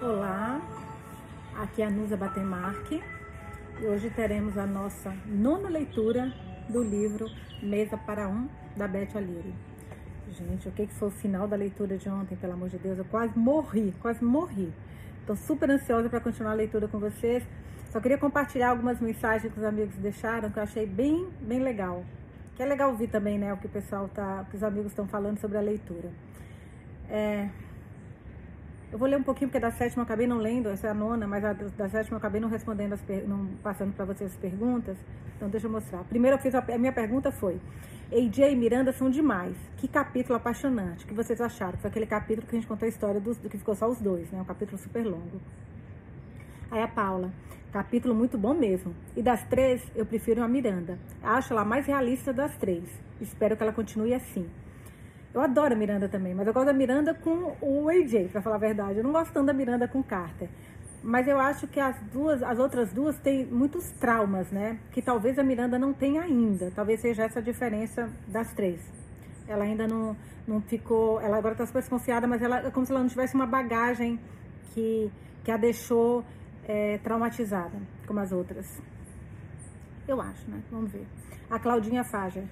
Olá, 0.00 0.60
aqui 1.56 1.82
é 1.82 1.86
a 1.86 1.90
Nusa 1.90 2.16
Batemarque 2.16 3.02
e 3.80 3.84
hoje 3.84 4.08
teremos 4.10 4.56
a 4.56 4.64
nossa 4.64 5.12
nona 5.26 5.68
leitura 5.68 6.32
do 6.68 6.84
livro 6.84 7.26
Mesa 7.60 7.96
para 7.96 8.28
Um, 8.28 8.48
da 8.76 8.86
Beth 8.86 9.08
O'Leary. 9.16 9.52
Gente, 10.30 10.68
o 10.68 10.70
que 10.70 10.86
foi 10.86 11.08
o 11.08 11.10
final 11.10 11.48
da 11.48 11.56
leitura 11.56 11.98
de 11.98 12.08
ontem, 12.08 12.36
pelo 12.36 12.52
amor 12.52 12.68
de 12.68 12.78
Deus? 12.78 12.96
Eu 12.96 13.06
quase 13.06 13.36
morri, 13.36 13.92
quase 14.00 14.22
morri. 14.22 14.72
Estou 15.18 15.34
super 15.34 15.68
ansiosa 15.68 16.08
para 16.08 16.20
continuar 16.20 16.52
a 16.52 16.54
leitura 16.54 16.86
com 16.86 17.00
vocês. 17.00 17.42
Só 17.90 17.98
queria 17.98 18.18
compartilhar 18.18 18.70
algumas 18.70 19.00
mensagens 19.00 19.52
que 19.52 19.58
os 19.58 19.64
amigos 19.64 19.96
deixaram 19.96 20.48
que 20.48 20.60
eu 20.60 20.62
achei 20.62 20.86
bem, 20.86 21.28
bem 21.40 21.58
legal. 21.58 22.04
Que 22.54 22.62
é 22.62 22.66
legal 22.66 22.92
ouvir 22.92 23.08
também, 23.08 23.36
né, 23.36 23.52
o 23.52 23.56
que 23.56 23.66
o 23.66 23.70
pessoal 23.70 24.08
tá, 24.08 24.46
que 24.48 24.54
os 24.56 24.62
amigos 24.62 24.92
estão 24.92 25.08
falando 25.08 25.40
sobre 25.40 25.58
a 25.58 25.60
leitura. 25.60 26.08
É, 27.10 27.48
eu 28.90 28.98
vou 28.98 29.06
ler 29.06 29.18
um 29.18 29.22
pouquinho, 29.22 29.50
porque 29.50 29.60
da 29.60 29.70
sétima 29.70 30.00
eu 30.00 30.04
acabei 30.04 30.26
não 30.26 30.38
lendo, 30.38 30.70
essa 30.70 30.86
é 30.86 30.90
a 30.90 30.94
nona, 30.94 31.26
mas 31.26 31.44
a 31.44 31.52
da 31.52 31.88
sétima 31.88 32.14
eu 32.14 32.18
acabei 32.18 32.40
não 32.40 32.48
respondendo, 32.48 32.94
as 32.94 33.02
não 33.26 33.46
passando 33.62 33.94
para 33.94 34.06
vocês 34.06 34.32
as 34.32 34.36
perguntas. 34.38 34.96
Então, 35.36 35.48
deixa 35.48 35.66
eu 35.66 35.70
mostrar. 35.70 36.02
Primeiro, 36.04 36.36
eu 36.36 36.40
fiz 36.40 36.54
a, 36.54 36.58
a 36.58 36.78
minha 36.78 36.92
pergunta 36.92 37.30
foi: 37.30 37.60
AJ 38.10 38.52
e 38.52 38.56
Miranda 38.56 38.90
são 38.92 39.10
demais. 39.10 39.54
Que 39.76 39.86
capítulo 39.86 40.36
apaixonante. 40.36 41.04
O 41.04 41.08
que 41.08 41.14
vocês 41.14 41.40
acharam? 41.40 41.78
Foi 41.78 41.90
aquele 41.90 42.06
capítulo 42.06 42.46
que 42.46 42.56
a 42.56 42.58
gente 42.58 42.66
contou 42.66 42.86
a 42.86 42.88
história 42.88 43.20
do, 43.20 43.34
que 43.34 43.58
ficou 43.58 43.74
só 43.74 43.86
os 43.86 44.00
dois, 44.00 44.30
né? 44.30 44.40
Um 44.40 44.44
capítulo 44.44 44.78
super 44.78 45.04
longo. 45.04 45.38
Aí 46.70 46.82
a 46.82 46.88
Paula, 46.88 47.30
capítulo 47.70 48.14
muito 48.14 48.38
bom 48.38 48.54
mesmo. 48.54 48.94
E 49.14 49.22
das 49.22 49.44
três, 49.44 49.82
eu 49.94 50.06
prefiro 50.06 50.42
a 50.42 50.48
Miranda. 50.48 50.98
Acho 51.22 51.52
ela 51.52 51.64
mais 51.64 51.86
realista 51.86 52.32
das 52.32 52.56
três. 52.56 52.84
Espero 53.20 53.54
que 53.54 53.62
ela 53.62 53.72
continue 53.72 54.14
assim. 54.14 54.48
Eu 55.34 55.40
adoro 55.40 55.74
a 55.74 55.76
Miranda 55.76 56.08
também, 56.08 56.34
mas 56.34 56.46
eu 56.46 56.54
gosto 56.54 56.66
da 56.66 56.72
Miranda 56.72 57.14
com 57.14 57.56
o 57.60 57.88
AJ, 57.88 58.28
para 58.32 58.40
falar 58.40 58.56
a 58.56 58.58
verdade. 58.58 58.98
Eu 58.98 59.04
não 59.04 59.12
gosto 59.12 59.32
tanto 59.32 59.46
da 59.46 59.52
Miranda 59.52 59.86
com 59.86 60.02
Carter. 60.02 60.48
Mas 61.02 61.28
eu 61.28 61.38
acho 61.38 61.66
que 61.68 61.78
as 61.78 61.96
duas, 62.12 62.42
as 62.42 62.58
outras 62.58 62.92
duas 62.92 63.16
têm 63.18 63.46
muitos 63.46 63.90
traumas, 63.92 64.50
né? 64.50 64.78
Que 64.90 65.00
talvez 65.00 65.38
a 65.38 65.44
Miranda 65.44 65.78
não 65.78 65.92
tenha 65.92 66.22
ainda. 66.22 66.72
Talvez 66.74 67.00
seja 67.00 67.24
essa 67.24 67.38
a 67.38 67.42
diferença 67.42 68.10
das 68.26 68.52
três. 68.52 68.80
Ela 69.46 69.64
ainda 69.64 69.86
não, 69.86 70.16
não 70.46 70.60
ficou. 70.60 71.20
Ela 71.20 71.36
agora 71.36 71.54
está 71.54 71.64
super 71.66 71.80
desconfiada, 71.80 72.26
mas 72.26 72.42
ela 72.42 72.66
é 72.66 72.70
como 72.70 72.84
se 72.84 72.92
ela 72.92 73.00
não 73.00 73.08
tivesse 73.08 73.34
uma 73.34 73.46
bagagem 73.46 74.18
que, 74.74 75.10
que 75.44 75.50
a 75.50 75.56
deixou 75.56 76.24
é, 76.66 76.98
traumatizada, 76.98 77.78
como 78.06 78.18
as 78.18 78.32
outras. 78.32 78.82
Eu 80.06 80.20
acho, 80.20 80.50
né? 80.50 80.60
Vamos 80.70 80.90
ver. 80.90 81.06
A 81.48 81.58
Claudinha 81.58 82.02
Fager. 82.02 82.44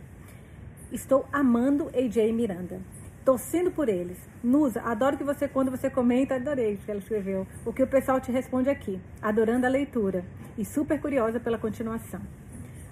Estou 0.93 1.27
amando 1.33 1.91
AJ 1.93 2.33
Miranda. 2.33 2.81
Torcendo 3.25 3.73
por 3.73 3.89
eles. 3.89 4.19
Nusa, 4.43 4.81
adoro 4.83 5.17
que 5.17 5.25
você, 5.25 5.49
quando 5.49 5.69
você 5.69 5.91
comenta, 5.91 6.37
adorei 6.37 6.77
que 6.77 6.89
ela 6.89 7.01
escreveu. 7.01 7.45
O 7.65 7.73
que 7.73 7.83
o 7.83 7.87
pessoal 7.89 8.21
te 8.21 8.31
responde 8.31 8.71
aqui. 8.71 9.01
Adorando 9.21 9.67
a 9.67 9.69
leitura. 9.69 10.25
E 10.57 10.65
super 10.65 11.01
curiosa 11.01 11.41
pela 11.41 11.59
continuação. 11.59 12.21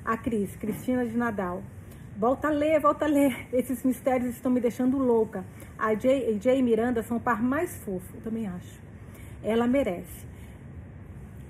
A 0.05 0.17
Cris, 0.17 0.57
Cristina 0.57 1.07
de 1.07 1.17
Nadal. 1.17 1.63
Volta 2.19 2.49
a 2.49 2.51
ler, 2.51 2.81
volta 2.81 3.05
a 3.05 3.09
ler. 3.09 3.47
Esses 3.53 3.85
mistérios 3.85 4.35
estão 4.35 4.51
me 4.51 4.61
deixando 4.61 4.99
louca. 4.99 5.45
A 5.79 5.91
AJ, 5.91 6.05
AJ 6.35 6.47
e 6.59 6.63
Miranda 6.63 7.01
são 7.05 7.19
o 7.19 7.21
par 7.21 7.41
mais 7.41 7.77
fofo, 7.85 8.17
também 8.25 8.49
acho. 8.49 8.81
Ela 9.41 9.69
merece. 9.69 10.27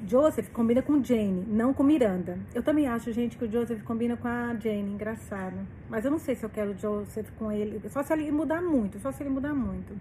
Joseph 0.07 0.51
combina 0.51 0.83
com 0.83 1.03
Jane, 1.03 1.47
não 1.49 1.73
com 1.73 1.83
Miranda. 1.83 2.39
Eu 2.55 2.63
também 2.63 2.87
acho, 2.87 3.11
gente, 3.13 3.37
que 3.37 3.45
o 3.45 3.51
Joseph 3.51 3.83
combina 3.83 4.17
com 4.17 4.29
a 4.29 4.55
Jane, 4.55 4.93
engraçado. 4.93 5.57
Mas 5.89 6.05
eu 6.05 6.11
não 6.11 6.19
sei 6.19 6.35
se 6.35 6.45
eu 6.45 6.51
quero 6.51 6.73
o 6.73 6.79
Joseph 6.79 7.29
com 7.39 7.51
ele. 7.51 7.81
Só 7.89 8.03
se 8.03 8.13
ele 8.13 8.31
mudar 8.31 8.61
muito, 8.61 8.99
só 8.99 9.11
se 9.11 9.23
ele 9.23 9.31
mudar 9.31 9.55
muito. 9.55 9.95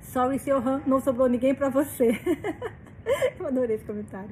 Sorry 0.00 0.38
se 0.38 0.50
eu 0.50 0.60
não 0.86 1.00
sobrou 1.00 1.28
ninguém 1.28 1.54
pra 1.54 1.68
você. 1.68 2.12
eu 3.38 3.46
adorei 3.46 3.76
esse 3.76 3.84
comentário. 3.84 4.30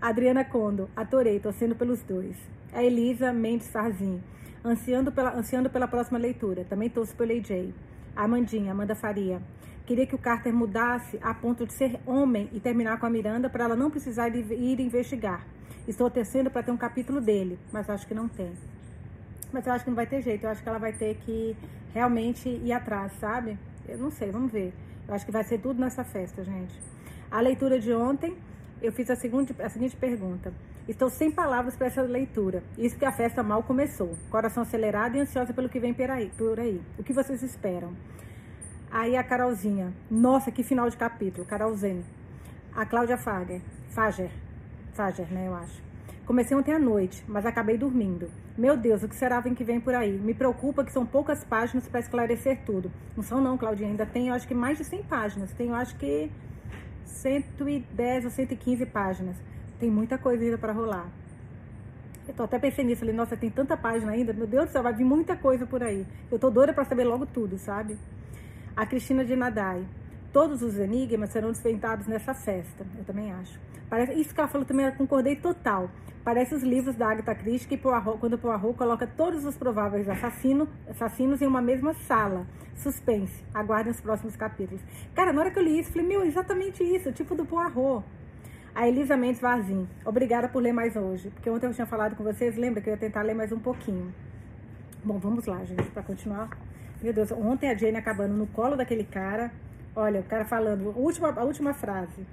Adriana 0.00 0.44
Condo, 0.44 0.88
adorei, 0.96 1.38
torcendo 1.38 1.74
pelos 1.74 2.02
dois. 2.02 2.36
A 2.72 2.82
Elisa 2.82 3.32
Mendes 3.32 3.68
Farzin, 3.68 4.22
ansiando 4.64 5.12
pela, 5.12 5.36
ansiando 5.36 5.68
pela 5.68 5.86
próxima 5.86 6.18
leitura. 6.18 6.64
Também 6.64 6.88
torço 6.88 7.14
pelo 7.14 7.32
AJ. 7.32 7.72
A 8.16 8.24
Amandinha, 8.24 8.72
Amanda 8.72 8.94
Faria. 8.94 9.42
Queria 9.86 10.06
que 10.06 10.14
o 10.14 10.18
Carter 10.18 10.52
mudasse 10.52 11.18
a 11.22 11.34
ponto 11.34 11.66
de 11.66 11.72
ser 11.74 12.00
homem 12.06 12.48
e 12.52 12.60
terminar 12.60 12.98
com 12.98 13.04
a 13.04 13.10
Miranda 13.10 13.50
para 13.50 13.64
ela 13.64 13.76
não 13.76 13.90
precisar 13.90 14.28
ir 14.28 14.80
investigar. 14.80 15.46
Estou 15.86 16.08
tecendo 16.08 16.50
para 16.50 16.62
ter 16.62 16.70
um 16.70 16.76
capítulo 16.76 17.20
dele, 17.20 17.58
mas 17.70 17.90
acho 17.90 18.06
que 18.06 18.14
não 18.14 18.26
tem. 18.26 18.52
Mas 19.52 19.66
eu 19.66 19.72
acho 19.74 19.84
que 19.84 19.90
não 19.90 19.94
vai 19.94 20.06
ter 20.06 20.22
jeito. 20.22 20.44
Eu 20.44 20.50
acho 20.50 20.62
que 20.62 20.68
ela 20.68 20.78
vai 20.78 20.94
ter 20.94 21.16
que 21.16 21.54
realmente 21.92 22.48
ir 22.48 22.72
atrás, 22.72 23.12
sabe? 23.20 23.58
Eu 23.86 23.98
não 23.98 24.10
sei, 24.10 24.30
vamos 24.30 24.50
ver. 24.50 24.72
Eu 25.06 25.14
acho 25.14 25.26
que 25.26 25.30
vai 25.30 25.44
ser 25.44 25.58
tudo 25.58 25.78
nessa 25.78 26.02
festa, 26.02 26.42
gente. 26.42 26.74
A 27.30 27.40
leitura 27.42 27.78
de 27.78 27.92
ontem, 27.92 28.34
eu 28.80 28.90
fiz 28.90 29.10
a 29.10 29.16
seguinte, 29.16 29.54
a 29.60 29.68
seguinte 29.68 29.94
pergunta. 29.96 30.50
Estou 30.88 31.10
sem 31.10 31.30
palavras 31.30 31.76
para 31.76 31.88
essa 31.88 32.00
leitura. 32.00 32.62
Isso 32.78 32.96
que 32.96 33.04
a 33.04 33.12
festa 33.12 33.42
mal 33.42 33.62
começou. 33.62 34.16
Coração 34.30 34.62
acelerado 34.62 35.16
e 35.16 35.20
ansiosa 35.20 35.52
pelo 35.52 35.68
que 35.68 35.78
vem. 35.78 35.92
Por 35.92 36.58
aí. 36.58 36.80
O 36.98 37.02
que 37.02 37.12
vocês 37.12 37.42
esperam? 37.42 37.92
Aí 38.94 39.16
a 39.16 39.24
Carolzinha, 39.24 39.92
nossa, 40.08 40.52
que 40.52 40.62
final 40.62 40.88
de 40.88 40.96
capítulo, 40.96 41.44
Carolzinha. 41.44 42.04
A 42.76 42.86
Cláudia 42.86 43.18
Fager, 43.18 43.60
Fager, 43.88 44.30
Fager, 44.92 45.26
né, 45.32 45.48
eu 45.48 45.54
acho. 45.56 45.82
Comecei 46.24 46.56
ontem 46.56 46.72
à 46.72 46.78
noite, 46.78 47.24
mas 47.26 47.44
acabei 47.44 47.76
dormindo. 47.76 48.30
Meu 48.56 48.76
Deus, 48.76 49.02
o 49.02 49.08
que 49.08 49.16
será 49.16 49.42
que 49.42 49.64
vem 49.64 49.80
por 49.80 49.96
aí? 49.96 50.12
Me 50.12 50.32
preocupa 50.32 50.84
que 50.84 50.92
são 50.92 51.04
poucas 51.04 51.42
páginas 51.42 51.88
para 51.88 51.98
esclarecer 51.98 52.60
tudo. 52.64 52.88
Não 53.16 53.24
são 53.24 53.40
não, 53.40 53.58
Claudinha, 53.58 53.90
ainda 53.90 54.06
tem, 54.06 54.28
eu 54.28 54.34
acho 54.34 54.46
que 54.46 54.54
mais 54.54 54.78
de 54.78 54.84
100 54.84 55.02
páginas. 55.02 55.52
Tem, 55.54 55.70
eu 55.70 55.74
acho 55.74 55.96
que 55.96 56.30
110 57.04 58.26
ou 58.26 58.30
115 58.30 58.86
páginas. 58.86 59.36
Tem 59.80 59.90
muita 59.90 60.16
coisa 60.16 60.44
ainda 60.44 60.56
para 60.56 60.72
rolar. 60.72 61.08
Eu 62.28 62.34
tô 62.34 62.44
até 62.44 62.60
pensando 62.60 62.86
nisso, 62.86 63.00
falei, 63.00 63.14
nossa, 63.14 63.36
tem 63.36 63.50
tanta 63.50 63.76
página 63.76 64.12
ainda, 64.12 64.32
meu 64.32 64.46
Deus 64.46 64.66
do 64.66 64.70
céu, 64.70 64.84
vai 64.84 64.94
vir 64.94 65.04
muita 65.04 65.34
coisa 65.34 65.66
por 65.66 65.82
aí. 65.82 66.06
Eu 66.30 66.38
tô 66.38 66.48
doida 66.48 66.72
para 66.72 66.84
saber 66.84 67.02
logo 67.02 67.26
tudo, 67.26 67.58
sabe? 67.58 67.98
A 68.76 68.84
Cristina 68.84 69.24
de 69.24 69.36
Nadai. 69.36 69.86
Todos 70.32 70.60
os 70.60 70.76
enigmas 70.80 71.30
serão 71.30 71.52
desventados 71.52 72.08
nessa 72.08 72.34
festa, 72.34 72.84
eu 72.98 73.04
também 73.04 73.30
acho. 73.32 73.56
Parece, 73.88 74.20
isso 74.20 74.34
que 74.34 74.40
ela 74.40 74.48
falou 74.48 74.66
também, 74.66 74.84
eu 74.84 74.92
concordei 74.94 75.36
total. 75.36 75.88
Parece 76.24 76.56
os 76.56 76.62
livros 76.64 76.96
da 76.96 77.08
Agatha 77.08 77.36
Christie, 77.36 77.68
que 77.68 77.76
Poirot, 77.76 78.18
quando 78.18 78.36
Poirot 78.36 78.76
coloca 78.76 79.06
todos 79.06 79.44
os 79.44 79.56
prováveis 79.56 80.08
assassino, 80.08 80.68
assassinos 80.88 81.40
em 81.40 81.46
uma 81.46 81.62
mesma 81.62 81.94
sala. 81.94 82.48
Suspense. 82.74 83.44
Aguardem 83.54 83.92
os 83.92 84.00
próximos 84.00 84.34
capítulos. 84.34 84.82
Cara, 85.14 85.32
na 85.32 85.42
hora 85.42 85.52
que 85.52 85.58
eu 85.60 85.62
li 85.62 85.78
isso, 85.78 85.90
eu 85.90 85.92
falei, 85.92 86.08
meu, 86.08 86.24
exatamente 86.24 86.82
isso, 86.82 87.12
tipo 87.12 87.36
do 87.36 87.46
Poirot. 87.46 88.04
A 88.74 88.88
Elisa 88.88 89.16
Mendes 89.16 89.40
Vazim. 89.40 89.86
Obrigada 90.04 90.48
por 90.48 90.60
ler 90.60 90.72
mais 90.72 90.96
hoje. 90.96 91.30
Porque 91.30 91.48
ontem 91.48 91.66
eu 91.66 91.72
tinha 91.72 91.86
falado 91.86 92.16
com 92.16 92.24
vocês, 92.24 92.56
lembra 92.56 92.82
que 92.82 92.90
eu 92.90 92.94
ia 92.94 92.98
tentar 92.98 93.22
ler 93.22 93.34
mais 93.34 93.52
um 93.52 93.60
pouquinho. 93.60 94.12
Bom, 95.04 95.20
vamos 95.20 95.46
lá, 95.46 95.62
gente, 95.64 95.88
para 95.90 96.02
continuar 96.02 96.48
meu 97.02 97.12
Deus, 97.12 97.30
ontem 97.32 97.70
a 97.70 97.74
Jane 97.74 97.96
acabando 97.96 98.34
no 98.34 98.46
colo 98.46 98.76
daquele 98.76 99.04
cara. 99.04 99.52
Olha, 99.94 100.20
o 100.20 100.24
cara 100.24 100.44
falando, 100.44 100.90
a 100.90 100.98
última, 100.98 101.30
a 101.30 101.44
última 101.44 101.74
frase. 101.74 102.26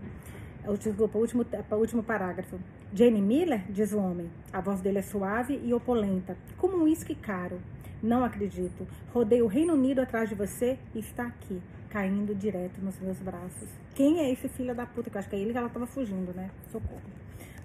Desculpa, 0.79 1.17
o 1.17 1.21
último, 1.21 1.45
o 1.71 1.75
último 1.75 2.03
parágrafo. 2.03 2.59
Jane 2.93 3.21
Miller, 3.21 3.63
diz 3.69 3.93
o 3.93 3.99
homem. 3.99 4.29
A 4.53 4.61
voz 4.61 4.81
dele 4.81 4.99
é 4.99 5.01
suave 5.01 5.59
e 5.63 5.73
opulenta, 5.73 6.37
como 6.57 6.77
um 6.77 6.83
uísque 6.83 7.15
caro. 7.15 7.59
Não 8.01 8.23
acredito. 8.23 8.87
Rodei 9.13 9.41
o 9.41 9.47
Reino 9.47 9.73
Unido 9.73 10.01
atrás 10.01 10.29
de 10.29 10.35
você 10.35 10.77
e 10.95 10.99
está 10.99 11.27
aqui, 11.27 11.61
caindo 11.89 12.33
direto 12.33 12.81
nos 12.81 12.99
meus 12.99 13.19
braços. 13.19 13.69
Quem 13.93 14.19
é 14.19 14.31
esse 14.31 14.47
filho 14.49 14.73
da 14.73 14.85
puta? 14.85 15.09
Que 15.09 15.17
eu 15.17 15.19
acho 15.19 15.29
que 15.29 15.35
é 15.35 15.39
ele 15.39 15.51
que 15.51 15.57
ela 15.57 15.67
estava 15.67 15.85
fugindo, 15.85 16.33
né? 16.35 16.49
Socorro. 16.71 17.01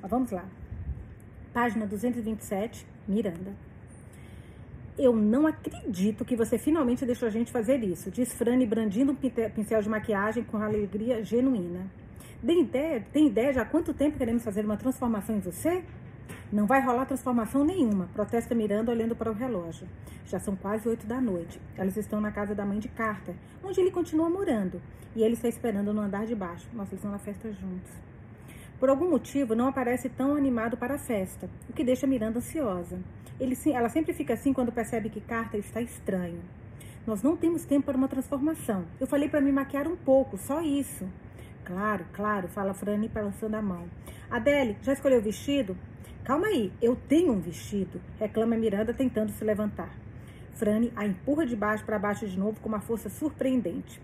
Mas 0.03 0.11
vamos 0.11 0.31
lá. 0.31 0.45
Página 1.53 1.87
227, 1.87 2.87
Miranda. 3.09 3.53
Eu 4.99 5.15
não 5.15 5.47
acredito 5.47 6.25
que 6.25 6.35
você 6.35 6.57
finalmente 6.57 7.05
deixou 7.05 7.29
a 7.29 7.31
gente 7.31 7.53
fazer 7.53 7.85
isso, 7.85 8.11
diz 8.11 8.33
Frane 8.33 8.67
brandindo 8.67 9.13
um 9.13 9.15
pincel 9.15 9.83
de 9.83 9.89
maquiagem 9.91 10.43
com 10.43 10.57
alegria 10.57 11.23
genuína. 11.23 11.87
Tem 12.45 12.63
ideia, 12.63 13.07
tem 13.13 13.27
ideia 13.27 13.53
de 13.53 13.59
há 13.59 13.65
quanto 13.67 13.93
tempo 13.93 14.17
queremos 14.17 14.43
fazer 14.43 14.65
uma 14.65 14.77
transformação 14.79 15.37
em 15.37 15.41
você? 15.41 15.85
Não 16.51 16.67
vai 16.67 16.81
rolar 16.81 17.05
transformação 17.05 17.63
nenhuma, 17.63 18.09
protesta 18.15 18.55
Miranda 18.55 18.91
olhando 18.91 19.15
para 19.15 19.31
o 19.31 19.35
relógio. 19.35 19.87
Já 20.25 20.39
são 20.39 20.57
quase 20.57 20.89
oito 20.89 21.07
da 21.07 21.21
noite. 21.21 21.61
Elas 21.77 21.97
estão 21.99 22.19
na 22.19 22.33
casa 22.33 22.55
da 22.55 22.65
mãe 22.65 22.79
de 22.79 22.89
Carter, 22.89 23.35
onde 23.63 23.79
ele 23.81 23.91
continua 23.91 24.31
morando. 24.31 24.81
E 25.15 25.23
ele 25.23 25.35
está 25.35 25.49
esperando 25.49 25.93
no 25.93 26.01
andar 26.01 26.25
de 26.25 26.35
baixo. 26.35 26.67
Nossa, 26.73 26.93
eles 26.93 27.01
estão 27.01 27.11
na 27.11 27.19
festa 27.19 27.53
juntos. 27.53 27.93
Por 28.79 28.89
algum 28.89 29.11
motivo, 29.11 29.55
não 29.55 29.69
aparece 29.69 30.09
tão 30.09 30.35
animado 30.35 30.77
para 30.77 30.95
a 30.95 30.99
festa, 30.99 31.51
o 31.69 31.73
que 31.73 31.85
deixa 31.85 32.07
Miranda 32.07 32.39
ansiosa. 32.39 32.99
Ele, 33.39 33.57
ela 33.73 33.89
sempre 33.89 34.13
fica 34.13 34.35
assim 34.35 34.53
quando 34.53 34.73
percebe 34.73 35.11
que 35.11 35.21
Carter 35.21 35.61
está 35.61 35.81
estranho. 35.81 36.41
Nós 37.07 37.23
não 37.23 37.37
temos 37.37 37.65
tempo 37.65 37.87
para 37.87 37.97
uma 37.97 38.09
transformação. 38.09 38.85
Eu 38.99 39.07
falei 39.07 39.29
para 39.29 39.41
me 39.41 39.53
maquiar 39.53 39.87
um 39.87 39.97
pouco, 39.97 40.37
só 40.37 40.61
isso. 40.61 41.07
Claro, 41.65 42.07
claro, 42.13 42.49
fala 42.49 42.75
Franny 42.75 43.09
balançando 43.09 43.57
a 43.57 43.63
mão. 43.63 43.85
Adele, 44.31 44.77
já 44.83 44.93
escolheu 44.93 45.19
o 45.19 45.23
vestido? 45.23 45.77
Calma 46.25 46.47
aí, 46.49 46.73
eu 46.83 46.97
tenho 46.97 47.33
um 47.33 47.41
vestido, 47.41 48.01
reclama 48.19 48.57
Miranda 48.57 48.93
tentando 48.93 49.31
se 49.31 49.45
levantar. 49.45 49.95
Franny 50.55 50.93
a 50.97 51.07
empurra 51.07 51.47
de 51.47 51.55
baixo 51.55 51.85
para 51.85 51.99
baixo 51.99 52.27
de 52.27 52.39
novo 52.39 52.61
com 52.61 52.69
uma 52.69 52.81
força 52.81 53.09
surpreendente. 53.09 54.01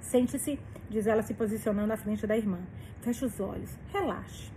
Sente-se, 0.00 0.58
diz 0.88 1.06
ela 1.06 1.22
se 1.22 1.34
posicionando 1.34 1.92
à 1.92 1.96
frente 1.96 2.26
da 2.26 2.36
irmã. 2.36 2.60
Feche 3.02 3.24
os 3.24 3.40
olhos, 3.40 3.70
relaxe. 3.92 4.50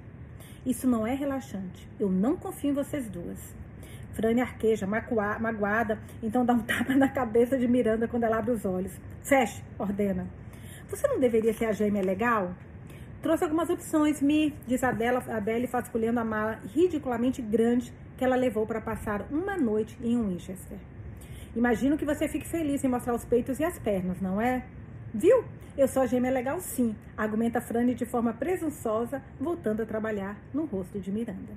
Isso 0.65 0.87
não 0.87 1.05
é 1.05 1.13
relaxante. 1.13 1.89
Eu 1.99 2.09
não 2.09 2.37
confio 2.37 2.69
em 2.69 2.73
vocês 2.73 3.09
duas. 3.09 3.53
Frane 4.13 4.41
arqueja, 4.41 4.87
magoada, 4.87 5.99
então 6.21 6.45
dá 6.45 6.53
um 6.53 6.59
tapa 6.63 6.95
na 6.95 7.09
cabeça 7.09 7.57
de 7.57 7.67
Miranda 7.67 8.07
quando 8.07 8.23
ela 8.23 8.37
abre 8.37 8.51
os 8.51 8.65
olhos. 8.65 8.91
Feche, 9.23 9.63
ordena. 9.77 10.27
Você 10.89 11.07
não 11.07 11.19
deveria 11.19 11.53
ser 11.53 11.65
a 11.65 11.71
gêmea 11.71 12.03
legal? 12.03 12.53
Trouxe 13.21 13.43
algumas 13.43 13.69
opções, 13.69 14.21
Mi, 14.21 14.53
diz 14.67 14.83
Adela, 14.83 15.23
Adele, 15.29 15.67
vasculhando 15.67 16.19
a 16.19 16.25
mala 16.25 16.59
ridiculamente 16.73 17.41
grande 17.41 17.93
que 18.17 18.25
ela 18.25 18.35
levou 18.35 18.65
para 18.65 18.81
passar 18.81 19.27
uma 19.31 19.55
noite 19.55 19.97
em 20.03 20.19
Winchester. 20.21 20.77
Imagino 21.55 21.97
que 21.97 22.05
você 22.05 22.27
fique 22.27 22.47
feliz 22.47 22.83
em 22.83 22.87
mostrar 22.87 23.13
os 23.13 23.23
peitos 23.23 23.59
e 23.59 23.63
as 23.63 23.77
pernas, 23.77 24.19
não 24.19 24.41
é? 24.41 24.65
Viu? 25.13 25.43
Eu 25.77 25.87
sou 25.87 26.03
a 26.03 26.05
gêmea 26.05 26.31
legal 26.31 26.59
sim, 26.59 26.95
argumenta 27.15 27.61
Frane 27.61 27.93
de 27.93 28.05
forma 28.05 28.33
presunçosa, 28.33 29.21
voltando 29.39 29.81
a 29.81 29.85
trabalhar 29.85 30.37
no 30.53 30.65
rosto 30.65 30.99
de 30.99 31.11
Miranda. 31.11 31.53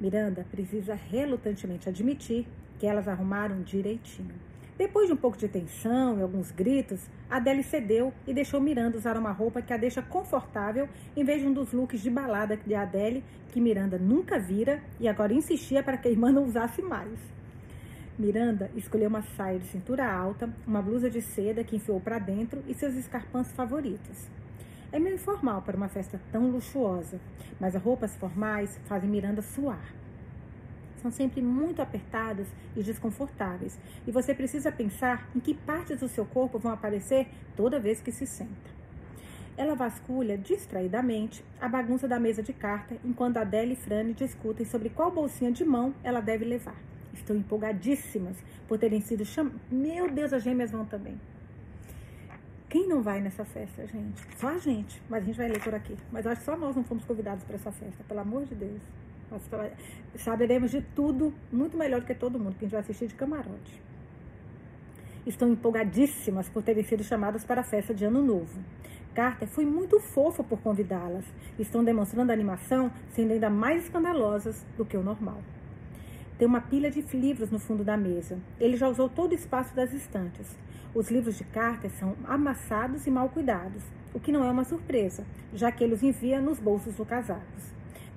Miranda 0.00 0.46
precisa 0.50 0.94
relutantemente 0.94 1.88
admitir 1.88 2.46
que 2.78 2.86
elas 2.86 3.06
arrumaram 3.06 3.60
direitinho. 3.60 4.34
Depois 4.78 5.08
de 5.08 5.12
um 5.12 5.16
pouco 5.16 5.36
de 5.36 5.46
tensão 5.46 6.18
e 6.18 6.22
alguns 6.22 6.50
gritos, 6.50 7.06
Adele 7.28 7.62
cedeu 7.62 8.14
e 8.26 8.32
deixou 8.32 8.62
Miranda 8.62 8.96
usar 8.96 9.18
uma 9.18 9.30
roupa 9.30 9.60
que 9.60 9.74
a 9.74 9.76
deixa 9.76 10.00
confortável 10.00 10.88
em 11.14 11.22
vez 11.22 11.42
de 11.42 11.46
um 11.46 11.52
dos 11.52 11.74
looks 11.74 12.00
de 12.00 12.08
balada 12.08 12.56
de 12.56 12.74
Adele 12.74 13.22
que 13.52 13.60
Miranda 13.60 13.98
nunca 13.98 14.38
vira 14.38 14.80
e 14.98 15.06
agora 15.06 15.34
insistia 15.34 15.82
para 15.82 15.98
que 15.98 16.08
a 16.08 16.10
irmã 16.10 16.32
não 16.32 16.44
usasse 16.44 16.80
mais. 16.80 17.18
Miranda 18.18 18.70
escolheu 18.74 19.08
uma 19.08 19.22
saia 19.36 19.58
de 19.58 19.66
cintura 19.66 20.10
alta, 20.10 20.48
uma 20.66 20.80
blusa 20.80 21.10
de 21.10 21.20
seda 21.20 21.62
que 21.62 21.76
enfiou 21.76 22.00
para 22.00 22.18
dentro 22.18 22.62
e 22.66 22.72
seus 22.72 22.94
escarpãs 22.94 23.52
favoritos. 23.52 24.30
É 24.92 24.98
meio 24.98 25.14
informal 25.14 25.62
para 25.62 25.76
uma 25.76 25.88
festa 25.88 26.20
tão 26.32 26.50
luxuosa, 26.50 27.20
mas 27.60 27.76
as 27.76 27.82
roupas 27.82 28.16
formais 28.16 28.76
fazem 28.86 29.08
Miranda 29.08 29.40
suar. 29.40 29.94
São 31.00 31.12
sempre 31.12 31.40
muito 31.40 31.80
apertadas 31.80 32.48
e 32.76 32.82
desconfortáveis, 32.82 33.78
e 34.04 34.10
você 34.10 34.34
precisa 34.34 34.72
pensar 34.72 35.28
em 35.34 35.38
que 35.38 35.54
partes 35.54 36.00
do 36.00 36.08
seu 36.08 36.26
corpo 36.26 36.58
vão 36.58 36.72
aparecer 36.72 37.28
toda 37.56 37.78
vez 37.78 38.00
que 38.00 38.10
se 38.10 38.26
senta. 38.26 38.80
Ela 39.56 39.76
vasculha 39.76 40.36
distraidamente 40.36 41.44
a 41.60 41.68
bagunça 41.68 42.08
da 42.08 42.18
mesa 42.18 42.42
de 42.42 42.52
carta 42.52 42.96
enquanto 43.04 43.36
Adele 43.36 43.74
e 43.74 43.76
Frane 43.76 44.12
discutem 44.12 44.66
sobre 44.66 44.88
qual 44.90 45.12
bolsinha 45.12 45.52
de 45.52 45.64
mão 45.64 45.94
ela 46.02 46.20
deve 46.20 46.44
levar. 46.44 46.76
Estão 47.14 47.36
empolgadíssimas 47.36 48.36
por 48.66 48.76
terem 48.76 49.00
sido 49.00 49.24
chamadas. 49.24 49.60
Meu 49.70 50.10
Deus, 50.10 50.32
as 50.32 50.42
gêmeas 50.42 50.72
vão 50.72 50.84
também. 50.84 51.16
Quem 52.70 52.86
não 52.86 53.02
vai 53.02 53.20
nessa 53.20 53.44
festa, 53.44 53.84
gente? 53.84 54.22
Só 54.38 54.46
a 54.46 54.58
gente, 54.58 55.02
mas 55.10 55.24
a 55.24 55.26
gente 55.26 55.36
vai 55.36 55.48
ler 55.48 55.60
por 55.60 55.74
aqui. 55.74 55.96
Mas 56.12 56.24
acho 56.24 56.40
que 56.40 56.46
só 56.46 56.56
nós 56.56 56.76
não 56.76 56.84
fomos 56.84 57.04
convidados 57.04 57.42
para 57.42 57.56
essa 57.56 57.72
festa, 57.72 58.04
pelo 58.06 58.20
amor 58.20 58.44
de 58.44 58.54
Deus. 58.54 58.80
Nós 59.28 59.42
saberemos 60.14 60.70
de 60.70 60.80
tudo 60.80 61.34
muito 61.52 61.76
melhor 61.76 62.00
do 62.00 62.06
que 62.06 62.14
todo 62.14 62.38
mundo, 62.38 62.54
que 62.56 62.64
a 62.64 62.68
gente 62.68 62.72
vai 62.72 62.80
assistir 62.80 63.08
de 63.08 63.14
camarote. 63.14 63.82
Estão 65.26 65.48
empolgadíssimas 65.48 66.48
por 66.48 66.62
terem 66.62 66.84
sido 66.84 67.02
chamadas 67.02 67.44
para 67.44 67.60
a 67.60 67.64
festa 67.64 67.92
de 67.92 68.04
Ano 68.04 68.22
Novo. 68.22 68.60
Carter 69.14 69.48
foi 69.48 69.66
muito 69.66 69.98
fofa 69.98 70.44
por 70.44 70.60
convidá-las. 70.60 71.24
Estão 71.58 71.82
demonstrando 71.82 72.30
animação 72.30 72.92
sendo 73.10 73.32
ainda 73.32 73.50
mais 73.50 73.82
escandalosas 73.82 74.64
do 74.76 74.84
que 74.84 74.96
o 74.96 75.02
normal. 75.02 75.42
Tem 76.38 76.46
uma 76.46 76.60
pilha 76.60 76.88
de 76.88 77.02
livros 77.16 77.50
no 77.50 77.58
fundo 77.58 77.82
da 77.82 77.96
mesa. 77.96 78.38
Ele 78.60 78.76
já 78.76 78.88
usou 78.88 79.08
todo 79.08 79.32
o 79.32 79.34
espaço 79.34 79.74
das 79.74 79.92
estantes. 79.92 80.56
Os 80.92 81.08
livros 81.08 81.38
de 81.38 81.44
cartas 81.44 81.92
são 81.92 82.16
amassados 82.24 83.06
e 83.06 83.10
mal 83.10 83.28
cuidados, 83.28 83.82
o 84.12 84.18
que 84.18 84.32
não 84.32 84.44
é 84.44 84.50
uma 84.50 84.64
surpresa, 84.64 85.24
já 85.54 85.70
que 85.70 85.84
ele 85.84 85.94
os 85.94 86.02
envia 86.02 86.40
nos 86.40 86.58
bolsos 86.58 86.96
do 86.96 87.04
casaco. 87.04 87.44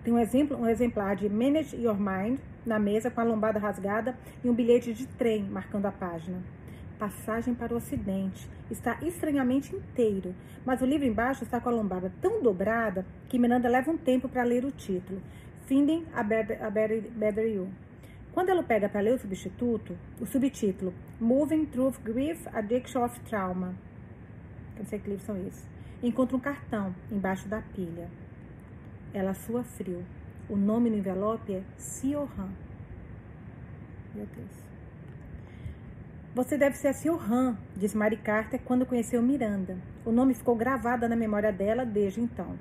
Tem 0.03 0.11
um, 0.11 0.17
exemplo, 0.17 0.57
um 0.57 0.67
exemplar 0.67 1.15
de 1.15 1.29
Manage 1.29 1.75
Your 1.75 1.97
Mind 1.97 2.39
na 2.65 2.79
mesa 2.79 3.11
com 3.11 3.21
a 3.21 3.23
lombada 3.23 3.59
rasgada 3.59 4.17
e 4.43 4.49
um 4.49 4.53
bilhete 4.53 4.91
de 4.91 5.05
trem 5.05 5.43
marcando 5.43 5.85
a 5.85 5.91
página. 5.91 6.41
Passagem 6.97 7.53
para 7.53 7.73
o 7.73 7.77
Ocidente. 7.77 8.49
Está 8.71 8.97
estranhamente 9.01 9.75
inteiro, 9.75 10.33
mas 10.65 10.81
o 10.81 10.85
livro 10.85 11.05
embaixo 11.05 11.43
está 11.43 11.59
com 11.59 11.69
a 11.69 11.71
lombada 11.71 12.11
tão 12.21 12.41
dobrada 12.41 13.05
que 13.29 13.37
Miranda 13.37 13.69
leva 13.69 13.91
um 13.91 13.97
tempo 13.97 14.27
para 14.27 14.43
ler 14.43 14.65
o 14.65 14.71
título. 14.71 15.21
Finding 15.67 16.05
a 16.13 16.23
Better, 16.23 16.61
a 16.61 16.69
better, 16.69 17.01
better 17.11 17.45
You. 17.45 17.69
Quando 18.33 18.49
ela 18.49 18.63
pega 18.63 18.89
para 18.89 19.01
ler 19.01 19.13
o 19.13 19.19
substituto, 19.19 19.95
o 20.19 20.25
subtítulo 20.25 20.91
Moving 21.19 21.65
Through 21.65 21.93
Grief, 22.03 22.47
Addiction 22.51 23.05
of 23.05 23.19
Trauma, 23.21 23.75
não 24.75 24.85
sei 24.85 24.97
que 24.97 25.07
livros 25.07 25.25
são 25.25 25.37
esses, 25.37 25.63
encontra 26.01 26.35
um 26.35 26.39
cartão 26.39 26.95
embaixo 27.11 27.47
da 27.47 27.61
pilha. 27.61 28.09
Ela 29.13 29.35
sua 29.35 29.63
frio. 29.63 30.03
O 30.49 30.55
nome 30.55 30.89
no 30.89 30.97
envelope 30.97 31.53
é 31.53 31.63
Siohan. 31.77 32.49
Meu 34.15 34.25
Deus. 34.25 34.63
Você 36.33 36.57
deve 36.57 36.75
ser 36.75 36.87
a 36.87 36.93
Siohan, 36.93 37.55
disse 37.77 37.95
Mary 37.95 38.17
Carter 38.17 38.59
quando 38.65 38.87
conheceu 38.87 39.21
Miranda. 39.21 39.77
O 40.03 40.11
nome 40.11 40.33
ficou 40.33 40.55
gravado 40.55 41.07
na 41.07 41.15
memória 41.15 41.53
dela 41.53 41.85
desde 41.85 42.19
então. 42.19 42.57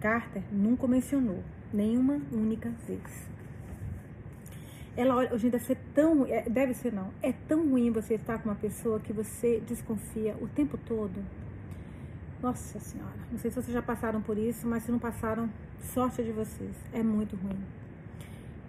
Carter 0.00 0.42
nunca 0.52 0.86
mencionou, 0.86 1.42
nenhuma 1.72 2.20
única 2.30 2.68
vez. 2.86 3.34
Ela 4.96 5.16
olha, 5.16 5.34
hoje 5.34 5.50
deve 5.50 5.64
ser 5.64 5.76
tão, 5.92 6.24
é, 6.26 6.42
deve 6.48 6.72
ser 6.72 6.92
não, 6.92 7.10
é 7.20 7.32
tão 7.32 7.68
ruim 7.68 7.90
você 7.90 8.14
estar 8.14 8.38
com 8.38 8.48
uma 8.48 8.54
pessoa 8.54 9.00
que 9.00 9.12
você 9.12 9.60
desconfia 9.66 10.36
o 10.40 10.46
tempo 10.46 10.78
todo. 10.78 11.24
Nossa 12.40 12.78
Senhora, 12.78 13.10
não 13.32 13.38
sei 13.38 13.50
se 13.50 13.60
vocês 13.60 13.72
já 13.72 13.82
passaram 13.82 14.22
por 14.22 14.38
isso, 14.38 14.66
mas 14.68 14.84
se 14.84 14.92
não 14.92 14.98
passaram, 14.98 15.50
sorte 15.80 16.22
de 16.22 16.30
vocês. 16.30 16.76
É 16.92 17.02
muito 17.02 17.34
ruim. 17.36 17.58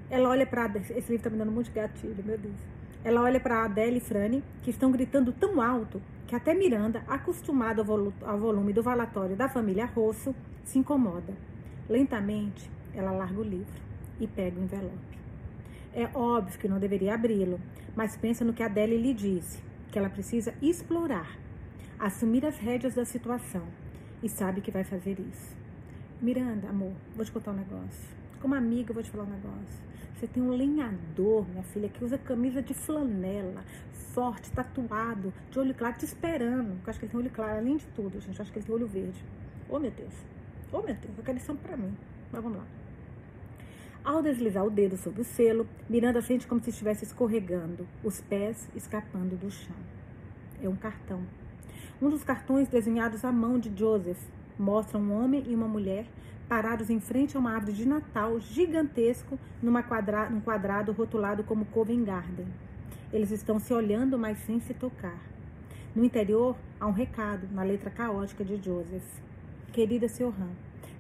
Ela 0.10 0.30
olha 0.30 0.48
para 0.48 0.66
esse 0.78 1.12
livro 1.12 1.24
tá 1.24 1.30
me 1.30 1.38
dando 1.38 1.52
muito 1.52 1.72
gatilho, 1.72 2.24
meu 2.24 2.38
Deus. 2.38 2.56
Ela 3.04 3.22
olha 3.22 3.40
para 3.40 3.64
Adele 3.64 3.98
e 3.98 4.00
Frane, 4.00 4.44
que 4.64 4.72
estão 4.72 4.92
gritando 4.92 5.32
tão 5.32 5.62
alto 5.62 6.02
que 6.26 6.36
até 6.36 6.56
Miranda, 6.56 7.04
acostumada 7.08 7.84
ao 8.24 8.40
volume 8.40 8.74
do 8.74 8.82
valatório 8.82 9.36
da 9.36 9.48
família 9.48 9.86
Rosso, 9.86 10.34
se 10.64 10.80
incomoda. 10.80 11.34
Lentamente, 11.88 12.70
ela 12.96 13.12
larga 13.12 13.40
o 13.40 13.44
livro 13.44 13.82
e 14.20 14.26
pega 14.26 14.60
o 14.60 14.64
envelope. 14.64 15.15
É 15.98 16.10
óbvio 16.14 16.60
que 16.60 16.68
não 16.68 16.78
deveria 16.78 17.16
abri-lo, 17.16 17.58
mas 17.96 18.18
pensa 18.18 18.44
no 18.44 18.52
que 18.52 18.62
a 18.62 18.66
Adele 18.66 18.98
lhe 18.98 19.14
disse, 19.14 19.64
que 19.90 19.98
ela 19.98 20.10
precisa 20.10 20.54
explorar, 20.62 21.38
assumir 21.98 22.46
as 22.46 22.58
rédeas 22.58 22.94
da 22.94 23.06
situação 23.06 23.64
e 24.22 24.28
sabe 24.28 24.60
que 24.60 24.72
vai 24.72 24.84
fazer 24.84 25.18
isso. 25.18 25.56
Miranda, 26.22 26.68
amor, 26.68 26.92
vou 27.16 27.24
te 27.24 27.32
contar 27.32 27.52
um 27.52 27.56
negócio. 27.56 28.10
Como 28.42 28.54
amiga, 28.54 28.92
eu 28.92 28.94
vou 28.94 29.04
te 29.04 29.10
falar 29.10 29.24
um 29.24 29.30
negócio. 29.30 29.86
Você 30.18 30.28
tem 30.28 30.44
um 30.44 30.50
lenhador, 30.50 31.48
minha 31.48 31.64
filha, 31.64 31.88
que 31.88 32.04
usa 32.04 32.18
camisa 32.18 32.62
de 32.62 32.74
flanela, 32.74 33.64
forte, 34.14 34.52
tatuado, 34.52 35.34
de 35.50 35.60
olho 35.60 35.74
claro, 35.74 35.98
te 35.98 36.04
esperando. 36.04 36.72
Eu 36.72 36.90
acho 36.90 37.00
que 37.00 37.06
ele 37.06 37.12
tem 37.14 37.22
olho 37.22 37.30
claro, 37.30 37.58
além 37.58 37.78
de 37.78 37.86
tudo, 37.96 38.20
gente. 38.20 38.38
Eu 38.38 38.42
acho 38.42 38.52
que 38.52 38.60
ele 38.60 38.66
tem 38.66 38.76
olho 38.76 38.88
verde. 38.88 39.24
Oh, 39.70 39.80
meu 39.80 39.92
Deus. 39.92 40.14
Oh, 40.74 40.82
meu 40.82 40.94
Deus, 40.94 41.18
eu 41.18 41.24
quero 41.24 41.38
lição 41.38 41.56
pra 41.56 41.78
mim. 41.78 41.96
Mas 42.34 42.44
vamos 42.44 42.58
lá. 42.58 42.66
Ao 44.06 44.22
deslizar 44.22 44.64
o 44.64 44.70
dedo 44.70 44.96
sobre 44.98 45.22
o 45.22 45.26
selo, 45.26 45.68
Miranda 45.90 46.22
sente 46.22 46.46
como 46.46 46.62
se 46.62 46.70
estivesse 46.70 47.04
escorregando, 47.04 47.88
os 48.04 48.22
pés 48.22 48.70
escapando 48.76 49.36
do 49.36 49.50
chão. 49.50 49.76
É 50.62 50.70
um 50.70 50.76
cartão. 50.76 51.24
Um 52.00 52.12
dos 52.12 52.24
cartões 52.24 52.68
desenhados 52.68 53.26
à 53.26 53.32
mão 53.32 53.58
de 53.58 53.76
Joseph 53.76 54.22
mostra 54.60 55.00
um 55.00 55.12
homem 55.12 55.44
e 55.48 55.56
uma 55.56 55.68
mulher 55.68 56.06
parados 56.48 56.92
em 56.92 57.00
frente 57.00 57.36
a 57.36 57.40
uma 57.40 57.54
árvore 57.56 57.74
de 57.74 57.88
Natal 57.88 58.40
gigantesco 58.40 59.40
numa 59.60 59.82
quadra 59.82 60.30
num 60.30 60.40
quadrado 60.40 60.92
rotulado 60.92 61.44
como 61.44 61.66
Covent 61.66 62.06
Garden. 62.06 62.46
Eles 63.12 63.32
estão 63.32 63.58
se 63.58 63.74
olhando, 63.74 64.20
mas 64.20 64.38
sem 64.38 64.60
se 64.60 64.76
tocar. 64.76 65.20
No 65.96 66.06
interior, 66.06 66.56
há 66.80 66.86
um 66.86 66.92
recado 66.92 67.48
na 67.52 67.64
letra 67.64 67.90
caótica 67.90 68.46
de 68.46 68.64
Joseph. 68.64 69.20
Querida 69.74 70.08
Siohan, 70.08 70.52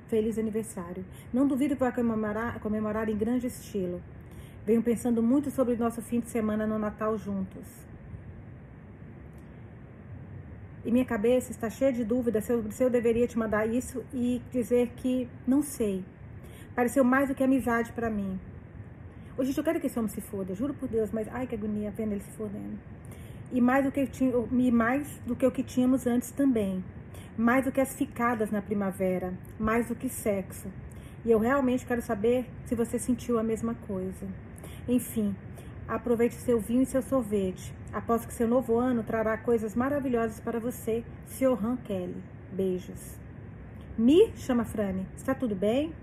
Feliz 0.07 0.38
aniversário. 0.38 1.03
Não 1.33 1.47
duvido 1.47 1.75
que 1.75 1.79
vai 1.79 1.91
comemorar, 1.91 2.59
comemorar 2.59 3.09
em 3.09 3.17
grande 3.17 3.47
estilo. 3.47 4.01
Venho 4.65 4.83
pensando 4.83 5.21
muito 5.21 5.50
sobre 5.50 5.75
nosso 5.75 6.01
fim 6.01 6.19
de 6.19 6.29
semana 6.29 6.67
no 6.67 6.77
Natal 6.77 7.17
juntos. 7.17 7.65
E 10.83 10.91
minha 10.91 11.05
cabeça 11.05 11.51
está 11.51 11.69
cheia 11.69 11.91
de 11.91 12.03
dúvidas 12.03 12.45
se 12.45 12.53
eu, 12.53 12.71
se 12.71 12.83
eu 12.83 12.89
deveria 12.89 13.27
te 13.27 13.38
mandar 13.38 13.67
isso 13.67 14.03
e 14.13 14.41
dizer 14.51 14.89
que 14.97 15.27
não 15.47 15.63
sei. 15.63 16.05
Pareceu 16.75 17.03
mais 17.03 17.29
do 17.29 17.33
que 17.33 17.43
amizade 17.43 17.91
para 17.91 18.09
mim. 18.09 18.39
Hoje 19.35 19.57
eu 19.57 19.63
quero 19.63 19.79
que 19.79 19.88
esse 19.88 19.97
homem 19.97 20.09
se 20.09 20.21
foda, 20.21 20.53
juro 20.53 20.74
por 20.75 20.88
Deus, 20.88 21.09
mas 21.12 21.27
ai 21.29 21.47
que 21.47 21.55
agonia 21.55 21.89
vendo 21.89 22.12
ele 22.12 22.21
se 22.21 22.31
fodendo. 22.31 22.77
E 23.51 23.59
mais 23.59 23.83
do 23.83 23.91
que, 23.91 24.07
e 24.51 24.71
mais 24.71 25.19
do 25.25 25.35
que 25.35 25.45
o 25.45 25.51
que 25.51 25.63
tínhamos 25.63 26.05
antes 26.05 26.29
também 26.31 26.83
mais 27.38 27.65
do 27.65 27.72
que 27.72 27.82
as 27.82 27.96
ficadas 27.96 28.51
na 28.51 28.62
primavera, 28.62 29.34
mais 29.60 29.88
do 29.88 29.96
que 29.96 30.10
sexo. 30.10 30.70
E 31.25 31.32
eu 31.32 31.39
realmente 31.39 31.86
quero 31.86 32.01
saber 32.01 32.50
se 32.65 32.75
você 32.75 33.00
sentiu 33.00 33.39
a 33.39 33.44
mesma 33.44 33.75
coisa. 33.88 34.27
Enfim, 34.88 35.36
aproveite 35.88 36.36
seu 36.36 36.60
vinho 36.60 36.84
e 36.84 36.86
seu 36.86 37.01
sorvete. 37.01 37.74
Aposto 37.92 38.27
que 38.27 38.34
seu 38.34 38.48
novo 38.48 38.77
ano 38.77 39.04
trará 39.04 39.38
coisas 39.38 39.75
maravilhosas 39.75 40.39
para 40.39 40.60
você, 40.60 41.04
Sr. 41.27 41.77
Kelly. 41.84 42.22
Beijos. 42.51 43.18
Mi, 43.98 44.32
chama 44.36 44.65
Frane, 44.65 45.08
está 45.15 45.34
tudo 45.34 45.56
bem? 45.56 45.94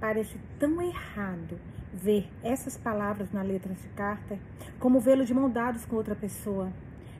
Parece 0.00 0.36
tão 0.58 0.80
errado 0.80 1.58
ver 1.92 2.28
essas 2.42 2.76
palavras 2.76 3.30
na 3.32 3.42
letra 3.42 3.74
de 3.74 3.88
carta 3.88 4.38
como 4.78 5.00
vê-lo 5.00 5.24
de 5.24 5.34
mão 5.34 5.50
dados 5.50 5.84
com 5.84 5.96
outra 5.96 6.14
pessoa. 6.14 6.72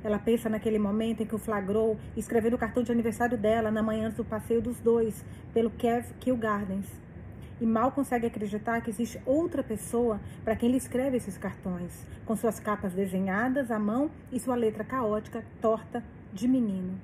Ela 0.04 0.18
pensa 0.18 0.48
naquele 0.48 0.78
momento 0.78 1.22
em 1.22 1.26
que 1.26 1.34
o 1.34 1.38
flagrou 1.38 1.96
escrevendo 2.16 2.54
o 2.54 2.58
cartão 2.58 2.82
de 2.82 2.90
aniversário 2.90 3.38
dela 3.38 3.70
na 3.70 3.82
manhã 3.82 4.10
do 4.10 4.24
passeio 4.24 4.60
dos 4.60 4.80
dois 4.80 5.24
pelo 5.54 5.70
Kev 5.70 6.06
Kill 6.18 6.36
Gardens. 6.36 6.86
E 7.60 7.66
mal 7.66 7.92
consegue 7.92 8.26
acreditar 8.26 8.80
que 8.80 8.90
existe 8.90 9.20
outra 9.24 9.62
pessoa 9.62 10.20
para 10.44 10.56
quem 10.56 10.68
ele 10.68 10.78
escreve 10.78 11.16
esses 11.16 11.38
cartões, 11.38 12.04
com 12.26 12.34
suas 12.34 12.58
capas 12.58 12.92
desenhadas 12.92 13.70
à 13.70 13.78
mão 13.78 14.10
e 14.32 14.40
sua 14.40 14.56
letra 14.56 14.82
caótica, 14.82 15.44
torta, 15.60 16.02
de 16.32 16.48
menino. 16.48 16.98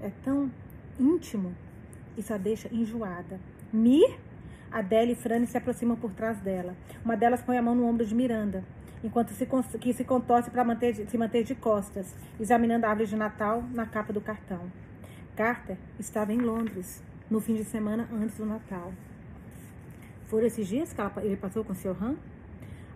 É 0.00 0.12
tão 0.22 0.48
íntimo, 1.00 1.52
isso 2.16 2.32
a 2.32 2.36
deixa 2.36 2.68
enjoada. 2.72 3.40
Mir? 3.72 4.16
Adele 4.70 5.12
e 5.12 5.14
Franny 5.14 5.46
se 5.46 5.56
aproximam 5.56 5.96
por 5.96 6.12
trás 6.12 6.38
dela. 6.38 6.76
Uma 7.04 7.16
delas 7.16 7.42
põe 7.42 7.56
a 7.56 7.62
mão 7.62 7.74
no 7.74 7.86
ombro 7.86 8.04
de 8.04 8.14
Miranda, 8.14 8.62
enquanto 9.02 9.30
se, 9.30 9.46
que 9.78 9.92
se 9.92 10.04
contorce 10.04 10.50
para 10.50 10.64
se 11.08 11.18
manter 11.18 11.44
de 11.44 11.54
costas, 11.54 12.14
examinando 12.40 12.86
a 12.86 12.90
árvore 12.90 13.08
de 13.08 13.16
Natal 13.16 13.62
na 13.72 13.86
capa 13.86 14.12
do 14.12 14.20
cartão. 14.20 14.70
Carter 15.36 15.76
estava 15.98 16.32
em 16.32 16.38
Londres, 16.38 17.02
no 17.30 17.40
fim 17.40 17.54
de 17.54 17.64
semana 17.64 18.08
antes 18.12 18.36
do 18.38 18.46
Natal. 18.46 18.92
Foram 20.28 20.46
esses 20.46 20.66
dias 20.66 20.92
que 20.92 21.00
ela, 21.00 21.12
ele 21.18 21.36
passou 21.36 21.64
com 21.64 21.74
Sr. 21.74 21.96
Han? 22.02 22.16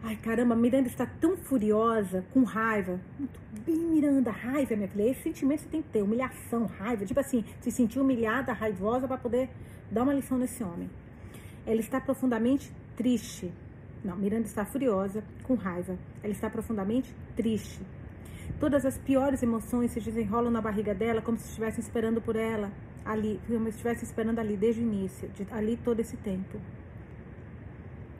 Ai, 0.02 0.16
caramba, 0.16 0.56
Miranda 0.56 0.88
está 0.88 1.04
tão 1.04 1.36
furiosa, 1.36 2.24
com 2.32 2.42
raiva. 2.42 2.98
Muito 3.18 3.38
bem, 3.66 3.76
Miranda, 3.76 4.30
raiva, 4.30 4.74
minha 4.74 4.88
filha. 4.88 5.10
Esse 5.10 5.24
sentimento 5.24 5.60
você 5.60 5.68
tem 5.68 5.82
que 5.82 5.90
ter, 5.90 6.02
humilhação, 6.02 6.64
raiva. 6.64 7.04
Tipo 7.04 7.20
assim, 7.20 7.44
se 7.60 7.70
sentir 7.70 8.00
humilhada, 8.00 8.52
raivosa 8.52 9.06
para 9.06 9.18
poder 9.18 9.50
dar 9.90 10.02
uma 10.02 10.14
lição 10.14 10.38
nesse 10.38 10.64
homem. 10.64 10.88
Ela 11.66 11.80
está 11.80 12.00
profundamente 12.00 12.72
triste. 12.96 13.52
Não, 14.02 14.16
Miranda 14.16 14.46
está 14.46 14.64
furiosa, 14.64 15.22
com 15.44 15.54
raiva. 15.54 15.96
Ela 16.22 16.32
está 16.32 16.48
profundamente 16.48 17.14
triste. 17.36 17.80
Todas 18.58 18.84
as 18.84 18.98
piores 18.98 19.42
emoções 19.42 19.90
se 19.92 20.00
desenrolam 20.00 20.50
na 20.50 20.60
barriga 20.60 20.94
dela 20.94 21.22
como 21.22 21.38
se 21.38 21.48
estivessem 21.48 21.80
esperando 21.80 22.20
por 22.20 22.36
ela 22.36 22.70
ali, 23.04 23.40
como 23.46 23.64
se 23.64 23.70
estivessem 23.70 24.04
esperando 24.04 24.38
ali 24.38 24.56
desde 24.56 24.80
o 24.80 24.84
início, 24.84 25.28
de, 25.28 25.46
ali 25.50 25.76
todo 25.76 26.00
esse 26.00 26.16
tempo. 26.16 26.58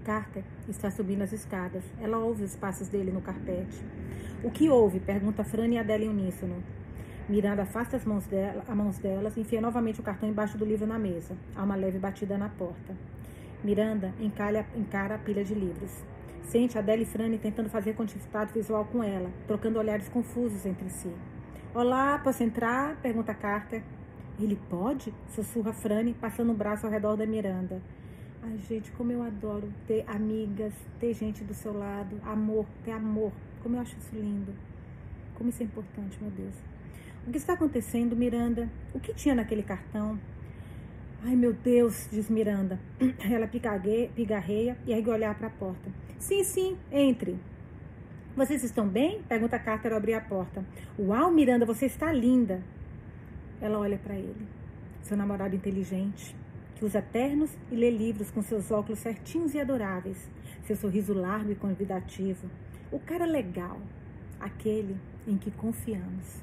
Carter 0.05 0.45
está 0.69 0.91
subindo 0.91 1.23
as 1.23 1.33
escadas. 1.33 1.85
Ela 2.01 2.19
ouve 2.19 2.45
os 2.45 2.57
passos 2.57 2.89
dele 2.89 3.11
no 3.11 3.21
carpete. 3.21 3.83
O 4.43 4.51
que 4.51 4.69
houve? 4.69 4.99
Pergunta 4.99 5.45
Fran 5.45 5.69
e 5.69 5.79
Adela 5.79 6.05
em 6.05 6.09
uníssono. 6.09 6.63
Miranda 7.29 7.63
afasta 7.63 7.97
as 7.97 8.05
mãos, 8.05 8.27
dela, 8.27 8.65
as 8.67 8.77
mãos 8.77 8.99
delas 8.99 9.37
e 9.37 9.41
enfia 9.41 9.61
novamente 9.61 10.01
o 10.01 10.03
cartão 10.03 10.29
embaixo 10.29 10.59
do 10.59 10.65
livro 10.65 10.87
na 10.87 10.99
mesa. 10.99 11.37
Há 11.55 11.63
uma 11.63 11.77
leve 11.77 11.99
batida 11.99 12.37
na 12.37 12.49
porta. 12.49 12.97
Miranda 13.63 14.15
encalha, 14.19 14.67
encara 14.75 15.17
a 15.17 15.19
pilha 15.19 15.45
de 15.45 15.55
livros. 15.55 16.03
Sente 16.45 16.79
Adele 16.79 17.03
e 17.03 17.07
Frane 17.07 17.39
tentando 17.39 17.69
fazer 17.69 17.95
contato 17.95 18.55
visual 18.55 18.87
com 18.87 19.05
ela, 19.05 19.31
trocando 19.47 19.79
olhares 19.79 20.09
confusos 20.09 20.65
entre 20.65 20.89
si. 20.89 21.13
Olá, 21.75 22.19
posso 22.19 22.43
entrar? 22.43 22.97
pergunta 23.03 23.35
Carter. 23.35 23.83
Ele 24.39 24.59
pode? 24.71 25.13
sussurra 25.29 25.73
Frane, 25.73 26.15
passando 26.15 26.53
o 26.53 26.55
braço 26.55 26.87
ao 26.87 26.93
redor 26.93 27.17
da 27.17 27.27
Miranda. 27.27 27.83
Ai, 28.43 28.57
gente, 28.67 28.91
como 28.93 29.13
eu 29.13 29.23
adoro 29.23 29.71
ter 29.87 30.03
amigas, 30.07 30.73
ter 30.99 31.13
gente 31.13 31.45
do 31.45 31.53
seu 31.53 31.77
lado, 31.77 32.19
amor, 32.25 32.65
ter 32.83 32.93
amor. 32.93 33.31
Como 33.63 33.77
eu 33.77 33.81
acho 33.81 33.95
isso 33.99 34.15
lindo. 34.15 34.55
Como 35.35 35.51
isso 35.51 35.63
é 35.63 35.67
importante, 35.67 36.19
meu 36.21 36.31
Deus. 36.31 36.55
O 37.27 37.31
que 37.31 37.37
está 37.37 37.53
acontecendo, 37.53 38.17
Miranda? 38.17 38.71
O 38.95 38.99
que 38.99 39.13
tinha 39.13 39.35
naquele 39.35 39.63
cartão? 39.63 40.19
Ai, 41.23 41.37
meu 41.37 41.53
Deus, 41.53 42.09
diz 42.11 42.31
Miranda. 42.31 42.81
Ela 43.31 43.47
pigarreia 43.47 44.79
e 44.87 44.93
ergue 44.93 45.11
olhar 45.11 45.37
para 45.37 45.49
a 45.49 45.51
porta. 45.51 45.93
Sim, 46.19 46.43
sim, 46.43 46.79
entre. 46.91 47.39
Vocês 48.35 48.65
estão 48.65 48.89
bem? 48.89 49.23
Pergunta 49.25 49.59
Carter 49.59 49.93
ao 49.93 49.99
abrir 49.99 50.15
a 50.15 50.21
porta. 50.23 50.65
Uau, 50.99 51.31
Miranda, 51.31 51.67
você 51.67 51.85
está 51.85 52.11
linda. 52.11 52.63
Ela 53.61 53.79
olha 53.79 53.99
para 53.99 54.15
ele. 54.15 54.49
Seu 55.03 55.15
namorado 55.15 55.55
inteligente, 55.55 56.35
que 56.77 56.87
usa 56.87 57.03
ternos 57.03 57.55
e 57.71 57.77
lê 57.77 57.91
livros 57.91 58.31
com 58.31 58.41
seus 58.41 58.71
óculos 58.71 59.01
certinhos 59.01 59.53
e 59.53 59.61
adoráveis, 59.61 60.31
seu 60.63 60.75
sorriso 60.75 61.13
largo 61.13 61.53
e 61.53 61.55
convidativo. 61.55 62.49
O 62.91 62.99
cara 62.99 63.27
legal, 63.27 63.79
aquele 64.41 64.97
em 65.29 65.37
que 65.37 65.51
confiamos. 65.51 66.41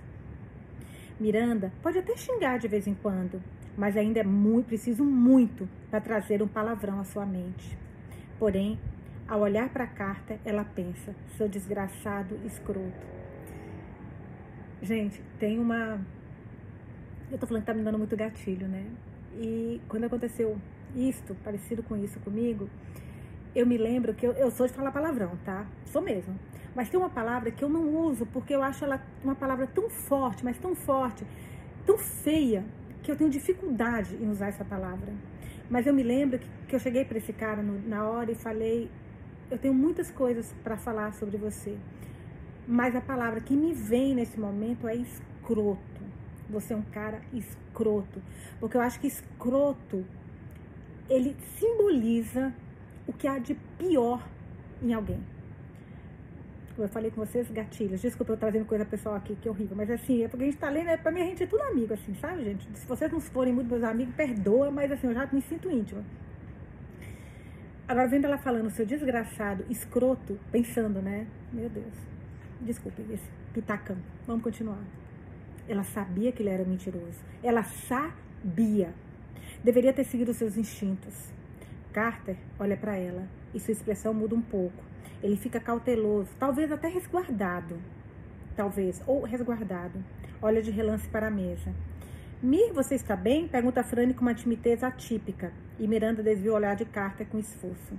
Miranda 1.19 1.73
pode 1.81 1.97
até 1.97 2.15
xingar 2.15 2.59
de 2.59 2.67
vez 2.67 2.85
em 2.85 2.93
quando, 2.93 3.41
mas 3.77 3.95
ainda 3.95 4.19
é 4.19 4.23
muito, 4.23 4.65
preciso 4.65 5.03
muito 5.03 5.69
para 5.91 6.01
trazer 6.01 6.41
um 6.41 6.47
palavrão 6.47 6.99
à 6.99 7.03
sua 7.03 7.25
mente. 7.25 7.77
Porém, 8.39 8.79
ao 9.27 9.41
olhar 9.41 9.69
para 9.69 9.83
a 9.83 9.87
carta, 9.87 10.39
ela 10.43 10.65
pensa: 10.65 11.15
seu 11.37 11.47
desgraçado 11.47 12.39
escroto. 12.45 13.05
Gente, 14.81 15.21
tem 15.39 15.59
uma. 15.59 16.01
Eu 17.31 17.37
tô 17.37 17.45
falando 17.45 17.61
que 17.61 17.67
tá 17.67 17.73
me 17.73 17.83
dando 17.83 17.97
muito 17.97 18.15
gatilho, 18.15 18.67
né? 18.67 18.85
E 19.35 19.79
quando 19.87 20.05
aconteceu 20.05 20.57
isto, 20.95 21.35
parecido 21.43 21.83
com 21.83 21.95
isso 21.97 22.19
comigo, 22.21 22.69
eu 23.53 23.65
me 23.65 23.77
lembro 23.77 24.13
que 24.13 24.25
eu, 24.25 24.31
eu 24.33 24.49
sou 24.49 24.65
de 24.65 24.73
falar 24.73 24.91
palavrão, 24.91 25.37
tá? 25.43 25.65
Sou 25.85 26.01
mesmo. 26.01 26.37
Mas 26.73 26.89
tem 26.89 26.99
uma 26.99 27.09
palavra 27.09 27.51
que 27.51 27.63
eu 27.63 27.69
não 27.69 27.95
uso 27.95 28.25
porque 28.27 28.55
eu 28.55 28.63
acho 28.63 28.85
ela 28.85 29.01
uma 29.23 29.35
palavra 29.35 29.67
tão 29.67 29.89
forte, 29.89 30.43
mas 30.43 30.57
tão 30.57 30.75
forte, 30.75 31.25
tão 31.85 31.97
feia, 31.97 32.63
que 33.07 33.11
eu 33.13 33.15
tenho 33.15 33.29
dificuldade 33.29 34.17
em 34.21 34.29
usar 34.29 34.49
essa 34.49 34.65
palavra. 34.65 35.13
Mas 35.69 35.87
eu 35.87 35.93
me 35.93 36.03
lembro 36.03 36.39
que, 36.39 36.47
que 36.67 36.75
eu 36.75 36.79
cheguei 36.79 37.05
para 37.05 37.17
esse 37.17 37.31
cara 37.31 37.63
no, 37.63 37.79
na 37.87 38.03
hora 38.03 38.29
e 38.29 38.35
falei: 38.35 38.91
eu 39.49 39.57
tenho 39.57 39.73
muitas 39.73 40.11
coisas 40.11 40.53
para 40.61 40.75
falar 40.75 41.13
sobre 41.13 41.37
você, 41.37 41.77
mas 42.67 42.97
a 42.97 43.01
palavra 43.01 43.39
que 43.39 43.55
me 43.55 43.73
vem 43.73 44.13
nesse 44.13 44.37
momento 44.37 44.89
é 44.89 44.95
escroto. 44.97 46.01
Você 46.49 46.73
é 46.73 46.75
um 46.75 46.81
cara 46.81 47.21
escroto, 47.31 48.21
porque 48.59 48.75
eu 48.75 48.81
acho 48.81 48.99
que 48.99 49.07
escroto 49.07 50.05
ele 51.09 51.33
simboliza 51.57 52.53
o 53.07 53.13
que 53.13 53.25
há 53.25 53.39
de 53.39 53.55
pior 53.77 54.21
em 54.81 54.93
alguém 54.93 55.36
eu 56.85 56.89
falei 56.89 57.11
com 57.11 57.25
vocês, 57.25 57.49
gatilhos. 57.49 58.01
Desculpa 58.01 58.33
eu 58.33 58.37
trazendo 58.37 58.65
coisa 58.65 58.85
pessoal 58.85 59.15
aqui, 59.15 59.35
que 59.35 59.47
é 59.47 59.51
horrível. 59.51 59.75
Mas 59.75 59.89
assim, 59.89 60.23
é 60.23 60.27
porque 60.27 60.43
a 60.43 60.47
gente 60.47 60.57
tá 60.57 60.69
lendo, 60.69 60.89
é, 60.89 60.97
pra 60.97 61.11
mim 61.11 61.21
a 61.21 61.25
gente 61.25 61.43
é 61.43 61.47
tudo 61.47 61.63
amigo, 61.63 61.93
assim, 61.93 62.13
sabe, 62.15 62.43
gente? 62.43 62.67
Se 62.77 62.85
vocês 62.87 63.11
não 63.11 63.19
forem 63.19 63.53
muito 63.53 63.69
meus 63.69 63.83
amigos, 63.83 64.13
perdoa, 64.15 64.71
mas 64.71 64.91
assim, 64.91 65.07
eu 65.07 65.13
já 65.13 65.27
me 65.31 65.41
sinto 65.41 65.69
íntima. 65.71 66.03
Agora, 67.87 68.07
vendo 68.07 68.25
ela 68.25 68.37
falando, 68.37 68.69
seu 68.69 68.85
desgraçado, 68.85 69.65
escroto, 69.69 70.37
pensando, 70.51 71.01
né? 71.01 71.25
Meu 71.53 71.69
Deus. 71.69 71.93
Desculpa, 72.59 73.01
esse 73.13 73.29
pitacão. 73.53 73.97
Vamos 74.25 74.43
continuar. 74.43 74.83
Ela 75.69 75.83
sabia 75.83 76.31
que 76.31 76.41
ele 76.41 76.49
era 76.49 76.65
mentiroso. 76.65 77.19
Ela 77.41 77.63
sabia. 77.63 78.93
Deveria 79.63 79.93
ter 79.93 80.03
seguido 80.03 80.33
seus 80.33 80.57
instintos. 80.57 81.31
Carter 81.93 82.35
olha 82.59 82.75
para 82.75 82.97
ela 82.97 83.27
e 83.53 83.59
sua 83.59 83.71
expressão 83.71 84.13
muda 84.13 84.35
um 84.35 84.41
pouco. 84.41 84.86
Ele 85.21 85.35
fica 85.35 85.59
cauteloso, 85.59 86.29
talvez 86.39 86.71
até 86.71 86.87
resguardado. 86.87 87.77
Talvez, 88.55 89.01
ou 89.05 89.23
resguardado. 89.23 90.03
Olha 90.41 90.61
de 90.61 90.71
relance 90.71 91.07
para 91.07 91.27
a 91.27 91.31
mesa. 91.31 91.73
Mir, 92.41 92.71
você 92.71 92.95
está 92.95 93.15
bem? 93.15 93.47
Pergunta 93.47 93.83
Frane 93.83 94.13
com 94.13 94.21
uma 94.21 94.33
timidez 94.33 94.83
atípica. 94.83 95.51
E 95.79 95.87
Miranda 95.87 96.21
desvia 96.21 96.51
o 96.51 96.55
olhar 96.55 96.75
de 96.75 96.85
Carter 96.85 97.27
com 97.27 97.39
esforço. 97.39 97.97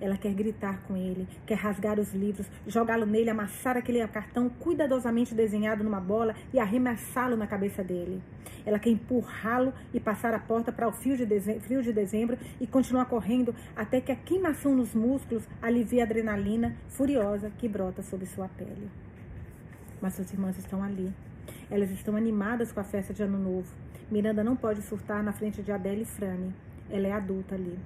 Ela 0.00 0.16
quer 0.16 0.32
gritar 0.32 0.80
com 0.86 0.96
ele, 0.96 1.26
quer 1.44 1.56
rasgar 1.56 1.98
os 1.98 2.14
livros, 2.14 2.46
jogá-lo 2.66 3.04
nele, 3.04 3.30
amassar 3.30 3.76
aquele 3.76 4.06
cartão 4.08 4.48
cuidadosamente 4.48 5.34
desenhado 5.34 5.82
numa 5.82 6.00
bola 6.00 6.34
e 6.52 6.58
arremessá-lo 6.58 7.36
na 7.36 7.46
cabeça 7.46 7.82
dele. 7.82 8.22
Ela 8.64 8.78
quer 8.78 8.90
empurrá-lo 8.90 9.72
e 9.92 9.98
passar 9.98 10.34
a 10.34 10.38
porta 10.38 10.70
para 10.70 10.86
o 10.86 10.92
fio 10.92 11.16
de, 11.16 11.26
dezembro, 11.26 11.60
frio 11.62 11.82
de 11.82 11.92
dezembro 11.92 12.38
e 12.60 12.66
continuar 12.66 13.06
correndo 13.06 13.54
até 13.74 14.00
que 14.00 14.12
a 14.12 14.16
queimação 14.16 14.74
nos 14.74 14.94
músculos 14.94 15.42
alivie 15.60 16.00
a 16.00 16.04
adrenalina 16.04 16.76
furiosa 16.88 17.50
que 17.58 17.68
brota 17.68 18.02
sob 18.02 18.24
sua 18.26 18.48
pele. 18.48 18.88
Mas 20.00 20.14
suas 20.14 20.32
irmãs 20.32 20.56
estão 20.58 20.82
ali. 20.82 21.12
Elas 21.70 21.90
estão 21.90 22.14
animadas 22.14 22.70
com 22.70 22.80
a 22.80 22.84
festa 22.84 23.12
de 23.12 23.22
Ano 23.22 23.38
Novo. 23.38 23.68
Miranda 24.10 24.44
não 24.44 24.54
pode 24.54 24.80
surtar 24.82 25.22
na 25.22 25.32
frente 25.32 25.62
de 25.62 25.72
Adele 25.72 26.02
e 26.02 26.04
Frane. 26.04 26.54
Ela 26.90 27.08
é 27.08 27.12
adulta 27.12 27.54
ali. 27.54 27.78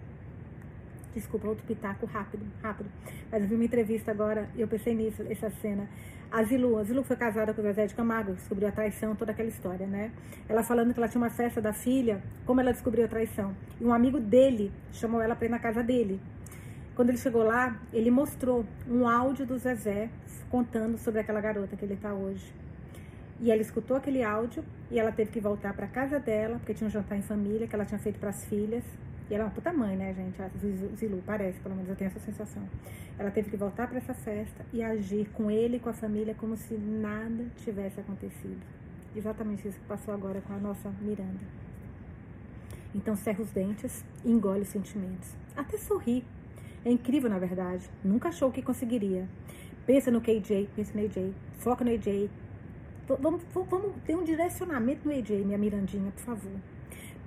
Desculpa, 1.15 1.49
outro 1.49 1.65
pitaco 1.67 2.07
rápido, 2.07 2.45
rápido. 2.63 2.89
Mas 3.31 3.43
eu 3.43 3.49
vi 3.49 3.55
uma 3.55 3.65
entrevista 3.65 4.11
agora 4.11 4.49
e 4.57 4.61
eu 4.61 4.69
pensei 4.69 4.95
nisso, 4.95 5.23
essa 5.29 5.51
cena. 5.51 5.89
A 6.31 6.43
Zilu, 6.45 6.79
a 6.79 6.85
Zilu 6.85 7.05
foi 7.05 7.17
casada 7.17 7.53
com 7.53 7.61
o 7.61 7.65
Zezé 7.65 7.87
de 7.87 7.95
Camargo, 7.95 8.33
descobriu 8.33 8.67
a 8.67 8.73
traição, 8.73 9.15
toda 9.15 9.33
aquela 9.33 9.51
história, 9.51 9.87
né? 9.87 10.11
Ela 10.49 10.63
falando 10.63 10.95
que 10.95 10.99
ela 10.99 11.07
tinha 11.07 11.21
uma 11.21 11.29
festa 11.29 11.61
da 11.61 11.75
filha, 11.75 12.23
como 12.47 12.59
ela 12.59 12.73
descobriu 12.73 13.05
a 13.05 13.09
traição. 13.09 13.55
E 13.79 13.85
um 13.85 13.93
amigo 13.93 14.19
dele 14.19 14.73
chamou 14.93 15.21
ela 15.21 15.37
para 15.37 15.47
ir 15.47 15.51
na 15.51 15.59
casa 15.59 15.83
dele. 15.83 16.19
Quando 16.95 17.11
ele 17.11 17.19
chegou 17.19 17.43
lá, 17.43 17.79
ele 17.93 18.11
mostrou 18.11 18.65
um 18.89 19.07
áudio 19.07 19.45
do 19.45 19.59
Zezé 19.59 20.09
contando 20.51 20.97
sobre 20.97 21.21
aquela 21.21 21.41
garota 21.41 21.77
que 21.77 21.85
ele 21.85 21.95
está 21.95 22.15
hoje. 22.15 22.53
E 23.39 23.51
ela 23.51 23.61
escutou 23.61 23.97
aquele 23.97 24.23
áudio 24.23 24.65
e 24.91 24.99
ela 24.99 25.13
teve 25.13 25.31
que 25.31 25.41
voltar 25.41 25.75
para 25.75 25.87
casa 25.87 26.19
dela, 26.19 26.59
porque 26.59 26.73
tinha 26.73 26.87
um 26.87 26.91
jantar 26.91 27.19
em 27.19 27.23
família 27.23 27.67
que 27.67 27.75
ela 27.75 27.85
tinha 27.85 27.99
feito 27.99 28.19
para 28.19 28.31
as 28.31 28.45
filhas. 28.47 28.85
E 29.33 29.35
ela 29.35 29.45
é 29.45 29.47
uma 29.47 29.55
puta 29.55 29.73
mãe, 29.73 29.97
né, 29.97 30.13
gente? 30.13 30.43
A 30.43 30.51
Zilu, 30.95 31.23
parece, 31.25 31.59
pelo 31.61 31.75
menos 31.75 31.89
eu 31.89 31.97
tenho 31.97 32.11
essa 32.11 32.21
sensação. 32.21 32.63
Ela 33.19 33.31
teve 33.31 33.49
que 33.49 33.57
voltar 33.57 33.89
para 33.89 33.97
essa 33.97 34.13
festa 34.13 34.63
e 34.75 34.83
agir 34.83 35.27
com 35.33 35.51
ele 35.51 35.79
e 35.79 35.81
com 35.81 35.89
a 35.89 35.95
família 35.95 36.35
como 36.35 36.55
se 36.55 36.75
nada 36.75 37.47
tivesse 37.65 37.99
acontecido. 37.99 38.61
Exatamente 39.17 39.67
isso 39.67 39.81
que 39.81 39.87
passou 39.87 40.13
agora 40.13 40.43
com 40.43 40.53
a 40.53 40.59
nossa 40.59 40.91
Miranda. 41.01 41.41
Então 42.95 43.17
cerra 43.17 43.41
os 43.41 43.51
dentes 43.51 44.05
e 44.23 44.31
engole 44.31 44.61
os 44.61 44.69
sentimentos. 44.69 45.35
Até 45.57 45.79
sorri. 45.79 46.27
É 46.85 46.91
incrível, 46.91 47.31
na 47.31 47.39
verdade. 47.39 47.89
Nunca 48.05 48.29
achou 48.29 48.53
que 48.53 48.61
conseguiria. 48.61 49.27
Pensa 49.87 50.11
no 50.11 50.21
KJ, 50.21 50.69
pensa 50.77 50.93
no 50.95 51.07
AJ, 51.07 51.33
foca 51.57 51.83
no 51.83 51.91
AJ. 51.91 52.29
Vamos, 53.19 53.43
vamos 53.55 53.95
ter 54.05 54.15
um 54.15 54.25
direcionamento 54.25 55.09
no 55.09 55.15
AJ, 55.15 55.43
minha 55.43 55.57
Mirandinha, 55.57 56.11
por 56.11 56.21
favor. 56.21 56.53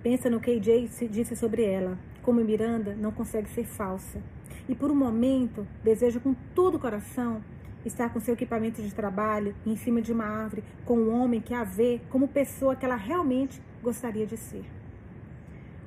Pensa 0.05 0.29
no 0.29 0.39
que 0.39 0.51
AJ 0.51 1.09
disse 1.09 1.35
sobre 1.35 1.63
ela. 1.63 1.97
Como 2.21 2.43
Miranda 2.43 2.93
não 2.93 3.12
consegue 3.12 3.50
ser 3.50 3.65
falsa. 3.65 4.21
E 4.69 4.75
por 4.75 4.91
um 4.91 4.95
momento, 4.95 5.65
deseja 5.83 6.19
com 6.19 6.35
todo 6.53 6.75
o 6.75 6.79
coração 6.79 7.41
estar 7.83 8.13
com 8.13 8.19
seu 8.19 8.35
equipamento 8.35 8.83
de 8.83 8.93
trabalho 8.93 9.55
em 9.65 9.75
cima 9.75 10.03
de 10.03 10.12
uma 10.12 10.25
árvore 10.25 10.63
com 10.85 10.95
um 10.95 11.12
homem 11.12 11.41
que 11.41 11.55
a 11.55 11.63
vê 11.63 12.01
como 12.12 12.27
pessoa 12.27 12.75
que 12.75 12.85
ela 12.85 12.95
realmente 12.95 13.59
gostaria 13.81 14.27
de 14.27 14.38
ser. 14.38 14.63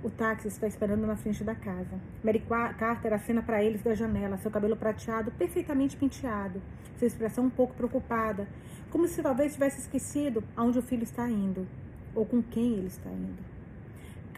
O 0.03 0.11
táxi 0.11 0.49
está 0.49 0.67
esperando 0.67 1.07
na 1.07 1.15
frente 1.15 1.45
da 1.45 1.55
casa. 1.55 2.01
Mary 2.25 2.43
Carter 2.77 3.13
acena 3.13 3.41
para 3.41 3.63
eles 3.63 3.83
da 3.83 3.95
janela, 3.95 4.37
seu 4.39 4.51
cabelo 4.51 4.77
prateado 4.77 5.31
perfeitamente 5.31 5.97
penteado, 5.97 6.61
sua 6.97 7.07
expressão 7.07 7.45
um 7.45 7.51
pouco 7.51 7.73
preocupada, 7.75 8.49
como 8.91 9.07
se 9.07 9.23
talvez 9.23 9.53
tivesse 9.53 9.79
esquecido 9.79 10.43
aonde 10.57 10.81
o 10.81 10.83
filho 10.83 11.05
está 11.05 11.31
indo 11.31 11.69
ou 12.17 12.27
com 12.27 12.43
quem 12.43 12.73
ele 12.73 12.89
está 12.89 13.11
indo. 13.11 13.58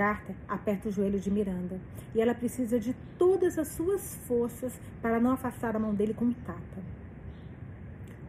Carter 0.00 0.35
aperta 0.49 0.88
o 0.88 0.90
joelho 0.90 1.21
de 1.21 1.30
Miranda 1.30 1.78
e 2.14 2.23
ela 2.23 2.35
precisa 2.35 2.80
de 2.80 2.95
todas 3.19 3.59
as 3.59 3.69
suas 3.69 4.16
forças 4.26 4.73
para 5.02 5.21
não 5.21 5.33
afastar 5.33 5.76
a 5.76 5.78
mão 5.78 5.95
dele 5.95 6.14
com 6.14 6.25
um 6.25 6.33
tapa. 6.33 6.80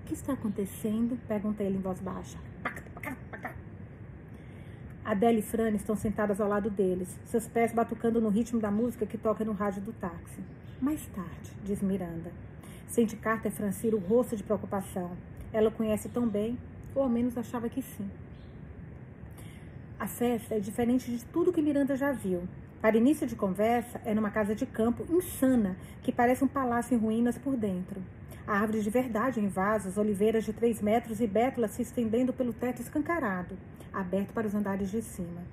O 0.02 0.06
que 0.06 0.14
está 0.14 0.34
acontecendo? 0.34 1.18
Pergunta 1.30 1.64
ele 1.64 1.78
em 1.78 1.82
voz 1.82 2.02
baixa. 2.02 2.38
Adele 5.06 5.40
e 5.40 5.42
Fran 5.42 5.70
estão 5.70 5.96
sentadas 5.96 6.42
ao 6.42 6.50
lado 6.50 6.70
deles, 6.70 7.18
seus 7.24 7.48
pés 7.48 7.72
batucando 7.72 8.20
no 8.20 8.28
ritmo 8.28 8.60
da 8.60 8.70
música 8.70 9.06
que 9.06 9.18
toca 9.18 9.46
no 9.46 9.54
rádio 9.54 9.82
do 9.82 9.94
táxi. 9.94 10.42
Mais 10.82 11.06
tarde, 11.16 11.54
diz 11.64 11.82
Miranda. 11.82 12.34
Sente 12.86 13.16
Carter 13.16 13.50
francir 13.50 13.96
o 13.96 13.98
rosto 13.98 14.36
de 14.36 14.44
preocupação. 14.44 15.12
Ela 15.54 15.70
o 15.70 15.72
conhece 15.72 16.10
tão 16.10 16.28
bem, 16.28 16.60
ou 16.94 17.04
ao 17.04 17.10
menos 17.10 17.38
achava 17.38 17.70
que 17.70 17.82
sim. 17.82 18.10
A 20.02 20.08
festa 20.08 20.56
é 20.56 20.60
diferente 20.60 21.12
de 21.12 21.24
tudo 21.26 21.54
que 21.54 21.62
Miranda 21.62 21.96
já 21.96 22.12
viu. 22.12 22.42
Para 22.82 22.98
início 22.98 23.28
de 23.28 23.36
conversa, 23.36 24.02
é 24.04 24.16
numa 24.16 24.32
casa 24.32 24.56
de 24.56 24.66
campo 24.66 25.06
insana, 25.08 25.78
que 26.02 26.12
parece 26.12 26.44
um 26.44 26.48
palácio 26.48 26.96
em 26.96 26.98
ruínas 26.98 27.38
por 27.38 27.56
dentro. 27.56 28.02
Árvores 28.48 28.84
de 28.84 28.90
verdade 28.90 29.40
em 29.40 29.48
vasos, 29.48 30.00
oliveiras 30.00 30.44
de 30.44 30.54
três 30.54 30.82
metros 30.82 31.22
e 31.22 31.28
bétulas 31.28 31.70
se 31.70 31.84
estendendo 31.84 32.34
pelo 32.34 32.52
teto 32.52 32.82
escancarado 32.82 33.56
aberto 33.94 34.34
para 34.34 34.48
os 34.48 34.56
andares 34.56 34.90
de 34.90 35.04
cima. 35.04 35.44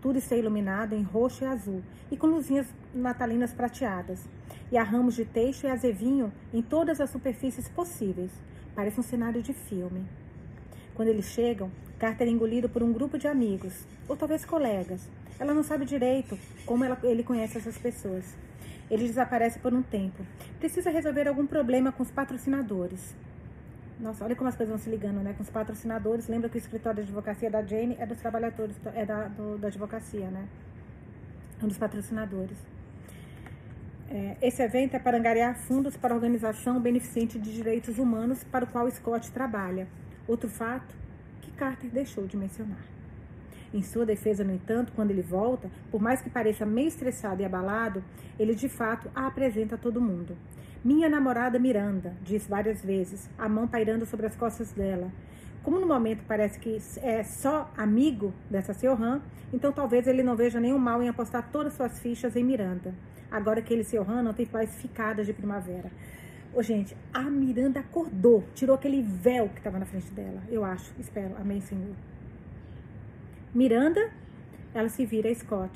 Tudo 0.00 0.16
está 0.16 0.34
iluminado 0.34 0.94
em 0.94 1.02
roxo 1.02 1.44
e 1.44 1.46
azul 1.46 1.82
e 2.10 2.16
com 2.16 2.26
luzinhas 2.26 2.72
natalinas 2.94 3.52
prateadas. 3.52 4.26
E 4.72 4.78
há 4.78 4.82
ramos 4.82 5.14
de 5.14 5.26
teixo 5.26 5.66
e 5.66 5.70
azevinho 5.70 6.32
em 6.54 6.62
todas 6.62 7.02
as 7.02 7.10
superfícies 7.10 7.68
possíveis. 7.68 8.30
Parece 8.74 8.98
um 8.98 9.02
cenário 9.02 9.42
de 9.42 9.52
filme. 9.52 10.06
Quando 11.00 11.08
eles 11.08 11.30
chegam, 11.30 11.70
Carter 11.98 12.28
é 12.28 12.30
engolido 12.30 12.68
por 12.68 12.82
um 12.82 12.92
grupo 12.92 13.16
de 13.16 13.26
amigos, 13.26 13.86
ou 14.06 14.18
talvez 14.18 14.44
colegas. 14.44 15.08
Ela 15.38 15.54
não 15.54 15.62
sabe 15.62 15.86
direito 15.86 16.38
como 16.66 16.84
ela, 16.84 16.98
ele 17.04 17.22
conhece 17.22 17.56
essas 17.56 17.78
pessoas. 17.78 18.36
Ele 18.90 19.06
desaparece 19.06 19.58
por 19.60 19.72
um 19.72 19.80
tempo. 19.80 20.22
Precisa 20.58 20.90
resolver 20.90 21.26
algum 21.26 21.46
problema 21.46 21.90
com 21.90 22.02
os 22.02 22.10
patrocinadores. 22.10 23.16
Nossa, 23.98 24.26
olha 24.26 24.36
como 24.36 24.50
as 24.50 24.56
coisas 24.56 24.68
vão 24.68 24.78
se 24.78 24.90
ligando, 24.90 25.22
né? 25.22 25.32
Com 25.32 25.42
os 25.42 25.48
patrocinadores. 25.48 26.28
Lembra 26.28 26.50
que 26.50 26.58
o 26.58 26.60
escritório 26.60 27.02
de 27.02 27.08
advocacia 27.08 27.50
da 27.50 27.62
Jane 27.62 27.96
é 27.98 28.04
dos 28.04 28.18
trabalhadores, 28.18 28.76
é 28.94 29.06
da, 29.06 29.28
do, 29.28 29.56
da 29.56 29.68
advocacia, 29.68 30.28
né? 30.28 30.46
Um 31.62 31.68
dos 31.68 31.78
patrocinadores. 31.78 32.58
É, 34.10 34.36
esse 34.42 34.62
evento 34.62 34.96
é 34.96 34.98
para 34.98 35.16
angariar 35.16 35.56
fundos 35.56 35.96
para 35.96 36.12
a 36.12 36.14
organização 36.14 36.78
beneficente 36.78 37.38
de 37.38 37.54
direitos 37.54 37.98
humanos 37.98 38.44
para 38.44 38.66
o 38.66 38.68
qual 38.68 38.90
Scott 38.90 39.32
trabalha. 39.32 39.88
Outro 40.30 40.48
fato 40.48 40.94
que 41.42 41.50
Carter 41.50 41.90
deixou 41.90 42.24
de 42.24 42.36
mencionar. 42.36 42.84
Em 43.74 43.82
sua 43.82 44.06
defesa, 44.06 44.44
no 44.44 44.54
entanto, 44.54 44.92
quando 44.94 45.10
ele 45.10 45.22
volta, 45.22 45.68
por 45.90 46.00
mais 46.00 46.22
que 46.22 46.30
pareça 46.30 46.64
meio 46.64 46.86
estressado 46.86 47.42
e 47.42 47.44
abalado, 47.44 48.00
ele 48.38 48.54
de 48.54 48.68
fato 48.68 49.10
a 49.12 49.26
apresenta 49.26 49.74
a 49.74 49.78
todo 49.78 50.00
mundo. 50.00 50.36
Minha 50.84 51.08
namorada 51.08 51.58
Miranda, 51.58 52.14
diz 52.22 52.46
várias 52.46 52.80
vezes, 52.80 53.28
a 53.36 53.48
mão 53.48 53.66
pairando 53.66 54.06
sobre 54.06 54.24
as 54.24 54.36
costas 54.36 54.70
dela. 54.70 55.10
Como 55.64 55.80
no 55.80 55.86
momento 55.88 56.22
parece 56.28 56.60
que 56.60 56.78
é 57.02 57.24
só 57.24 57.68
amigo 57.76 58.32
dessa 58.48 58.72
Siohan, 58.72 59.20
então 59.52 59.72
talvez 59.72 60.06
ele 60.06 60.22
não 60.22 60.36
veja 60.36 60.60
nenhum 60.60 60.78
mal 60.78 61.02
em 61.02 61.08
apostar 61.08 61.50
todas 61.50 61.72
suas 61.72 61.98
fichas 61.98 62.36
em 62.36 62.44
Miranda. 62.44 62.94
Agora 63.28 63.60
que 63.60 63.74
ele 63.74 63.82
Siohan 63.82 64.22
não 64.22 64.32
tem 64.32 64.48
mais 64.52 64.76
ficadas 64.76 65.26
de 65.26 65.32
primavera. 65.32 65.90
Ô, 66.52 66.62
gente, 66.62 66.96
a 67.12 67.22
Miranda 67.22 67.78
acordou, 67.78 68.42
tirou 68.54 68.74
aquele 68.74 69.02
véu 69.02 69.48
que 69.48 69.58
estava 69.58 69.78
na 69.78 69.86
frente 69.86 70.10
dela. 70.12 70.42
Eu 70.50 70.64
acho, 70.64 70.92
espero. 70.98 71.36
Amém, 71.36 71.60
Senhor. 71.60 71.94
Miranda, 73.54 74.10
ela 74.74 74.88
se 74.88 75.06
vira 75.06 75.30
a 75.30 75.34
Scott. 75.34 75.70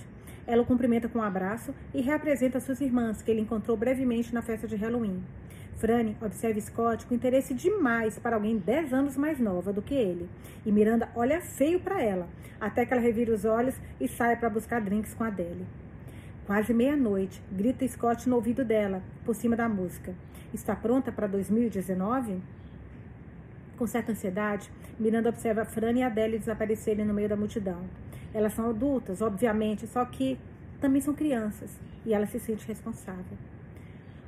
Ela 0.46 0.62
o 0.62 0.66
cumprimenta 0.66 1.08
com 1.08 1.20
um 1.20 1.22
abraço 1.22 1.72
e 1.94 2.00
reapresenta 2.00 2.58
suas 2.58 2.80
irmãs, 2.80 3.22
que 3.22 3.30
ele 3.30 3.40
encontrou 3.40 3.76
brevemente 3.76 4.34
na 4.34 4.42
festa 4.42 4.66
de 4.66 4.74
Halloween. 4.74 5.22
Franny 5.76 6.16
observa 6.20 6.60
Scott 6.60 7.06
com 7.06 7.14
interesse 7.14 7.54
demais 7.54 8.18
para 8.18 8.36
alguém 8.36 8.58
10 8.58 8.92
anos 8.92 9.16
mais 9.16 9.38
nova 9.38 9.72
do 9.72 9.80
que 9.82 9.94
ele. 9.94 10.28
E 10.66 10.72
Miranda 10.72 11.08
olha 11.14 11.40
feio 11.40 11.78
para 11.80 12.02
ela, 12.02 12.28
até 12.60 12.84
que 12.84 12.92
ela 12.92 13.02
revira 13.02 13.32
os 13.32 13.44
olhos 13.44 13.76
e 14.00 14.08
sai 14.08 14.36
para 14.36 14.50
buscar 14.50 14.80
drinks 14.80 15.14
com 15.14 15.24
Adele. 15.24 15.66
Quase 16.46 16.74
meia-noite, 16.74 17.40
grita 17.50 17.86
Scott 17.86 18.28
no 18.28 18.36
ouvido 18.36 18.64
dela, 18.64 19.02
por 19.24 19.34
cima 19.34 19.56
da 19.56 19.68
música. 19.68 20.14
Está 20.54 20.76
pronta 20.76 21.10
para 21.10 21.26
2019? 21.26 22.40
Com 23.76 23.86
certa 23.88 24.12
ansiedade, 24.12 24.70
Miranda 25.00 25.28
observa 25.28 25.64
Fran 25.64 25.94
e 25.94 26.02
Adele 26.04 26.38
desaparecerem 26.38 27.04
no 27.04 27.12
meio 27.12 27.28
da 27.28 27.36
multidão. 27.36 27.80
Elas 28.32 28.52
são 28.52 28.70
adultas, 28.70 29.20
obviamente, 29.20 29.84
só 29.88 30.04
que 30.04 30.38
também 30.80 31.00
são 31.00 31.12
crianças 31.12 31.76
e 32.06 32.14
ela 32.14 32.24
se 32.26 32.38
sente 32.38 32.68
responsável. 32.68 33.36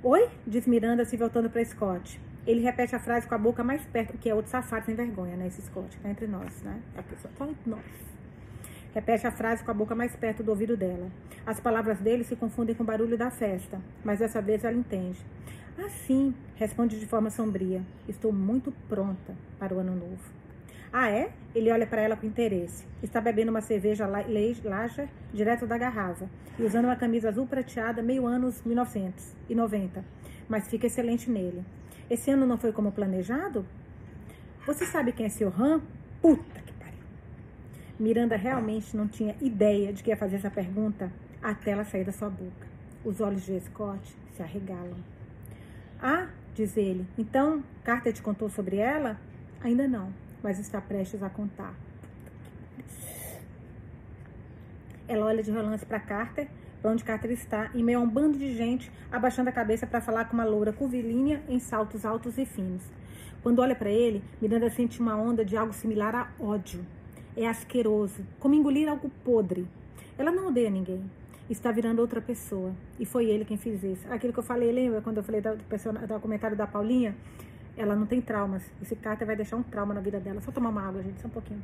Oi? 0.02 0.28
diz 0.44 0.66
Miranda 0.66 1.04
se 1.04 1.16
voltando 1.16 1.48
para 1.48 1.64
Scott. 1.64 2.20
Ele 2.44 2.60
repete 2.60 2.96
a 2.96 2.98
frase 2.98 3.28
com 3.28 3.34
a 3.36 3.38
boca 3.38 3.62
mais 3.62 3.86
perto, 3.86 4.18
que 4.18 4.28
é 4.28 4.34
outro 4.34 4.50
safado 4.50 4.84
sem 4.84 4.96
vergonha, 4.96 5.36
né? 5.36 5.46
Esse 5.46 5.62
Scott, 5.62 5.96
tá 5.98 6.10
entre 6.10 6.26
nós, 6.26 6.60
né? 6.62 6.80
A 6.96 7.02
pessoa 7.04 7.32
tá 7.38 7.46
entre 7.46 7.70
nós. 7.70 8.15
Repete 8.96 9.26
a 9.26 9.30
frase 9.30 9.62
com 9.62 9.70
a 9.70 9.74
boca 9.74 9.94
mais 9.94 10.16
perto 10.16 10.42
do 10.42 10.50
ouvido 10.50 10.74
dela. 10.74 11.10
As 11.44 11.60
palavras 11.60 11.98
dele 11.98 12.24
se 12.24 12.34
confundem 12.34 12.74
com 12.74 12.82
o 12.82 12.86
barulho 12.86 13.18
da 13.18 13.30
festa, 13.30 13.78
mas 14.02 14.20
dessa 14.20 14.40
vez 14.40 14.64
ela 14.64 14.74
entende. 14.74 15.18
Assim, 15.84 16.34
responde 16.54 16.98
de 16.98 17.04
forma 17.04 17.28
sombria. 17.28 17.82
Estou 18.08 18.32
muito 18.32 18.72
pronta 18.88 19.34
para 19.58 19.74
o 19.74 19.80
ano 19.80 19.94
novo. 19.94 20.22
Ah, 20.90 21.10
é? 21.10 21.30
Ele 21.54 21.70
olha 21.70 21.86
para 21.86 22.00
ela 22.00 22.16
com 22.16 22.26
interesse. 22.26 22.86
Está 23.02 23.20
bebendo 23.20 23.50
uma 23.50 23.60
cerveja 23.60 24.06
Lager 24.06 25.10
direto 25.30 25.66
da 25.66 25.76
garrafa 25.76 26.26
e 26.58 26.62
usando 26.62 26.86
uma 26.86 26.96
camisa 26.96 27.28
azul 27.28 27.46
prateada 27.46 28.02
meio 28.02 28.26
anos 28.26 28.62
1990, 28.64 30.02
mas 30.48 30.70
fica 30.70 30.86
excelente 30.86 31.30
nele. 31.30 31.62
Esse 32.08 32.30
ano 32.30 32.46
não 32.46 32.56
foi 32.56 32.72
como 32.72 32.90
planejado? 32.90 33.62
Você 34.66 34.86
sabe 34.86 35.12
quem 35.12 35.26
é 35.26 35.28
seu 35.28 35.48
Han? 35.50 35.82
Puta. 36.22 36.65
Miranda 37.98 38.36
realmente 38.36 38.96
não 38.96 39.08
tinha 39.08 39.34
ideia 39.40 39.92
de 39.92 40.02
que 40.02 40.10
ia 40.10 40.16
fazer 40.16 40.36
essa 40.36 40.50
pergunta 40.50 41.10
até 41.42 41.70
ela 41.70 41.84
sair 41.84 42.04
da 42.04 42.12
sua 42.12 42.28
boca. 42.28 42.66
Os 43.04 43.20
olhos 43.20 43.44
de 43.44 43.58
Scott 43.60 44.00
se 44.36 44.42
arregalam. 44.42 44.96
Ah, 46.00 46.28
diz 46.54 46.76
ele, 46.76 47.06
então 47.16 47.62
Carter 47.84 48.12
te 48.12 48.22
contou 48.22 48.50
sobre 48.50 48.76
ela? 48.76 49.18
Ainda 49.62 49.88
não 49.88 50.12
mas 50.46 50.60
está 50.60 50.80
prestes 50.80 51.24
a 51.24 51.28
contar. 51.28 51.74
Ela 55.08 55.26
olha 55.26 55.42
de 55.42 55.50
relance 55.50 55.84
para 55.84 55.98
Carter, 55.98 56.46
para 56.80 56.92
onde 56.92 57.02
Carter 57.02 57.32
está, 57.32 57.68
em 57.74 57.82
meio 57.82 57.98
a 57.98 58.02
um 58.02 58.08
bando 58.08 58.38
de 58.38 58.54
gente, 58.54 58.92
abaixando 59.10 59.48
a 59.48 59.52
cabeça 59.52 59.88
para 59.88 60.00
falar 60.00 60.26
com 60.26 60.34
uma 60.34 60.44
loura 60.44 60.72
curvilínea 60.72 61.42
em 61.48 61.58
saltos 61.58 62.04
altos 62.04 62.38
e 62.38 62.46
finos. 62.46 62.82
Quando 63.42 63.60
olha 63.60 63.74
para 63.74 63.90
ele, 63.90 64.22
Miranda 64.40 64.70
sente 64.70 65.00
uma 65.00 65.16
onda 65.16 65.44
de 65.44 65.56
algo 65.56 65.72
similar 65.72 66.14
a 66.14 66.28
ódio. 66.38 66.86
É 67.36 67.46
asqueroso, 67.46 68.24
como 68.40 68.54
engolir 68.54 68.88
algo 68.88 69.10
podre. 69.22 69.68
Ela 70.16 70.32
não 70.32 70.48
odeia 70.48 70.70
ninguém. 70.70 71.04
está 71.50 71.70
virando 71.70 72.00
outra 72.00 72.20
pessoa. 72.20 72.72
E 72.98 73.04
foi 73.04 73.26
ele 73.26 73.44
quem 73.44 73.58
fez 73.58 73.84
isso. 73.84 74.10
Aquilo 74.10 74.32
que 74.32 74.38
eu 74.38 74.42
falei, 74.42 74.72
lembra 74.72 75.02
quando 75.02 75.18
eu 75.18 75.22
falei 75.22 75.40
do, 75.42 75.54
do 75.56 76.20
comentário 76.20 76.56
da 76.56 76.66
Paulinha? 76.66 77.14
Ela 77.76 77.94
não 77.94 78.06
tem 78.06 78.22
traumas. 78.22 78.62
Esse 78.80 78.96
Carter 78.96 79.26
vai 79.26 79.36
deixar 79.36 79.56
um 79.56 79.62
trauma 79.62 79.92
na 79.92 80.00
vida 80.00 80.18
dela. 80.18 80.40
Só 80.40 80.50
tomar 80.50 80.70
uma 80.70 80.88
água, 80.88 81.02
gente, 81.02 81.20
só 81.20 81.28
um 81.28 81.30
pouquinho. 81.30 81.62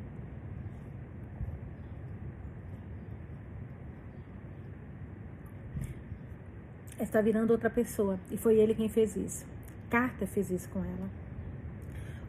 Está 7.01 7.23
virando 7.23 7.51
outra 7.51 7.71
pessoa. 7.71 8.21
E 8.31 8.37
foi 8.37 8.59
ele 8.59 8.75
quem 8.75 8.91
fez 8.91 9.17
isso. 9.17 9.47
Carter 9.89 10.29
fez 10.29 10.51
isso 10.51 10.69
com 10.69 10.81
ela. 10.81 11.22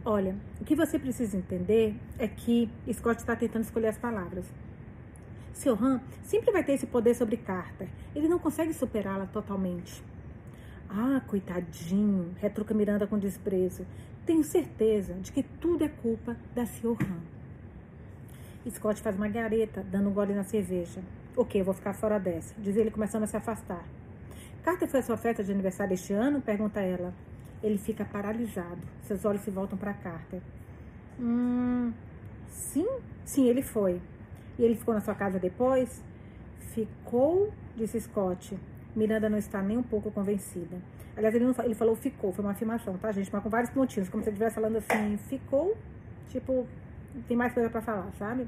Olha, 0.05 0.35
o 0.59 0.65
que 0.65 0.75
você 0.75 0.99
precisa 0.99 1.37
entender 1.37 1.95
é 2.19 2.27
que 2.27 2.69
Scott 2.91 3.21
está 3.21 3.37
tentando 3.37 3.63
escolher 3.63 3.87
as 3.87 3.97
palavras. 3.97 4.45
Seu 5.53 5.75
Han 5.75 6.01
sempre 6.23 6.51
vai 6.51 6.61
ter 6.61 6.73
esse 6.73 6.85
poder 6.85 7.15
sobre 7.15 7.37
Carter. 7.37 7.87
Ele 8.13 8.27
não 8.27 8.37
consegue 8.37 8.73
superá-la 8.73 9.27
totalmente. 9.27 10.03
Ah, 10.89 11.21
coitadinho, 11.25 12.35
retruca 12.41 12.73
Miranda 12.73 13.07
com 13.07 13.17
desprezo. 13.17 13.85
Tenho 14.25 14.43
certeza 14.43 15.13
de 15.13 15.31
que 15.31 15.41
tudo 15.41 15.85
é 15.85 15.87
culpa 15.87 16.35
da 16.53 16.65
Sr. 16.65 16.97
Han. 17.01 18.69
Scott 18.71 19.01
faz 19.01 19.15
uma 19.15 19.29
gareta, 19.29 19.85
dando 19.89 20.09
um 20.09 20.13
gole 20.13 20.33
na 20.33 20.43
cerveja. 20.43 21.01
Ok, 21.35 21.63
vou 21.63 21.73
ficar 21.73 21.93
fora 21.93 22.19
dessa, 22.19 22.53
diz 22.57 22.75
ele 22.75 22.91
começando 22.91 23.23
a 23.23 23.27
se 23.27 23.37
afastar. 23.37 23.85
Carter 24.63 24.87
foi 24.87 24.99
a 24.99 25.03
sua 25.03 25.17
festa 25.17 25.43
de 25.43 25.51
aniversário 25.51 25.93
este 25.93 26.11
ano? 26.13 26.41
Pergunta 26.41 26.81
ela. 26.81 27.13
Ele 27.63 27.77
fica 27.77 28.03
paralisado. 28.03 28.81
Seus 29.03 29.23
olhos 29.25 29.41
se 29.41 29.49
voltam 29.49 29.77
para 29.77 29.93
Carter. 29.93 30.41
Hum, 31.19 31.93
sim, 32.47 32.87
sim, 33.23 33.47
ele 33.47 33.61
foi. 33.61 34.01
E 34.59 34.63
ele 34.63 34.75
ficou 34.75 34.93
na 34.93 34.99
sua 34.99 35.15
casa 35.15 35.39
depois? 35.39 36.03
Ficou, 36.73 37.51
disse 37.75 37.99
Scott. 38.01 38.59
Miranda 38.95 39.29
não 39.29 39.37
está 39.37 39.61
nem 39.61 39.77
um 39.77 39.83
pouco 39.83 40.11
convencida. 40.11 40.77
Aliás, 41.15 41.33
ele, 41.33 41.45
não, 41.45 41.55
ele 41.63 41.75
falou 41.75 41.95
ficou, 41.95 42.31
foi 42.31 42.43
uma 42.43 42.51
afirmação, 42.51 42.97
tá, 42.97 43.11
gente? 43.11 43.31
Mas 43.31 43.41
com 43.41 43.49
vários 43.49 43.71
pontinhos, 43.71 44.09
como 44.09 44.23
se 44.23 44.29
ele 44.29 44.35
estivesse 44.35 44.55
falando 44.55 44.77
assim, 44.77 45.17
ficou, 45.17 45.77
tipo, 46.29 46.67
tem 47.27 47.37
mais 47.37 47.53
coisa 47.53 47.69
para 47.69 47.81
falar, 47.81 48.11
sabe? 48.17 48.47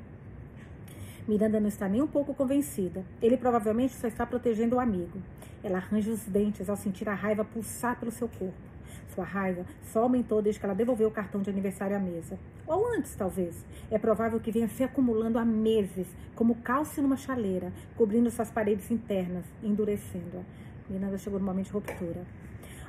Miranda 1.28 1.60
não 1.60 1.68
está 1.68 1.88
nem 1.88 2.02
um 2.02 2.08
pouco 2.08 2.34
convencida. 2.34 3.04
Ele 3.22 3.38
provavelmente 3.38 3.94
só 3.96 4.08
está 4.08 4.26
protegendo 4.26 4.76
o 4.76 4.80
amigo. 4.80 5.20
Ela 5.64 5.78
arranja 5.78 6.12
os 6.12 6.24
dentes 6.26 6.70
ao 6.70 6.76
sentir 6.76 7.10
a 7.10 7.14
raiva 7.14 7.44
pulsar 7.44 8.00
pelo 8.00 8.12
seu 8.12 8.28
corpo. 8.28 8.75
Sua 9.16 9.24
raiva 9.24 9.66
só 9.82 10.04
aumentou 10.04 10.42
desde 10.42 10.60
que 10.60 10.66
ela 10.66 10.76
devolveu 10.76 11.08
o 11.08 11.12
cartão 11.12 11.42
de 11.42 11.50
aniversário 11.50 11.96
à 11.96 12.00
mesa. 12.00 12.38
Ou 12.68 12.86
antes, 12.94 13.16
talvez. 13.16 13.66
É 13.90 13.98
provável 13.98 14.42
que 14.42 14.52
venha 14.52 14.68
se 14.68 14.84
acumulando 14.84 15.40
há 15.40 15.46
meses, 15.46 16.06
como 16.36 16.56
cálcio 16.56 17.02
numa 17.02 17.16
chaleira, 17.16 17.72
cobrindo 17.96 18.30
suas 18.30 18.52
paredes 18.52 18.92
internas, 18.92 19.46
endurecendo-a. 19.64 20.42
Miranda 20.90 21.18
chegou 21.18 21.40
no 21.40 21.46
momento 21.46 21.68
de 21.68 21.72
ruptura. 21.72 22.26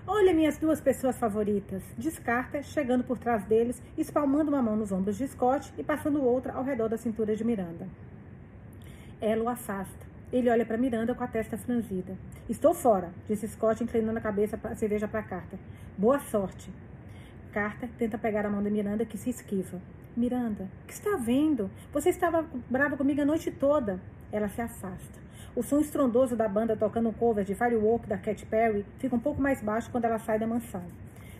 Olha 0.05 0.35
minhas 0.35 0.59
duas 0.59 0.81
pessoas 0.81 1.17
favoritas. 1.17 1.83
Descarta, 1.97 2.61
chegando 2.63 3.05
por 3.05 3.19
trás 3.19 3.45
deles, 3.45 3.81
espalmando 3.97 4.51
uma 4.51 4.63
mão 4.63 4.77
nos 4.77 4.91
ombros 4.91 5.17
de 5.17 5.29
Scott 5.29 5.73
e 5.79 5.85
passando 5.85 6.23
outra 6.23 6.53
ao 6.55 6.65
redor 6.65 6.89
da 6.89 6.97
cintura 6.97 7.37
de 7.37 7.45
Miranda. 7.45 7.89
Ela 9.21 9.45
o 9.45 9.49
afasta. 9.49 10.07
Ele 10.33 10.51
olha 10.51 10.67
para 10.67 10.77
Miranda 10.77 11.15
com 11.15 11.23
a 11.23 11.29
testa 11.29 11.57
franzida. 11.57 12.17
Estou 12.49 12.75
fora, 12.75 13.13
disse 13.29 13.47
Scott, 13.47 13.83
inclinando 13.85 14.19
a 14.19 14.21
cabeça 14.21 14.59
a 14.65 14.75
cerveja 14.75 15.07
para 15.07 15.23
Carter. 15.23 15.59
Boa 15.97 16.19
sorte. 16.19 16.69
Carter 17.53 17.89
tenta 17.97 18.19
pegar 18.19 18.45
a 18.45 18.51
mão 18.51 18.63
de 18.63 18.69
Miranda, 18.69 19.05
que 19.05 19.17
se 19.17 19.31
esquiva. 19.31 19.81
Miranda, 20.17 20.69
o 20.83 20.87
que 20.87 20.93
está 20.93 21.17
vendo? 21.17 21.71
Você 21.93 22.09
estava 22.09 22.45
brava 22.69 22.97
comigo 22.97 23.21
a 23.21 23.25
noite 23.25 23.53
toda. 23.53 24.01
Ela 24.33 24.49
se 24.49 24.61
afasta. 24.61 25.27
O 25.55 25.63
som 25.63 25.79
estrondoso 25.79 26.35
da 26.35 26.49
banda 26.49 26.77
tocando 26.77 27.09
um 27.09 27.13
cover 27.13 27.45
de 27.45 27.55
Firewalk 27.55 28.07
da 28.09 28.19
Cat 28.19 28.45
Perry 28.47 28.85
fica 28.99 29.15
um 29.15 29.21
pouco 29.21 29.41
mais 29.41 29.63
baixo 29.63 29.91
quando 29.91 30.07
ela 30.07 30.19
sai 30.19 30.39
da 30.39 30.47
mansão. 30.47 30.83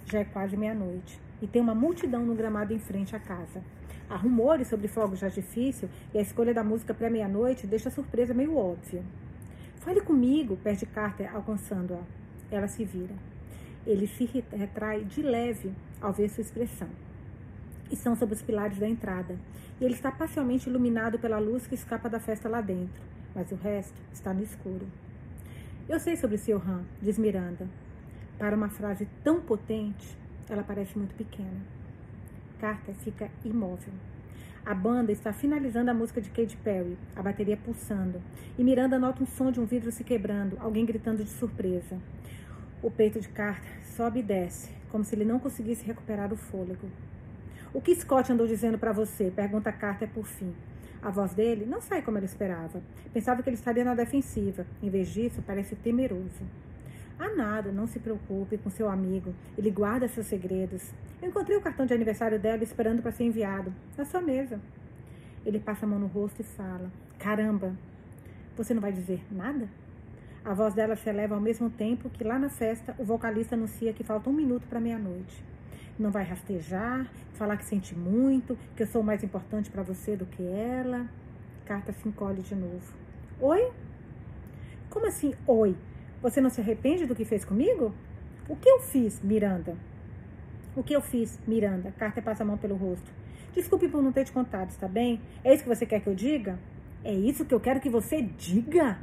Já 0.07 0.21
é 0.21 0.25
quase 0.25 0.57
meia-noite 0.57 1.21
e 1.43 1.47
tem 1.47 1.61
uma 1.61 1.75
multidão 1.75 2.25
no 2.25 2.35
gramado 2.35 2.73
em 2.73 2.79
frente 2.79 3.17
à 3.17 3.19
casa. 3.19 3.61
Há 4.09 4.17
rumores 4.17 4.69
sobre 4.69 4.87
fogos 4.87 5.19
de 5.19 5.25
artifício 5.25 5.91
e 6.15 6.19
a 6.19 6.23
escolha 6.23 6.55
da 6.55 6.63
música 6.63 6.95
para 6.95 7.11
meia-noite 7.11 7.67
deixa 7.67 7.89
a 7.89 7.93
surpresa 7.93 8.33
meio 8.33 8.57
óbvia. 8.57 9.03
Fale 9.81 10.01
comigo, 10.01 10.57
pede 10.63 10.87
Carter, 10.87 11.35
alcançando-a. 11.35 12.03
Ela 12.51 12.69
se 12.69 12.85
vira. 12.85 13.15
Ele 13.85 14.07
se 14.07 14.25
retrai 14.53 15.05
de 15.05 15.23
leve 15.23 15.73
ao 16.01 16.13
ver 16.13 16.29
sua 16.29 16.43
expressão. 16.43 16.89
Estão 17.91 18.15
sob 18.17 18.33
os 18.33 18.43
pilares 18.43 18.79
da 18.79 18.89
entrada, 18.89 19.37
e 19.81 19.85
ele 19.85 19.95
está 19.95 20.11
parcialmente 20.11 20.69
iluminado 20.69 21.19
pela 21.19 21.39
luz 21.39 21.67
que 21.67 21.75
escapa 21.75 22.09
da 22.09 22.19
festa 22.19 22.49
lá 22.49 22.61
dentro, 22.61 23.01
mas 23.35 23.51
o 23.53 23.57
resto 23.57 23.95
está 24.13 24.33
no 24.35 24.43
escuro. 24.43 24.87
Eu 25.89 26.01
sei 26.01 26.17
sobre 26.17 26.37
Sr. 26.37 26.69
Han, 26.69 26.85
diz 27.01 27.17
Miranda. 27.17 27.69
Para 28.39 28.57
uma 28.57 28.69
frase 28.69 29.09
tão 29.23 29.41
potente, 29.41 30.17
ela 30.49 30.65
parece 30.65 30.99
muito 30.99 31.15
pequena. 31.15 31.76
Carter 32.61 32.95
fica 32.97 33.31
imóvel. 33.45 33.93
A 34.65 34.75
banda 34.75 35.13
está 35.13 35.33
finalizando 35.33 35.91
a 35.91 35.95
música 35.95 36.21
de 36.21 36.29
Katy 36.31 36.57
Perry, 36.57 36.99
a 37.15 37.23
bateria 37.23 37.57
pulsando, 37.57 38.21
e 38.59 38.65
Miranda 38.65 38.99
nota 38.99 39.23
um 39.23 39.27
som 39.27 39.53
de 39.53 39.61
um 39.61 39.65
vidro 39.65 39.93
se 39.93 40.03
quebrando, 40.03 40.57
alguém 40.59 40.85
gritando 40.85 41.23
de 41.23 41.31
surpresa. 41.31 41.97
O 42.83 42.91
peito 42.91 43.21
de 43.21 43.29
Carter 43.29 43.85
sobe 43.85 44.21
e 44.21 44.23
desce, 44.23 44.71
como 44.91 45.05
se 45.05 45.15
ele 45.15 45.25
não 45.25 45.39
conseguisse 45.39 45.85
recuperar 45.85 46.33
o 46.33 46.37
fôlego. 46.37 46.89
O 47.73 47.81
que 47.81 47.95
Scott 47.95 48.33
andou 48.33 48.47
dizendo 48.47 48.79
para 48.79 48.93
você? 48.93 49.31
Pergunta 49.31 49.71
Carter 49.71 50.09
por 50.09 50.27
fim. 50.27 50.53
A 51.03 51.11
voz 51.11 51.33
dele 51.35 51.67
não 51.67 51.81
sai 51.81 52.03
como 52.03 52.17
ela 52.17 52.27
esperava. 52.27 52.83
Pensava 53.13 53.43
que 53.43 53.49
ele 53.49 53.57
estaria 53.57 53.85
na 53.85 53.95
defensiva. 53.95 54.67
Em 54.83 54.91
vez 54.91 55.09
disso, 55.09 55.43
parece 55.47 55.77
temeroso. 55.77 56.43
Ah, 57.19 57.35
nada, 57.35 57.73
não 57.73 57.87
se 57.87 57.99
preocupe 57.99 58.59
com 58.59 58.69
seu 58.69 58.89
amigo. 58.89 59.35
Ele 59.57 59.71
guarda 59.71 60.07
seus 60.07 60.27
segredos. 60.27 60.93
Eu 61.21 61.29
encontrei 61.29 61.57
o 61.57 61.63
cartão 61.63 61.87
de 61.87 61.95
aniversário 61.95 62.39
dela 62.39 62.63
esperando 62.63 63.01
para 63.01 63.13
ser 63.13 63.25
enviado. 63.25 63.73
Na 63.97 64.05
sua 64.05 64.21
mesa. 64.21 64.61
Ele 65.45 65.59
passa 65.59 65.87
a 65.87 65.89
mão 65.89 65.99
no 65.99 66.07
rosto 66.07 66.43
e 66.43 66.45
fala: 66.45 66.91
Caramba, 67.19 67.75
você 68.57 68.75
não 68.75 68.83
vai 68.83 68.93
dizer 68.93 69.23
nada? 69.31 69.69
A 70.45 70.55
voz 70.55 70.75
dela 70.75 70.95
se 70.95 71.09
eleva 71.09 71.35
ao 71.35 71.41
mesmo 71.41 71.71
tempo 71.71 72.11
que 72.11 72.23
lá 72.23 72.39
na 72.39 72.49
festa 72.49 72.95
o 72.99 73.05
vocalista 73.05 73.55
anuncia 73.55 73.93
que 73.93 74.05
falta 74.05 74.31
um 74.31 74.33
minuto 74.33 74.67
para 74.69 74.79
meia-noite. 74.79 75.43
Não 75.99 76.11
vai 76.11 76.25
rastejar, 76.25 77.11
falar 77.33 77.57
que 77.57 77.65
sente 77.65 77.97
muito, 77.97 78.57
que 78.77 78.83
eu 78.83 78.87
sou 78.87 79.03
mais 79.03 79.25
importante 79.25 79.71
para 79.71 79.83
você 79.83 80.15
do 80.15 80.27
que 80.27 80.43
ela. 80.43 81.09
Carta 81.65 81.93
se 81.93 82.09
encolhe 82.09 82.43
de 82.43 82.55
novo. 82.55 82.95
Oi? 83.41 83.73
Como 84.91 85.07
assim, 85.07 85.35
oi? 85.47 85.75
Você 86.23 86.41
não 86.41 86.51
se 86.51 86.61
arrepende 86.61 87.07
do 87.07 87.15
que 87.15 87.25
fez 87.25 87.45
comigo? 87.45 87.95
O 88.49 88.57
que 88.57 88.69
eu 88.69 88.81
fiz, 88.81 89.21
Miranda? 89.23 89.77
O 90.75 90.83
que 90.83 90.95
eu 90.95 91.01
fiz, 91.01 91.39
Miranda? 91.47 91.93
Carter 91.99 92.23
passa 92.23 92.43
a 92.43 92.47
mão 92.47 92.57
pelo 92.57 92.77
rosto. 92.77 93.11
Desculpe 93.55 93.89
por 93.89 94.03
não 94.03 94.13
ter 94.13 94.25
te 94.25 94.33
contado, 94.33 94.71
está 94.71 94.87
bem? 94.87 95.21
É 95.43 95.53
isso 95.53 95.63
que 95.63 95.69
você 95.69 95.87
quer 95.87 96.01
que 96.01 96.07
eu 96.07 96.15
diga? 96.15 96.59
É 97.03 97.13
isso 97.13 97.45
que 97.45 97.55
eu 97.55 97.61
quero 97.61 97.81
que 97.81 97.89
você 97.89 98.21
diga? 98.21 98.99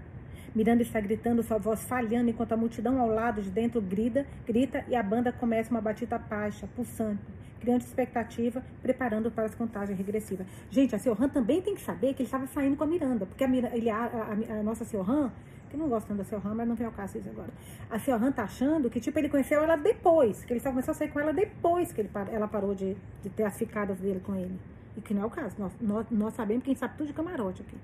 Miranda 0.56 0.84
está 0.84 1.00
gritando, 1.00 1.42
sua 1.42 1.58
voz 1.58 1.84
falhando, 1.84 2.30
enquanto 2.30 2.52
a 2.52 2.58
multidão 2.58 3.00
ao 3.00 3.08
lado 3.08 3.42
de 3.42 3.50
dentro 3.50 3.82
grita, 3.82 4.26
grita 4.46 4.86
e 4.88 4.96
a 4.96 5.02
banda 5.02 5.32
começa 5.32 5.72
uma 5.72 5.82
batida 5.82 6.18
baixa, 6.20 6.68
pulsante, 6.76 7.24
criando 7.60 7.82
expectativa, 7.82 8.64
preparando 8.82 9.32
para 9.32 9.46
as 9.46 9.56
contagens 9.56 9.98
regressivas. 9.98 10.46
Gente, 10.70 10.96
a 10.96 11.00
Sr. 11.00 11.16
também 11.34 11.62
tem 11.62 11.74
que 11.74 11.82
saber 11.82 12.14
que 12.14 12.22
ele 12.22 12.28
estava 12.28 12.46
saindo 12.46 12.76
com 12.76 12.84
a 12.84 12.88
Miranda, 12.88 13.26
porque 13.26 13.44
a, 13.44 13.48
ele, 13.48 13.90
a, 13.90 14.06
a, 14.06 14.60
a 14.60 14.64
nossa 14.64 14.86
Sr 14.86 15.32
que 15.74 15.78
não 15.78 15.90
gosta 15.90 16.14
da 16.14 16.24
Selhan, 16.24 16.54
mas 16.54 16.68
não 16.68 16.76
tem 16.76 16.86
o 16.86 16.92
caso 16.92 17.18
isso 17.18 17.28
agora. 17.28 17.50
A 17.90 17.98
Selhan 17.98 18.32
tá 18.32 18.44
achando 18.44 18.92
que, 18.92 19.00
tipo, 19.00 19.18
ele 19.18 19.28
conheceu 19.28 19.60
ela 19.60 19.76
depois, 19.76 20.46
que 20.46 20.54
ele 20.54 20.60
só 20.60 20.70
começou 20.70 20.92
a 20.92 20.96
sair 20.96 21.08
com 21.08 21.20
ela 21.20 21.34
depois 21.34 21.92
que 21.92 22.02
ele, 22.02 22.12
ela 22.32 22.48
parou 22.48 22.76
de, 22.76 22.96
de 23.24 23.30
ter 23.32 23.42
as 23.42 23.58
ficadas 23.58 23.98
dele 23.98 24.20
com 24.24 24.36
ele. 24.36 24.56
E 24.96 25.02
que 25.02 25.16
não 25.16 25.24
é 25.24 25.26
o 25.26 25.32
caso. 25.32 25.56
Nós, 25.58 25.74
nós, 25.82 26.06
nós 26.12 26.36
sabemos 26.36 26.64
quem 26.64 26.76
sabe 26.76 26.96
tudo 26.96 27.08
de 27.08 27.14
camarote 27.14 27.64
aqui. 27.64 27.76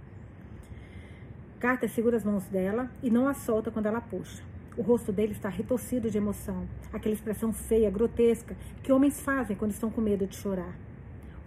Carter 1.60 1.90
segura 1.90 2.16
as 2.16 2.24
mãos 2.24 2.46
dela 2.46 2.92
e 3.02 3.10
não 3.10 3.28
a 3.28 3.34
solta 3.34 3.72
quando 3.72 3.88
ela 3.88 4.00
puxa. 4.00 4.44
O 4.78 4.84
rosto 4.84 5.12
dele 5.12 5.32
está 5.32 5.50
retorcido 5.50 6.12
de 6.12 6.18
emoção, 6.20 6.68
aquela 6.94 7.16
expressão 7.16 7.52
feia, 7.52 7.90
grotesca, 7.90 8.56
que 8.84 8.92
homens 8.92 9.20
fazem 9.20 9.56
quando 9.56 9.72
estão 9.72 9.90
com 9.90 10.00
medo 10.00 10.28
de 10.28 10.36
chorar. 10.36 10.76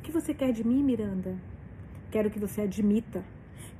O 0.00 0.02
que 0.02 0.10
você 0.10 0.34
quer 0.34 0.50
de 0.50 0.66
mim, 0.66 0.82
Miranda? 0.82 1.36
Quero 2.10 2.28
que 2.30 2.40
você 2.40 2.62
admita 2.62 3.22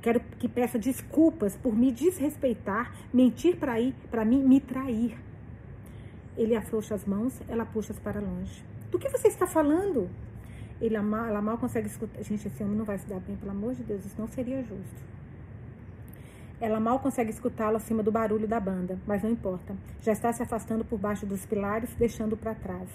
Quero 0.03 0.19
que 0.37 0.49
peça 0.49 0.77
desculpas 0.77 1.55
por 1.55 1.73
me 1.73 1.89
desrespeitar, 1.89 2.93
mentir 3.13 3.55
para 3.55 3.79
ir, 3.79 3.95
para 4.11 4.25
mim, 4.25 4.43
me 4.43 4.59
trair. 4.59 5.17
Ele 6.35 6.57
afrouxa 6.57 6.93
as 6.93 7.05
mãos, 7.05 7.41
ela 7.47 7.65
puxa-as 7.65 7.97
para 7.99 8.19
longe. 8.19 8.65
Do 8.91 8.99
que 8.99 9.07
você 9.07 9.29
está 9.29 9.47
falando? 9.47 10.09
Ele, 10.81 10.97
ela 10.97 11.41
mal 11.41 11.57
consegue 11.57 11.87
escutar. 11.87 12.21
Gente, 12.21 12.49
esse 12.49 12.61
homem 12.61 12.75
não 12.75 12.83
vai 12.83 12.97
se 12.97 13.07
dar 13.07 13.21
bem, 13.21 13.37
pelo 13.37 13.51
amor 13.51 13.75
de 13.75 13.83
Deus, 13.83 14.03
isso 14.05 14.15
não 14.19 14.27
seria 14.27 14.61
justo. 14.61 15.01
Ela 16.59 16.81
mal 16.81 16.99
consegue 16.99 17.29
escutá-lo 17.29 17.77
acima 17.77 18.03
do 18.03 18.11
barulho 18.11 18.45
da 18.47 18.59
banda, 18.59 18.99
mas 19.07 19.23
não 19.23 19.31
importa. 19.31 19.73
Já 20.01 20.11
está 20.11 20.33
se 20.33 20.43
afastando 20.43 20.83
por 20.83 20.99
baixo 20.99 21.25
dos 21.25 21.45
pilares, 21.45 21.95
deixando 21.95 22.35
para 22.35 22.53
trás. 22.53 22.89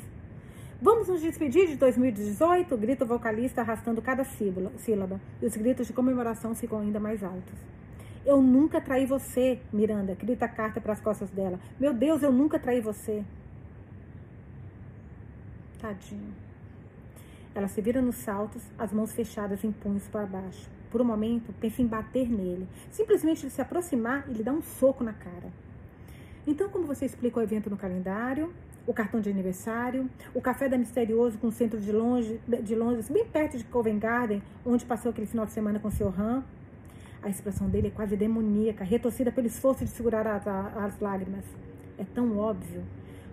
Vamos 0.80 1.08
nos 1.08 1.20
despedir 1.20 1.66
de 1.66 1.74
2018? 1.74 2.76
Grita 2.76 3.04
o 3.04 3.08
vocalista 3.08 3.62
arrastando 3.62 4.00
cada 4.00 4.22
sílaba, 4.24 5.20
e 5.42 5.46
os 5.46 5.56
gritos 5.56 5.88
de 5.88 5.92
comemoração 5.92 6.54
ficam 6.54 6.78
ainda 6.78 7.00
mais 7.00 7.24
altos. 7.24 7.58
Eu 8.24 8.40
nunca 8.40 8.80
traí 8.80 9.04
você, 9.04 9.58
Miranda, 9.72 10.14
grita 10.14 10.44
a 10.44 10.48
carta 10.48 10.80
para 10.80 10.92
as 10.92 11.00
costas 11.00 11.30
dela. 11.30 11.58
Meu 11.80 11.92
Deus, 11.92 12.22
eu 12.22 12.30
nunca 12.30 12.60
traí 12.60 12.80
você. 12.80 13.24
Tadinho. 15.80 16.32
Ela 17.56 17.66
se 17.66 17.80
vira 17.80 18.00
nos 18.00 18.14
saltos, 18.14 18.62
as 18.78 18.92
mãos 18.92 19.12
fechadas 19.12 19.64
em 19.64 19.72
punhos 19.72 20.06
para 20.06 20.26
baixo. 20.26 20.70
Por 20.92 21.00
um 21.00 21.04
momento, 21.04 21.52
pensa 21.60 21.82
em 21.82 21.86
bater 21.88 22.30
nele. 22.30 22.68
Simplesmente 22.92 23.42
ele 23.42 23.50
se 23.50 23.60
aproximar 23.60 24.28
e 24.28 24.32
lhe 24.32 24.44
dar 24.44 24.52
um 24.52 24.62
soco 24.62 25.02
na 25.02 25.12
cara. 25.12 25.50
Então, 26.46 26.68
como 26.68 26.86
você 26.86 27.04
explica 27.04 27.40
o 27.40 27.42
evento 27.42 27.68
no 27.68 27.76
calendário, 27.76 28.54
o 28.88 28.94
cartão 28.94 29.20
de 29.20 29.28
aniversário, 29.28 30.08
o 30.34 30.40
café 30.40 30.66
da 30.66 30.78
Misterioso 30.78 31.36
com 31.36 31.48
o 31.48 31.52
centro 31.52 31.78
de, 31.78 31.92
longe, 31.92 32.40
de 32.62 32.74
Londres, 32.74 33.10
bem 33.10 33.26
perto 33.26 33.58
de 33.58 33.64
Covent 33.64 33.98
Garden, 33.98 34.42
onde 34.64 34.82
passou 34.86 35.10
aquele 35.10 35.26
final 35.26 35.44
de 35.44 35.52
semana 35.52 35.78
com 35.78 35.88
o 35.88 35.92
seu 35.92 36.08
Han. 36.08 36.42
A 37.22 37.28
expressão 37.28 37.68
dele 37.68 37.88
é 37.88 37.90
quase 37.90 38.16
demoníaca, 38.16 38.84
retorcida 38.84 39.30
pelo 39.30 39.46
esforço 39.46 39.84
de 39.84 39.90
segurar 39.90 40.26
as, 40.26 40.46
as 40.46 40.98
lágrimas. 41.00 41.44
É 41.98 42.04
tão 42.14 42.38
óbvio. 42.38 42.82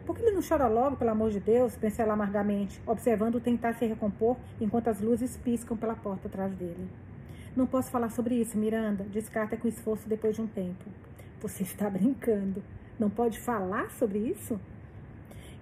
Por 0.06 0.13
que 0.13 0.24
ele 0.24 0.32
não 0.32 0.41
chora 0.46 0.68
logo, 0.68 0.98
pelo 0.98 1.12
amor 1.12 1.32
de 1.32 1.39
Deus? 1.39 1.74
Pensa 1.78 2.04
ela 2.04 2.15
amargamente, 2.15 2.82
observando-o 2.86 3.39
tentar 3.39 3.76
se 3.76 3.86
recompor 3.86 4.36
enquanto 4.60 4.89
as 4.89 5.00
luzes 5.00 5.38
piscam 5.38 5.78
pela 5.78 5.96
porta 5.96 6.28
atrás 6.28 6.54
dele. 6.54 6.89
Não 7.56 7.65
posso 7.65 7.89
falar 7.89 8.10
sobre 8.10 8.36
isso, 8.36 8.58
Miranda, 8.58 9.06
descarta 9.06 9.56
com 9.56 9.70
esforço 9.70 10.10
depois 10.10 10.36
de 10.36 10.41
um 10.41 10.48
tempo. 10.48 10.84
Você 11.39 11.63
está 11.63 11.89
brincando. 11.89 12.62
Não 13.00 13.10
pode 13.10 13.39
falar 13.39 13.89
sobre 13.91 14.20
isso? 14.20 14.60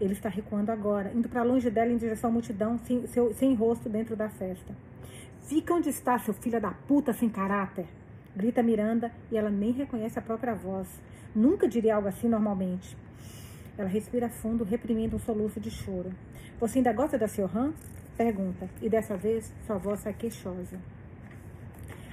Ele 0.04 0.12
está 0.12 0.28
recuando 0.28 0.70
agora, 0.70 1.14
indo 1.16 1.30
para 1.30 1.44
longe 1.44 1.70
dela 1.70 1.90
em 1.90 1.96
direção 1.96 2.30
à 2.30 2.34
multidão, 2.34 2.78
sem, 2.80 3.08
seu, 3.08 3.34
sem 3.34 3.56
rosto 3.56 3.88
dentro 3.88 4.18
da 4.18 4.28
festa. 4.28 4.76
Fica 5.44 5.74
onde 5.74 5.88
está, 5.88 6.20
seu 6.20 6.34
filho 6.34 6.60
da 6.60 6.72
puta 6.72 7.14
sem 7.14 7.30
caráter! 7.30 7.86
Grita 8.36 8.62
Miranda 8.62 9.14
e 9.32 9.38
ela 9.38 9.50
nem 9.50 9.72
reconhece 9.72 10.20
a 10.20 10.22
própria 10.22 10.54
voz. 10.54 10.90
Nunca 11.34 11.70
diria 11.70 11.96
algo 11.96 12.10
assim 12.10 12.28
normalmente. 12.28 12.98
Ela 13.78 13.88
respira 13.88 14.28
fundo, 14.28 14.66
reprimindo 14.66 15.16
um 15.16 15.20
soluço 15.20 15.58
de 15.58 15.72
choro. 15.72 16.12
Você 16.60 16.80
ainda 16.80 16.92
gosta 16.92 17.18
da 17.18 17.30
Siohan? 17.30 17.72
Pergunta, 18.18 18.70
e 18.82 18.90
dessa 18.90 19.16
vez 19.16 19.54
sua 19.66 19.78
voz 19.78 20.02
sai 20.02 20.14
queixosa. 20.14 20.78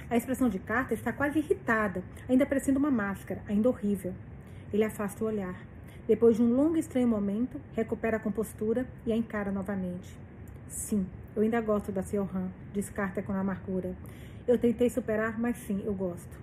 A 0.09 0.15
expressão 0.15 0.47
de 0.47 0.59
Carter 0.59 0.97
está 0.97 1.11
quase 1.11 1.39
irritada, 1.39 2.01
ainda 2.29 2.45
parecendo 2.45 2.79
uma 2.79 2.89
máscara, 2.89 3.41
ainda 3.49 3.67
horrível. 3.67 4.13
Ele 4.71 4.85
afasta 4.85 5.25
o 5.25 5.27
olhar. 5.27 5.70
Depois 6.11 6.35
de 6.35 6.43
um 6.43 6.53
longo 6.53 6.75
e 6.75 6.79
estranho 6.81 7.07
momento, 7.07 7.57
recupera 7.73 8.17
a 8.17 8.19
compostura 8.19 8.85
e 9.05 9.13
a 9.13 9.15
encara 9.15 9.49
novamente. 9.49 10.13
Sim, 10.67 11.07
eu 11.33 11.41
ainda 11.41 11.61
gosto 11.61 11.89
da 11.89 12.03
Siohan, 12.03 12.49
diz 12.73 12.89
Carter 12.89 13.23
com 13.23 13.31
amargura. 13.31 13.95
Eu 14.45 14.57
tentei 14.57 14.89
superar, 14.89 15.39
mas 15.39 15.55
sim, 15.59 15.81
eu 15.85 15.93
gosto. 15.93 16.37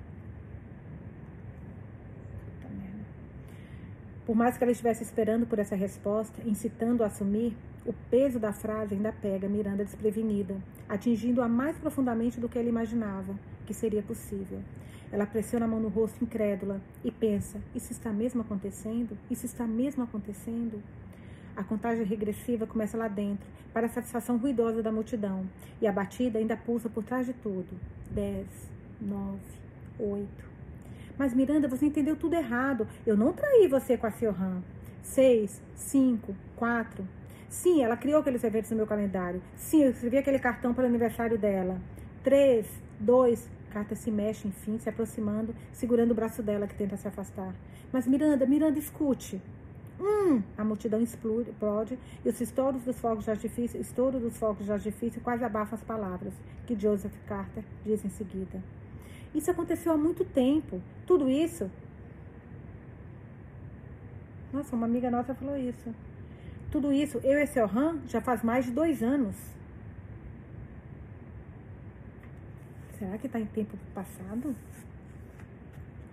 Por 4.24 4.34
mais 4.34 4.56
que 4.56 4.64
ela 4.64 4.72
estivesse 4.72 5.02
esperando 5.02 5.44
por 5.44 5.58
essa 5.58 5.76
resposta, 5.76 6.40
incitando 6.46 7.04
a 7.04 7.08
assumir, 7.08 7.54
o 7.84 7.92
peso 8.10 8.38
da 8.38 8.54
frase 8.54 8.94
ainda 8.94 9.12
pega 9.12 9.50
Miranda 9.50 9.84
desprevenida, 9.84 10.56
atingindo-a 10.88 11.46
mais 11.46 11.76
profundamente 11.76 12.40
do 12.40 12.48
que 12.48 12.58
ele 12.58 12.70
imaginava 12.70 13.34
que 13.66 13.74
seria 13.74 14.02
possível. 14.02 14.62
Ela 15.10 15.26
pressiona 15.26 15.64
a 15.64 15.68
mão 15.68 15.80
no 15.80 15.88
rosto 15.88 16.22
incrédula 16.22 16.80
e 17.04 17.10
pensa: 17.10 17.58
isso 17.74 17.92
está 17.92 18.10
mesmo 18.10 18.42
acontecendo? 18.42 19.16
Isso 19.30 19.46
está 19.46 19.66
mesmo 19.66 20.04
acontecendo? 20.04 20.82
A 21.56 21.64
contagem 21.64 22.04
regressiva 22.04 22.66
começa 22.66 22.96
lá 22.96 23.08
dentro, 23.08 23.46
para 23.72 23.86
a 23.86 23.90
satisfação 23.90 24.36
ruidosa 24.36 24.82
da 24.82 24.92
multidão, 24.92 25.44
e 25.80 25.86
a 25.86 25.92
batida 25.92 26.38
ainda 26.38 26.56
pulsa 26.56 26.88
por 26.88 27.02
trás 27.02 27.26
de 27.26 27.32
tudo. 27.32 27.68
Dez, 28.10 28.46
nove, 29.00 29.40
oito. 29.98 30.48
Mas 31.18 31.34
Miranda, 31.34 31.66
você 31.66 31.86
entendeu 31.86 32.14
tudo 32.14 32.34
errado. 32.34 32.86
Eu 33.04 33.16
não 33.16 33.32
traí 33.32 33.66
você 33.66 33.96
com 33.96 34.06
a 34.06 34.10
Siohan. 34.10 34.62
Seis, 35.02 35.60
cinco, 35.74 36.34
quatro. 36.54 37.04
Sim, 37.48 37.82
ela 37.82 37.96
criou 37.96 38.20
aqueles 38.20 38.44
eventos 38.44 38.70
no 38.70 38.76
meu 38.76 38.86
calendário. 38.86 39.42
Sim, 39.56 39.82
eu 39.82 39.90
escrevi 39.90 40.18
aquele 40.18 40.38
cartão 40.38 40.72
para 40.72 40.84
o 40.84 40.86
aniversário 40.86 41.36
dela. 41.36 41.80
Três, 42.22 42.68
dois, 43.00 43.50
Carta 43.68 43.94
se 43.94 44.10
mexe, 44.10 44.48
enfim, 44.48 44.78
se 44.78 44.88
aproximando, 44.88 45.54
segurando 45.72 46.12
o 46.12 46.14
braço 46.14 46.42
dela, 46.42 46.66
que 46.66 46.74
tenta 46.74 46.96
se 46.96 47.06
afastar. 47.06 47.54
Mas 47.92 48.06
Miranda, 48.06 48.46
Miranda, 48.46 48.78
escute. 48.78 49.40
Hum! 50.00 50.42
A 50.56 50.64
multidão 50.64 51.00
explode, 51.00 51.98
e 52.24 52.28
os 52.28 52.40
estouros 52.40 52.82
dos 52.84 53.00
fogos 53.00 53.24
de 53.24 53.30
artifício, 53.30 53.80
estouro 53.80 54.20
dos 54.20 54.36
fogos 54.36 54.64
de 54.64 54.72
artifício 54.72 55.20
quase 55.20 55.44
abafam 55.44 55.74
as 55.74 55.82
palavras 55.82 56.32
que 56.66 56.78
Joseph 56.78 57.14
Carter 57.26 57.64
diz 57.84 58.04
em 58.04 58.10
seguida. 58.10 58.62
Isso 59.34 59.50
aconteceu 59.50 59.92
há 59.92 59.96
muito 59.96 60.24
tempo. 60.24 60.80
Tudo 61.06 61.28
isso. 61.28 61.70
Nossa, 64.52 64.74
uma 64.74 64.86
amiga 64.86 65.10
nossa 65.10 65.34
falou 65.34 65.56
isso. 65.56 65.94
Tudo 66.70 66.92
isso, 66.92 67.18
eu 67.24 67.38
e 67.38 67.42
esse 67.42 67.60
Orhan, 67.60 67.98
já 68.06 68.20
faz 68.20 68.42
mais 68.42 68.64
de 68.66 68.72
dois 68.72 69.02
anos. 69.02 69.36
Será 72.98 73.16
que 73.16 73.26
está 73.26 73.38
em 73.38 73.46
tempo 73.46 73.76
passado? 73.94 74.54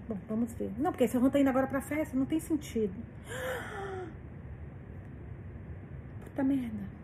Bom, 0.08 0.18
vamos 0.30 0.54
ver. 0.54 0.72
Não, 0.78 0.92
porque 0.92 1.08
se 1.08 1.18
eu 1.18 1.30
tá 1.32 1.40
indo 1.40 1.50
agora 1.50 1.66
pra 1.66 1.82
festa, 1.82 2.16
não 2.16 2.26
tem 2.28 2.40
sentido. 2.40 2.94
Puta 6.24 6.44
merda. 6.44 6.96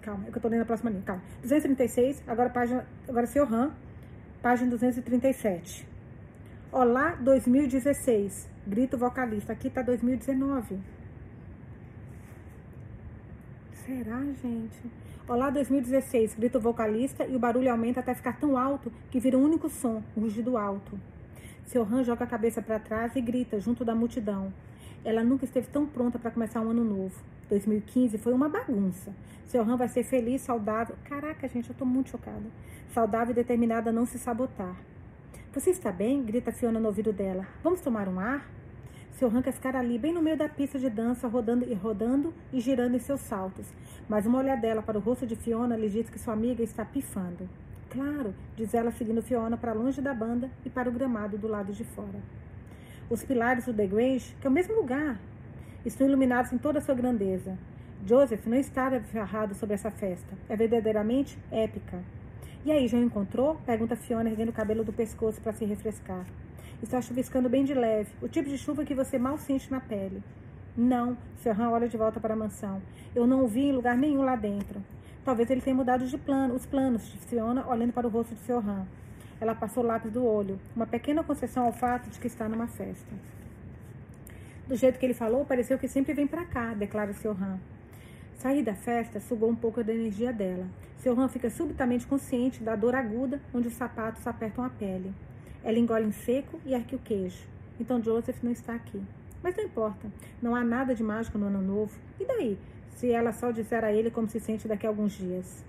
Calma, 0.00 0.26
é 0.26 0.30
que 0.30 0.38
eu 0.38 0.42
tô 0.42 0.48
lendo 0.48 0.62
a 0.62 0.64
próxima 0.64 0.90
linha. 0.90 1.02
Calma. 1.02 1.22
236, 1.42 2.22
agora 2.26 2.48
página. 2.48 2.86
Agora 3.06 3.26
seu 3.26 3.44
RAM, 3.44 3.72
página 4.40 4.70
237. 4.70 5.86
Olá, 6.72 7.14
2016. 7.16 8.48
Grito 8.66 8.96
vocalista. 8.96 9.52
Aqui 9.52 9.68
tá 9.68 9.82
2019. 9.82 10.80
Será, 13.84 14.20
gente? 14.40 14.78
Olá 15.26 15.50
2016, 15.50 16.36
grita 16.36 16.56
o 16.56 16.60
vocalista 16.60 17.26
e 17.26 17.34
o 17.34 17.38
barulho 17.38 17.68
aumenta 17.68 17.98
até 17.98 18.14
ficar 18.14 18.38
tão 18.38 18.56
alto 18.56 18.92
que 19.10 19.18
vira 19.18 19.36
um 19.36 19.42
único 19.42 19.68
som, 19.68 20.00
um 20.16 20.20
rugido 20.20 20.56
alto. 20.56 20.96
Seu 21.66 21.82
Han 21.82 22.04
joga 22.04 22.22
a 22.22 22.28
cabeça 22.28 22.62
para 22.62 22.78
trás 22.78 23.16
e 23.16 23.20
grita 23.20 23.58
junto 23.58 23.84
da 23.84 23.92
multidão. 23.92 24.54
Ela 25.04 25.24
nunca 25.24 25.44
esteve 25.44 25.66
tão 25.66 25.84
pronta 25.84 26.16
para 26.16 26.30
começar 26.30 26.60
um 26.60 26.70
ano 26.70 26.84
novo. 26.84 27.20
2015 27.48 28.18
foi 28.18 28.32
uma 28.32 28.48
bagunça. 28.48 29.12
Seu 29.46 29.62
Han 29.62 29.76
vai 29.76 29.88
ser 29.88 30.04
feliz, 30.04 30.42
saudável. 30.42 30.94
Caraca, 31.08 31.48
gente, 31.48 31.68
eu 31.68 31.74
tô 31.74 31.84
muito 31.84 32.10
chocada. 32.10 32.44
Saudável 32.94 33.32
e 33.32 33.34
determinada 33.34 33.90
a 33.90 33.92
não 33.92 34.06
se 34.06 34.16
sabotar. 34.16 34.76
Você 35.52 35.70
está 35.70 35.90
bem? 35.90 36.22
grita 36.22 36.52
Fiona 36.52 36.78
no 36.78 36.86
ouvido 36.86 37.12
dela. 37.12 37.48
Vamos 37.64 37.80
tomar 37.80 38.08
um 38.08 38.20
ar? 38.20 38.48
Seu 39.12 39.28
Han 39.28 39.42
quer 39.42 39.52
ficar 39.52 39.76
ali, 39.76 39.98
bem 39.98 40.12
no 40.12 40.22
meio 40.22 40.36
da 40.36 40.48
pista 40.48 40.78
de 40.78 40.88
dança, 40.88 41.28
rodando 41.28 41.64
e 41.64 41.74
rodando 41.74 42.32
e 42.52 42.60
girando 42.60 42.96
em 42.96 42.98
seus 42.98 43.20
saltos. 43.20 43.66
Mas 44.08 44.26
uma 44.26 44.38
olhadela 44.38 44.82
para 44.82 44.98
o 44.98 45.00
rosto 45.00 45.26
de 45.26 45.36
Fiona 45.36 45.76
lhe 45.76 45.88
diz 45.88 46.08
que 46.08 46.18
sua 46.18 46.34
amiga 46.34 46.62
está 46.62 46.84
pifando. 46.84 47.48
Claro, 47.90 48.34
diz 48.56 48.72
ela 48.72 48.90
seguindo 48.90 49.22
Fiona 49.22 49.56
para 49.56 49.74
longe 49.74 50.00
da 50.00 50.14
banda 50.14 50.50
e 50.64 50.70
para 50.70 50.88
o 50.88 50.92
gramado 50.92 51.36
do 51.36 51.46
lado 51.46 51.72
de 51.72 51.84
fora. 51.84 52.20
Os 53.10 53.22
pilares 53.22 53.66
do 53.66 53.74
The 53.74 53.86
Grange, 53.86 54.34
que 54.40 54.46
é 54.46 54.50
o 54.50 54.52
mesmo 54.52 54.74
lugar, 54.74 55.20
estão 55.84 56.06
iluminados 56.06 56.52
em 56.52 56.58
toda 56.58 56.78
a 56.78 56.82
sua 56.82 56.94
grandeza. 56.94 57.58
Joseph 58.06 58.46
não 58.46 58.56
está 58.56 58.86
agarrado 58.86 59.54
sobre 59.54 59.74
essa 59.74 59.90
festa. 59.90 60.34
É 60.48 60.56
verdadeiramente 60.56 61.38
épica. 61.50 62.02
E 62.64 62.72
aí, 62.72 62.88
já 62.88 62.96
encontrou? 62.96 63.56
Pergunta 63.66 63.94
Fiona, 63.94 64.30
erguendo 64.30 64.48
o 64.48 64.52
cabelo 64.52 64.82
do 64.82 64.92
pescoço 64.92 65.40
para 65.40 65.52
se 65.52 65.64
refrescar. 65.64 66.24
Está 66.82 67.00
chuviscando 67.00 67.48
bem 67.48 67.64
de 67.64 67.74
leve, 67.74 68.10
o 68.20 68.28
tipo 68.28 68.48
de 68.48 68.58
chuva 68.58 68.84
que 68.84 68.92
você 68.92 69.16
mal 69.16 69.38
sente 69.38 69.70
na 69.70 69.80
pele. 69.80 70.20
Não, 70.76 71.16
Serran 71.36 71.70
olha 71.70 71.88
de 71.88 71.96
volta 71.96 72.18
para 72.18 72.34
a 72.34 72.36
mansão. 72.36 72.82
Eu 73.14 73.24
não 73.24 73.44
o 73.44 73.46
vi 73.46 73.66
em 73.66 73.72
lugar 73.72 73.96
nenhum 73.96 74.22
lá 74.22 74.34
dentro. 74.34 74.82
Talvez 75.24 75.48
ele 75.48 75.60
tenha 75.60 75.76
mudado 75.76 76.04
de 76.04 76.18
plano, 76.18 76.54
os 76.54 76.66
planos, 76.66 77.04
disse 77.04 77.28
Fiona, 77.28 77.64
olhando 77.68 77.92
para 77.92 78.06
o 78.06 78.10
rosto 78.10 78.34
de 78.34 78.40
Serran. 78.40 78.84
Ela 79.40 79.54
passou 79.54 79.84
o 79.84 79.86
lápis 79.86 80.10
do 80.10 80.24
olho, 80.24 80.58
uma 80.74 80.86
pequena 80.86 81.22
concessão 81.22 81.66
ao 81.66 81.72
fato 81.72 82.10
de 82.10 82.18
que 82.18 82.26
está 82.26 82.48
numa 82.48 82.66
festa. 82.66 83.14
Do 84.66 84.74
jeito 84.74 84.98
que 84.98 85.06
ele 85.06 85.14
falou, 85.14 85.44
pareceu 85.44 85.78
que 85.78 85.86
sempre 85.86 86.12
vem 86.14 86.26
para 86.26 86.44
cá, 86.44 86.74
declara 86.74 87.12
Serran. 87.12 87.58
Sair 88.38 88.64
da 88.64 88.74
festa 88.74 89.20
sugou 89.20 89.48
um 89.48 89.54
pouco 89.54 89.84
da 89.84 89.94
energia 89.94 90.32
dela. 90.32 90.66
Serran 90.98 91.28
fica 91.28 91.48
subitamente 91.48 92.08
consciente 92.08 92.60
da 92.60 92.74
dor 92.74 92.96
aguda 92.96 93.40
onde 93.54 93.68
os 93.68 93.74
sapatos 93.74 94.26
apertam 94.26 94.64
a 94.64 94.68
pele. 94.68 95.14
Ela 95.64 95.78
engole 95.78 96.06
em 96.06 96.12
seco 96.12 96.60
e 96.64 96.74
arque 96.74 96.94
o 96.94 96.98
queijo. 96.98 97.44
Então 97.78 98.02
Joseph 98.02 98.42
não 98.42 98.52
está 98.52 98.74
aqui. 98.74 99.00
Mas 99.42 99.56
não 99.56 99.64
importa, 99.64 100.08
não 100.40 100.54
há 100.54 100.62
nada 100.62 100.94
de 100.94 101.02
mágico 101.02 101.36
no 101.36 101.46
ano 101.46 101.60
novo. 101.60 101.98
E 102.20 102.24
daí, 102.24 102.58
se 102.94 103.10
ela 103.10 103.32
só 103.32 103.50
disser 103.50 103.82
a 103.84 103.92
ele 103.92 104.10
como 104.10 104.28
se 104.28 104.38
sente 104.38 104.68
daqui 104.68 104.86
a 104.86 104.90
alguns 104.90 105.12
dias? 105.12 105.64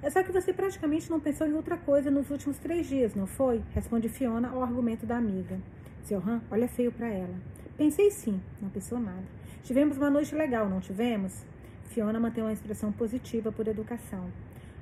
É 0.00 0.08
só 0.08 0.22
que 0.22 0.30
você 0.30 0.52
praticamente 0.52 1.10
não 1.10 1.18
pensou 1.18 1.44
em 1.46 1.54
outra 1.54 1.76
coisa 1.76 2.08
nos 2.08 2.30
últimos 2.30 2.56
três 2.58 2.86
dias, 2.86 3.16
não 3.16 3.26
foi? 3.26 3.60
Responde 3.74 4.08
Fiona 4.08 4.48
ao 4.48 4.62
argumento 4.62 5.04
da 5.04 5.16
amiga. 5.16 5.58
Seu 6.04 6.18
Han 6.18 6.40
olha 6.50 6.68
feio 6.68 6.92
para 6.92 7.08
ela. 7.08 7.34
Pensei 7.76 8.10
sim, 8.12 8.40
não 8.62 8.70
pensou 8.70 9.00
nada. 9.00 9.24
Tivemos 9.64 9.96
uma 9.96 10.08
noite 10.08 10.34
legal, 10.36 10.68
não 10.68 10.80
tivemos? 10.80 11.44
Fiona 11.86 12.20
mantém 12.20 12.44
uma 12.44 12.52
expressão 12.52 12.92
positiva 12.92 13.50
por 13.50 13.66
educação. 13.66 14.30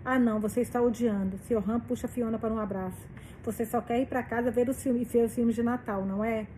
Ah, 0.04 0.18
não, 0.18 0.38
você 0.38 0.60
está 0.60 0.82
odiando. 0.82 1.38
Seu 1.38 1.58
Han 1.58 1.80
puxa 1.80 2.06
Fiona 2.06 2.38
para 2.38 2.52
um 2.52 2.58
abraço. 2.58 3.08
Você 3.46 3.64
só 3.64 3.80
quer 3.80 4.00
ir 4.00 4.06
para 4.06 4.24
casa 4.24 4.50
ver 4.50 4.68
os 4.68 4.82
filmes, 4.82 5.06
ver 5.12 5.24
os 5.24 5.32
filmes 5.32 5.54
de 5.54 5.62
Natal, 5.62 6.04
não 6.04 6.24
é? 6.24 6.48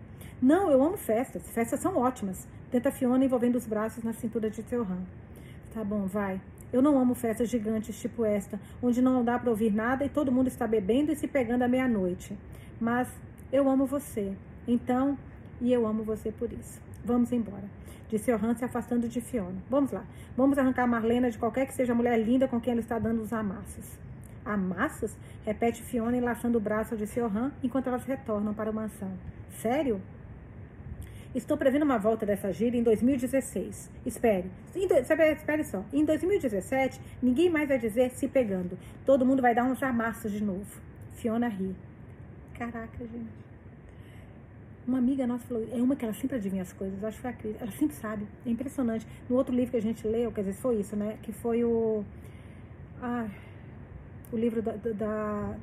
Não, 0.41 0.71
eu 0.71 0.83
amo 0.83 0.97
festas. 0.97 1.47
Festas 1.51 1.81
são 1.81 1.99
ótimas. 1.99 2.49
Tenta 2.71 2.91
Fiona 2.91 3.23
envolvendo 3.23 3.57
os 3.57 3.67
braços 3.67 4.03
na 4.03 4.15
cintura 4.15 4.49
de 4.49 4.63
Theohan. 4.63 5.03
Tá 5.75 5.85
bom, 5.85 6.07
vai. 6.07 6.41
Eu 6.73 6.81
não 6.81 6.99
amo 6.99 7.15
festas 7.15 7.51
gigantes 7.51 8.01
tipo 8.01 8.25
esta, 8.25 8.59
onde 8.83 9.03
não 9.03 9.23
dá 9.23 9.39
para 9.39 9.51
ouvir 9.51 9.71
nada 9.71 10.03
e 10.03 10.09
todo 10.09 10.33
mundo 10.33 10.49
está 10.49 10.67
bebendo 10.67 11.13
e 11.13 11.17
se 11.17 11.29
pegando 11.29 11.63
à 11.63 11.69
meia-noite. 11.69 12.35
Mas 12.81 13.07
eu 13.53 13.69
amo 13.69 13.85
você. 13.85 14.33
Então, 14.67 15.19
e 15.61 15.71
eu 15.71 15.87
amo 15.87 16.03
você 16.03 16.33
por 16.33 16.51
isso. 16.51 16.81
Vamos 17.05 17.33
embora. 17.33 17.65
Disse 18.09 18.35
Johan 18.35 18.55
se 18.55 18.65
afastando 18.65 19.07
de 19.07 19.21
Fiona. 19.21 19.63
Vamos 19.69 19.93
lá. 19.93 20.07
Vamos 20.35 20.57
arrancar 20.57 20.87
Marlena 20.87 21.31
de 21.31 21.37
qualquer 21.37 21.67
que 21.67 21.75
seja 21.75 21.93
a 21.93 21.97
mulher 21.97 22.19
linda 22.19 22.49
com 22.49 22.59
quem 22.59 22.71
ela 22.71 22.81
está 22.81 22.99
dando 22.99 23.21
os 23.21 23.31
amassos. 23.31 24.08
Amassos? 24.49 25.17
Repete 25.45 25.83
Fiona 25.83 26.17
enlaçando 26.17 26.59
o 26.59 26.61
braço 26.61 26.97
de 26.97 27.07
Johan 27.07 27.53
enquanto 27.63 27.89
elas 27.89 28.05
retornam 28.05 28.55
para 28.55 28.71
a 28.71 28.73
mansão. 28.73 29.13
Sério? 29.61 30.01
Estou 31.35 31.57
prevendo 31.57 31.83
uma 31.83 31.99
volta 31.99 32.25
dessa 32.25 32.53
gira 32.53 32.77
em 32.77 32.83
2016. 32.83 33.91
Espere. 34.07 34.51
Espere 34.75 35.65
só. 35.65 35.85
Em 35.93 36.05
2017, 36.05 37.01
ninguém 37.23 37.51
mais 37.51 37.69
vai 37.69 37.79
dizer 37.79 38.11
se 38.13 38.27
pegando. 38.27 38.79
Todo 39.05 39.27
mundo 39.27 39.43
vai 39.43 39.55
dar 39.55 39.65
uns 39.65 39.83
amassos 39.83 40.33
de 40.33 40.43
novo. 40.43 40.81
Fiona 41.17 41.49
ri. 41.49 41.77
Caraca, 42.55 42.99
gente. 42.99 43.49
Uma 44.87 44.99
amiga 44.99 45.27
nossa 45.27 45.47
falou, 45.47 45.69
é 45.71 45.77
uma 45.77 45.95
que 45.95 46.03
ela 46.07 46.15
sempre 46.15 46.37
adivinha 46.37 46.63
as 46.63 46.73
coisas, 46.73 47.05
acho 47.05 47.17
que 47.17 47.21
foi 47.21 47.31
a 47.31 47.35
Cris, 47.35 47.57
ela 47.61 47.71
sempre 47.73 47.95
sabe, 47.95 48.27
é 48.47 48.49
impressionante. 48.49 49.07
No 49.29 49.37
outro 49.37 49.55
livro 49.55 49.73
que 49.73 49.77
a 49.77 49.83
gente 49.83 50.09
leu, 50.09 50.33
quer 50.33 50.41
dizer, 50.41 50.55
foi 50.55 50.77
isso, 50.77 50.97
né? 50.97 51.19
Que 51.23 51.31
foi 51.31 51.63
o. 51.63 52.03
Ai, 53.03 53.31
o 54.33 54.37
livro 54.37 54.63
da, 54.63 54.73
da. 54.73 55.57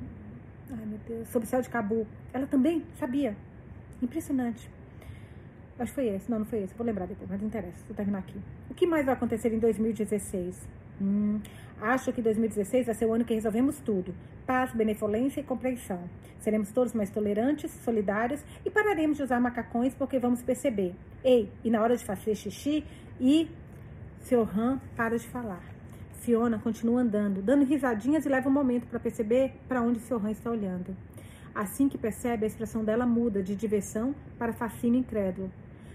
ai 0.70 0.86
meu 0.86 0.98
Deus, 1.06 1.28
sobre 1.28 1.46
o 1.46 1.50
céu 1.50 1.60
de 1.60 1.68
Cabu. 1.68 2.06
Ela 2.32 2.46
também 2.46 2.84
sabia. 2.98 3.36
Impressionante. 4.02 4.68
Acho 5.78 5.92
que 5.92 5.94
foi 5.94 6.08
esse. 6.08 6.30
Não, 6.30 6.38
não 6.38 6.46
foi 6.46 6.62
esse. 6.62 6.74
Vou 6.74 6.86
lembrar 6.86 7.06
depois, 7.06 7.28
mas 7.28 7.40
não 7.40 7.48
interessa. 7.48 7.84
Vou 7.86 7.94
terminar 7.94 8.20
aqui. 8.20 8.40
O 8.70 8.74
que 8.74 8.86
mais 8.86 9.04
vai 9.04 9.14
acontecer 9.14 9.52
em 9.52 9.58
2016? 9.58 10.68
Hum, 11.00 11.40
acho 11.80 12.12
que 12.12 12.22
2016 12.22 12.86
vai 12.86 12.94
ser 12.94 13.06
o 13.06 13.12
ano 13.12 13.24
que 13.24 13.34
resolvemos 13.34 13.78
tudo. 13.80 14.14
Paz, 14.46 14.72
benevolência 14.72 15.40
e 15.40 15.42
compreensão. 15.42 16.00
Seremos 16.40 16.72
todos 16.72 16.94
mais 16.94 17.10
tolerantes, 17.10 17.70
solidários 17.84 18.44
e 18.64 18.70
pararemos 18.70 19.16
de 19.16 19.22
usar 19.22 19.40
macacões 19.40 19.94
porque 19.94 20.18
vamos 20.18 20.42
perceber. 20.42 20.94
Ei, 21.22 21.50
e 21.62 21.70
na 21.70 21.82
hora 21.82 21.96
de 21.96 22.04
fazer 22.04 22.34
xixi 22.34 22.84
e... 23.20 23.48
Seu 24.20 24.42
Han 24.42 24.80
para 24.96 25.16
de 25.16 25.28
falar. 25.28 25.75
Fiona 26.26 26.58
continua 26.58 27.02
andando, 27.02 27.40
dando 27.40 27.64
risadinhas 27.64 28.26
e 28.26 28.28
leva 28.28 28.48
um 28.48 28.52
momento 28.52 28.88
para 28.88 28.98
perceber 28.98 29.52
para 29.68 29.80
onde 29.80 30.00
seu 30.00 30.20
está 30.28 30.50
olhando. 30.50 30.96
Assim 31.54 31.88
que 31.88 31.96
percebe, 31.96 32.42
a 32.42 32.48
expressão 32.48 32.84
dela 32.84 33.06
muda 33.06 33.44
de 33.44 33.54
diversão 33.54 34.12
para 34.36 34.52
fascínio 34.52 34.98
incrédulo. 34.98 35.52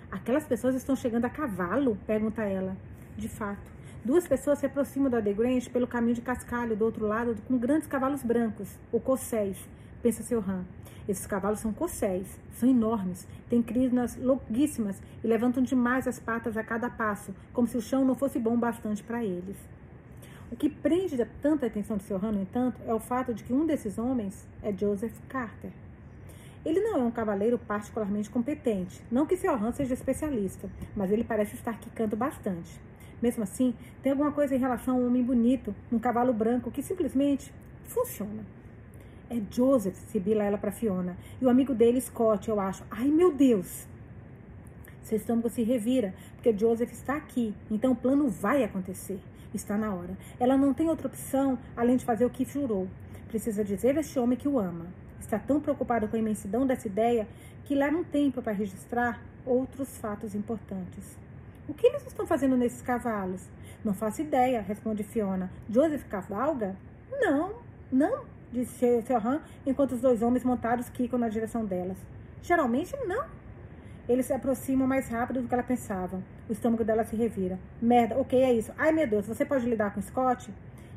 Aquelas 0.09 0.45
pessoas 0.45 0.73
estão 0.73 0.95
chegando 0.95 1.25
a 1.25 1.29
cavalo? 1.29 1.97
pergunta 2.07 2.43
ela. 2.43 2.77
De 3.17 3.27
fato. 3.27 3.69
Duas 4.05 4.25
pessoas 4.25 4.59
se 4.59 4.65
aproximam 4.65 5.09
da 5.09 5.21
The 5.21 5.33
Grange 5.33 5.69
pelo 5.69 5.85
caminho 5.85 6.15
de 6.15 6.21
cascalho 6.21 6.77
do 6.77 6.85
outro 6.85 7.05
lado 7.05 7.35
com 7.45 7.57
grandes 7.57 7.89
cavalos 7.89 8.23
brancos, 8.23 8.79
ou 8.89 9.01
cosséis, 9.01 9.57
pensa 10.01 10.23
seu 10.23 10.39
Ram. 10.39 10.63
Esses 11.09 11.27
cavalos 11.27 11.59
são 11.59 11.73
cosséis, 11.73 12.39
são 12.53 12.69
enormes, 12.69 13.27
têm 13.49 13.61
crinas 13.61 14.15
longuíssimas 14.15 15.01
e 15.21 15.27
levantam 15.27 15.61
demais 15.61 16.07
as 16.07 16.21
patas 16.21 16.55
a 16.55 16.63
cada 16.63 16.89
passo, 16.89 17.35
como 17.51 17.67
se 17.67 17.75
o 17.75 17.81
chão 17.81 18.05
não 18.05 18.15
fosse 18.15 18.39
bom 18.39 18.57
bastante 18.57 19.03
para 19.03 19.25
eles. 19.25 19.57
O 20.51 20.55
que 20.57 20.69
prende 20.69 21.15
tanta 21.41 21.65
atenção 21.65 21.95
de 21.95 22.03
seu 22.03 22.19
no 22.19 22.41
entanto, 22.41 22.81
é 22.85 22.93
o 22.93 22.99
fato 22.99 23.33
de 23.33 23.41
que 23.41 23.53
um 23.53 23.65
desses 23.65 23.97
homens 23.97 24.45
é 24.61 24.73
Joseph 24.73 25.17
Carter. 25.29 25.71
Ele 26.65 26.81
não 26.81 26.97
é 26.97 27.03
um 27.03 27.09
cavaleiro 27.09 27.57
particularmente 27.57 28.29
competente, 28.29 29.01
não 29.09 29.25
que 29.25 29.37
Selhan 29.37 29.71
seja 29.71 29.93
especialista, 29.93 30.69
mas 30.93 31.09
ele 31.09 31.23
parece 31.23 31.55
estar 31.55 31.79
quicando 31.79 32.17
bastante. 32.17 32.69
Mesmo 33.21 33.43
assim, 33.43 33.73
tem 34.03 34.11
alguma 34.11 34.33
coisa 34.33 34.53
em 34.53 34.59
relação 34.59 34.97
a 34.97 34.99
um 34.99 35.07
homem 35.07 35.23
bonito, 35.23 35.73
um 35.89 35.97
cavalo 35.97 36.33
branco, 36.33 36.69
que 36.69 36.83
simplesmente 36.83 37.51
funciona. 37.85 38.45
É 39.29 39.41
Joseph, 39.49 39.95
sibila 39.95 40.43
ela 40.43 40.57
para 40.57 40.71
Fiona, 40.71 41.15
e 41.41 41.45
o 41.45 41.49
amigo 41.49 41.73
dele, 41.73 42.01
Scott, 42.01 42.49
eu 42.49 42.59
acho. 42.59 42.83
Ai, 42.91 43.07
meu 43.07 43.31
Deus! 43.31 43.87
Seu 45.01 45.17
estômago 45.17 45.49
se 45.49 45.63
revira, 45.63 46.13
porque 46.35 46.55
Joseph 46.55 46.91
está 46.91 47.15
aqui, 47.15 47.55
então 47.69 47.93
o 47.93 47.95
plano 47.95 48.27
vai 48.27 48.63
acontecer. 48.65 49.19
Está 49.53 49.77
na 49.77 49.93
hora. 49.93 50.17
Ela 50.39 50.57
não 50.57 50.73
tem 50.73 50.89
outra 50.89 51.07
opção 51.07 51.57
além 51.75 51.97
de 51.97 52.05
fazer 52.05 52.25
o 52.25 52.29
que 52.29 52.45
jurou. 52.45 52.87
Precisa 53.27 53.63
dizer 53.63 53.97
a 53.97 54.01
este 54.01 54.17
homem 54.17 54.37
que 54.37 54.47
o 54.47 54.59
ama 54.59 54.87
está 55.19 55.39
tão 55.39 55.59
preocupado 55.59 56.07
com 56.07 56.15
a 56.15 56.19
imensidão 56.19 56.65
dessa 56.65 56.87
ideia 56.87 57.27
que 57.63 57.75
leva 57.75 57.95
um 57.95 58.03
tempo 58.03 58.41
para 58.41 58.51
registrar 58.51 59.21
outros 59.45 59.97
fatos 59.97 60.35
importantes. 60.35 61.17
O 61.67 61.73
que 61.73 61.87
eles 61.87 62.05
estão 62.05 62.25
fazendo 62.25 62.57
nesses 62.57 62.81
cavalos? 62.81 63.47
Não 63.83 63.93
faço 63.93 64.21
ideia, 64.21 64.61
responde 64.61 65.03
Fiona. 65.03 65.49
Joseph 65.69 66.03
cavalga? 66.09 66.75
Não, 67.09 67.53
não, 67.91 68.25
disse 68.51 69.01
Serran, 69.03 69.39
enquanto 69.65 69.93
os 69.93 70.01
dois 70.01 70.21
homens 70.21 70.43
montados 70.43 70.89
quicam 70.89 71.17
na 71.17 71.29
direção 71.29 71.65
delas. 71.65 71.97
Geralmente 72.41 72.95
não. 73.05 73.25
Eles 74.09 74.25
se 74.25 74.33
aproximam 74.33 74.87
mais 74.87 75.07
rápido 75.09 75.41
do 75.41 75.47
que 75.47 75.53
ela 75.53 75.63
pensava. 75.63 76.21
O 76.49 76.51
estômago 76.51 76.83
dela 76.83 77.03
se 77.03 77.15
revira. 77.15 77.59
Merda, 77.81 78.17
ok, 78.17 78.41
é 78.41 78.53
isso. 78.53 78.71
Ai 78.77 78.91
meu 78.91 79.07
Deus, 79.07 79.27
você 79.27 79.45
pode 79.45 79.69
lidar 79.69 79.93
com 79.93 80.01
Scott? 80.01 80.51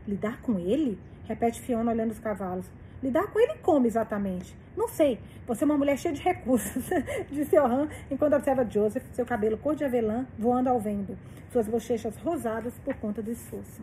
Lidar 0.07 0.41
com 0.43 0.59
ele? 0.59 0.99
Repete 1.25 1.61
Fiona 1.61 1.91
olhando 1.91 2.11
os 2.11 2.19
cavalos. 2.19 2.67
Lidar 3.03 3.27
com 3.29 3.39
ele 3.39 3.55
como 3.63 3.87
exatamente? 3.87 4.57
Não 4.77 4.89
sei. 4.89 5.21
Você 5.47 5.65
é 5.65 5.67
uma 5.67 5.77
mulher 5.77 5.99
cheia 5.99 6.15
de 6.15 6.23
recursos, 6.23 6.85
disse 7.31 7.55
Johan, 7.55 7.89
enquanto 8.11 8.35
observa 8.35 8.65
Joseph, 8.65 9.05
seu 9.13 9.27
cabelo 9.27 9.59
cor 9.59 9.75
de 9.75 9.85
avelã, 9.85 10.27
voando 10.39 10.71
ao 10.71 10.81
vento, 10.81 11.17
suas 11.53 11.69
bochechas 11.69 12.17
rosadas 12.17 12.73
por 12.83 12.95
conta 12.95 13.21
do 13.21 13.31
esforço. 13.31 13.83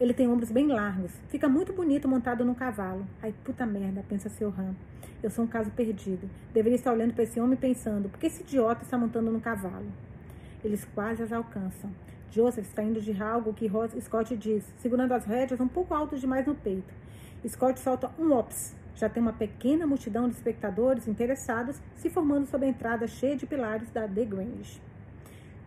Ele 0.00 0.12
tem 0.12 0.28
ombros 0.28 0.50
bem 0.50 0.66
largos. 0.66 1.12
Fica 1.28 1.48
muito 1.48 1.72
bonito 1.72 2.08
montado 2.08 2.44
num 2.44 2.54
cavalo. 2.54 3.06
Ai, 3.22 3.32
puta 3.44 3.64
merda, 3.64 4.04
pensa 4.08 4.28
seu 4.28 4.48
Han. 4.48 4.74
Eu 5.24 5.30
sou 5.30 5.46
um 5.46 5.48
caso 5.48 5.70
perdido. 5.70 6.28
Deveria 6.52 6.76
estar 6.76 6.92
olhando 6.92 7.14
para 7.14 7.24
esse 7.24 7.40
homem 7.40 7.56
pensando, 7.56 8.10
por 8.10 8.20
que 8.20 8.26
esse 8.26 8.42
idiota 8.42 8.82
está 8.82 8.98
montando 8.98 9.32
num 9.32 9.40
cavalo? 9.40 9.86
Eles 10.62 10.86
quase 10.94 11.22
as 11.22 11.32
alcançam. 11.32 11.90
Joseph 12.30 12.66
está 12.66 12.82
indo 12.82 13.00
de 13.00 13.22
algo 13.22 13.54
que 13.54 13.66
Scott 14.02 14.36
diz, 14.36 14.62
segurando 14.76 15.12
as 15.12 15.24
rédeas 15.24 15.60
um 15.60 15.66
pouco 15.66 15.94
alto 15.94 16.18
demais 16.18 16.46
no 16.46 16.54
peito. 16.54 16.92
Scott 17.48 17.80
solta 17.80 18.10
um 18.18 18.32
ops. 18.32 18.76
Já 18.96 19.08
tem 19.08 19.22
uma 19.22 19.32
pequena 19.32 19.86
multidão 19.86 20.28
de 20.28 20.34
espectadores 20.34 21.08
interessados 21.08 21.80
se 21.96 22.10
formando 22.10 22.46
sob 22.46 22.66
a 22.66 22.68
entrada 22.68 23.06
cheia 23.06 23.34
de 23.34 23.46
pilares 23.46 23.90
da 23.92 24.06
The 24.06 24.26
Grange. 24.26 24.78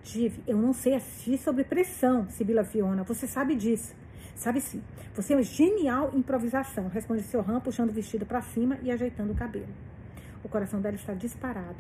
Div, 0.04 0.38
eu 0.46 0.58
não 0.58 0.72
sei 0.72 0.94
assistir 0.94 1.40
sob 1.40 1.64
pressão, 1.64 2.30
Sibila 2.30 2.64
Fiona. 2.64 3.02
Você 3.02 3.26
sabe 3.26 3.56
disso. 3.56 3.96
Sabe 4.38 4.62
sim. 4.62 4.82
Você 5.14 5.34
é 5.34 5.36
uma 5.36 5.44
genial 5.44 6.12
improvisação, 6.14 6.88
responde 6.88 7.24
seu 7.24 7.42
Ram, 7.42 7.60
puxando 7.60 7.90
o 7.90 7.94
vestido 7.94 8.26
para 8.26 8.42
cima 8.42 8.78
e 8.82 8.90
ajeitando 8.90 9.34
o 9.34 9.36
cabelo. 9.36 9.68
O 10.44 10.48
coração 10.48 10.80
dela 10.80 10.96
está 10.96 11.14
disparado. 11.14 11.76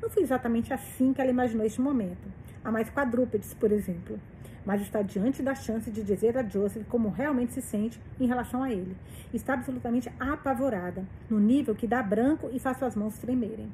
Não 0.00 0.08
foi 0.08 0.22
exatamente 0.22 0.72
assim 0.72 1.12
que 1.12 1.20
ela 1.20 1.30
imaginou 1.30 1.66
este 1.66 1.82
momento. 1.82 2.32
Há 2.64 2.72
mais 2.72 2.88
quadrúpedes, 2.88 3.52
por 3.52 3.70
exemplo 3.70 4.18
mas 4.66 4.82
está 4.82 5.00
diante 5.00 5.44
da 5.44 5.54
chance 5.54 5.88
de 5.92 6.02
dizer 6.02 6.36
a 6.36 6.42
Joseph 6.42 6.84
como 6.88 7.08
realmente 7.08 7.52
se 7.52 7.62
sente 7.62 8.00
em 8.18 8.26
relação 8.26 8.64
a 8.64 8.72
ele. 8.72 8.96
Está 9.32 9.54
absolutamente 9.54 10.12
apavorada, 10.18 11.04
no 11.30 11.38
nível 11.38 11.72
que 11.72 11.86
dá 11.86 12.02
branco 12.02 12.50
e 12.52 12.58
faz 12.58 12.76
suas 12.76 12.96
mãos 12.96 13.16
tremerem. 13.16 13.72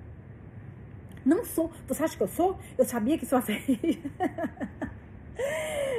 Não 1.24 1.46
sou. 1.46 1.72
Você 1.88 2.04
acha 2.04 2.14
que 2.14 2.22
eu 2.22 2.28
sou? 2.28 2.58
Eu 2.76 2.84
sabia 2.84 3.16
que 3.16 3.24
sua 3.24 3.40
fé. 3.40 3.62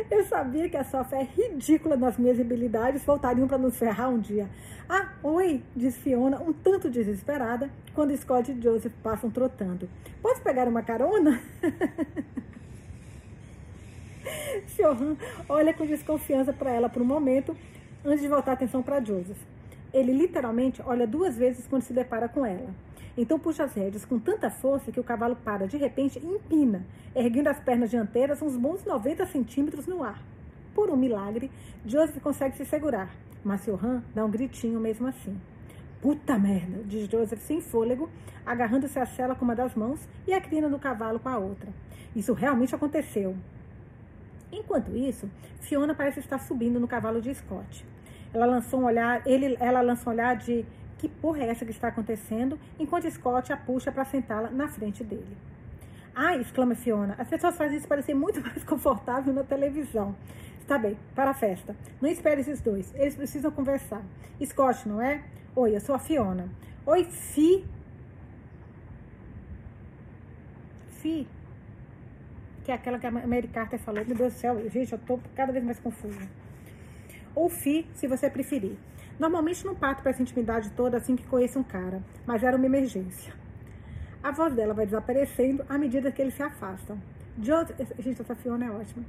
Eu 0.09 0.23
sabia 0.25 0.69
que 0.69 0.77
a 0.77 0.83
sua 0.83 1.03
fé 1.03 1.27
ridícula 1.35 1.95
nas 1.95 2.17
minhas 2.17 2.39
habilidades 2.39 3.03
voltariam 3.03 3.47
para 3.47 3.57
nos 3.57 3.77
ferrar 3.77 4.09
um 4.09 4.19
dia. 4.19 4.49
Ah, 4.87 5.09
oi, 5.23 5.61
diz 5.75 5.95
Fiona, 5.97 6.41
um 6.41 6.53
tanto 6.53 6.89
desesperada, 6.89 7.69
quando 7.93 8.15
Scott 8.15 8.51
e 8.51 8.61
Joseph 8.61 8.93
passam 9.01 9.29
trotando. 9.29 9.89
Pode 10.21 10.41
pegar 10.41 10.67
uma 10.67 10.81
carona? 10.81 11.39
Johan 14.77 15.15
olha 15.47 15.73
com 15.73 15.85
desconfiança 15.85 16.53
para 16.53 16.71
ela 16.71 16.89
por 16.89 17.01
um 17.01 17.05
momento, 17.05 17.55
antes 18.03 18.21
de 18.21 18.27
voltar 18.27 18.51
a 18.51 18.53
atenção 18.55 18.81
para 18.83 19.03
Joseph. 19.03 19.39
Ele 19.93 20.11
literalmente 20.11 20.81
olha 20.85 21.05
duas 21.05 21.37
vezes 21.37 21.67
quando 21.67 21.83
se 21.83 21.93
depara 21.93 22.27
com 22.27 22.45
ela. 22.45 22.69
Então 23.17 23.37
puxa 23.37 23.63
as 23.63 23.73
rédeas 23.73 24.05
com 24.05 24.17
tanta 24.17 24.49
força 24.49 24.91
que 24.91 24.99
o 24.99 25.03
cavalo 25.03 25.35
para 25.35 25.67
de 25.67 25.77
repente 25.77 26.19
e 26.19 26.25
empina, 26.25 26.85
erguendo 27.15 27.47
as 27.47 27.59
pernas 27.59 27.91
dianteiras 27.91 28.41
uns 28.41 28.57
bons 28.57 28.83
90 28.83 29.25
centímetros 29.27 29.85
no 29.85 30.03
ar. 30.03 30.21
Por 30.73 30.89
um 30.89 30.97
milagre, 30.97 31.51
Joseph 31.85 32.21
consegue 32.21 32.57
se 32.57 32.65
segurar, 32.65 33.15
mas 33.43 33.65
Johan 33.65 34.03
dá 34.15 34.25
um 34.25 34.31
gritinho 34.31 34.79
mesmo 34.79 35.07
assim. 35.07 35.39
Puta 36.01 36.37
merda, 36.37 36.83
diz 36.85 37.07
Joseph 37.07 37.39
sem 37.39 37.61
fôlego, 37.61 38.09
agarrando-se 38.45 38.99
a 38.99 39.05
cela 39.05 39.35
com 39.35 39.45
uma 39.45 39.55
das 39.55 39.75
mãos 39.75 40.05
e 40.27 40.33
a 40.33 40.41
crina 40.41 40.67
do 40.67 40.79
cavalo 40.79 41.19
com 41.19 41.29
a 41.29 41.37
outra. 41.37 41.69
Isso 42.15 42.33
realmente 42.33 42.73
aconteceu. 42.73 43.35
Enquanto 44.51 44.95
isso, 44.95 45.29
Fiona 45.61 45.95
parece 45.95 46.19
estar 46.19 46.39
subindo 46.39 46.79
no 46.79 46.87
cavalo 46.87 47.21
de 47.21 47.33
Scott. 47.33 47.85
Ela 48.33 48.45
lançou 48.45 48.81
um 48.81 48.85
olhar, 48.85 49.21
ele, 49.25 49.55
ela 49.59 49.81
lançou 49.81 50.11
um 50.11 50.15
olhar 50.15 50.35
de 50.35 50.65
que 51.03 51.09
porra 51.09 51.39
é 51.39 51.49
essa 51.49 51.65
que 51.65 51.71
está 51.71 51.89
acontecendo, 51.89 52.57
enquanto 52.79 53.11
Scott 53.11 53.51
a 53.51 53.57
puxa 53.57 53.91
para 53.91 54.05
sentá-la 54.05 54.49
na 54.49 54.69
frente 54.69 55.03
dele. 55.03 55.35
Ai, 56.15 56.39
exclama 56.39 56.75
Fiona, 56.75 57.13
as 57.19 57.27
pessoas 57.27 57.57
fazem 57.57 57.77
isso 57.77 57.89
parecer 57.89 58.13
muito 58.13 58.39
mais 58.47 58.63
confortável 58.63 59.33
na 59.33 59.43
televisão. 59.43 60.15
Está 60.61 60.77
bem, 60.77 60.97
para 61.13 61.31
a 61.31 61.33
festa. 61.33 61.75
Não 62.01 62.09
espere 62.09 62.39
esses 62.39 62.61
dois, 62.61 62.95
eles 62.95 63.17
precisam 63.17 63.51
conversar. 63.51 64.01
Scott, 64.45 64.87
não 64.87 65.01
é? 65.01 65.25
Oi, 65.53 65.75
eu 65.75 65.81
sou 65.81 65.93
a 65.93 65.99
Fiona. 65.99 66.47
Oi, 66.85 67.03
Fi. 67.03 67.65
Fi. 71.01 71.27
Que 72.63 72.71
é 72.71 72.75
aquela 72.75 72.97
que 72.97 73.07
a 73.07 73.11
Mary 73.11 73.49
Carter 73.49 73.77
falou. 73.77 74.05
Meu 74.05 74.15
Deus 74.15 74.35
do 74.35 74.39
céu, 74.39 74.69
gente, 74.69 74.93
eu 74.93 74.99
tô 74.99 75.19
cada 75.35 75.51
vez 75.51 75.65
mais 75.65 75.81
confusa. 75.81 76.29
Ou 77.35 77.49
Fi, 77.49 77.85
se 77.93 78.07
você 78.07 78.29
preferir. 78.29 78.77
Normalmente 79.19 79.65
não 79.65 79.75
parto 79.75 80.01
para 80.01 80.11
essa 80.11 80.21
intimidade 80.21 80.71
toda 80.71 80.97
assim 80.97 81.15
que 81.15 81.25
conheço 81.27 81.59
um 81.59 81.63
cara, 81.63 82.01
mas 82.25 82.43
era 82.43 82.57
uma 82.57 82.65
emergência. 82.65 83.33
A 84.23 84.31
voz 84.31 84.53
dela 84.53 84.73
vai 84.73 84.85
desaparecendo 84.85 85.63
à 85.67 85.77
medida 85.77 86.11
que 86.11 86.21
eles 86.21 86.33
se 86.33 86.41
afastam. 86.41 86.97
Joseph, 87.41 87.77
gente, 87.99 88.21
essa 88.21 88.35
Fiona 88.35 88.65
é 88.65 88.71
ótima. 88.71 89.03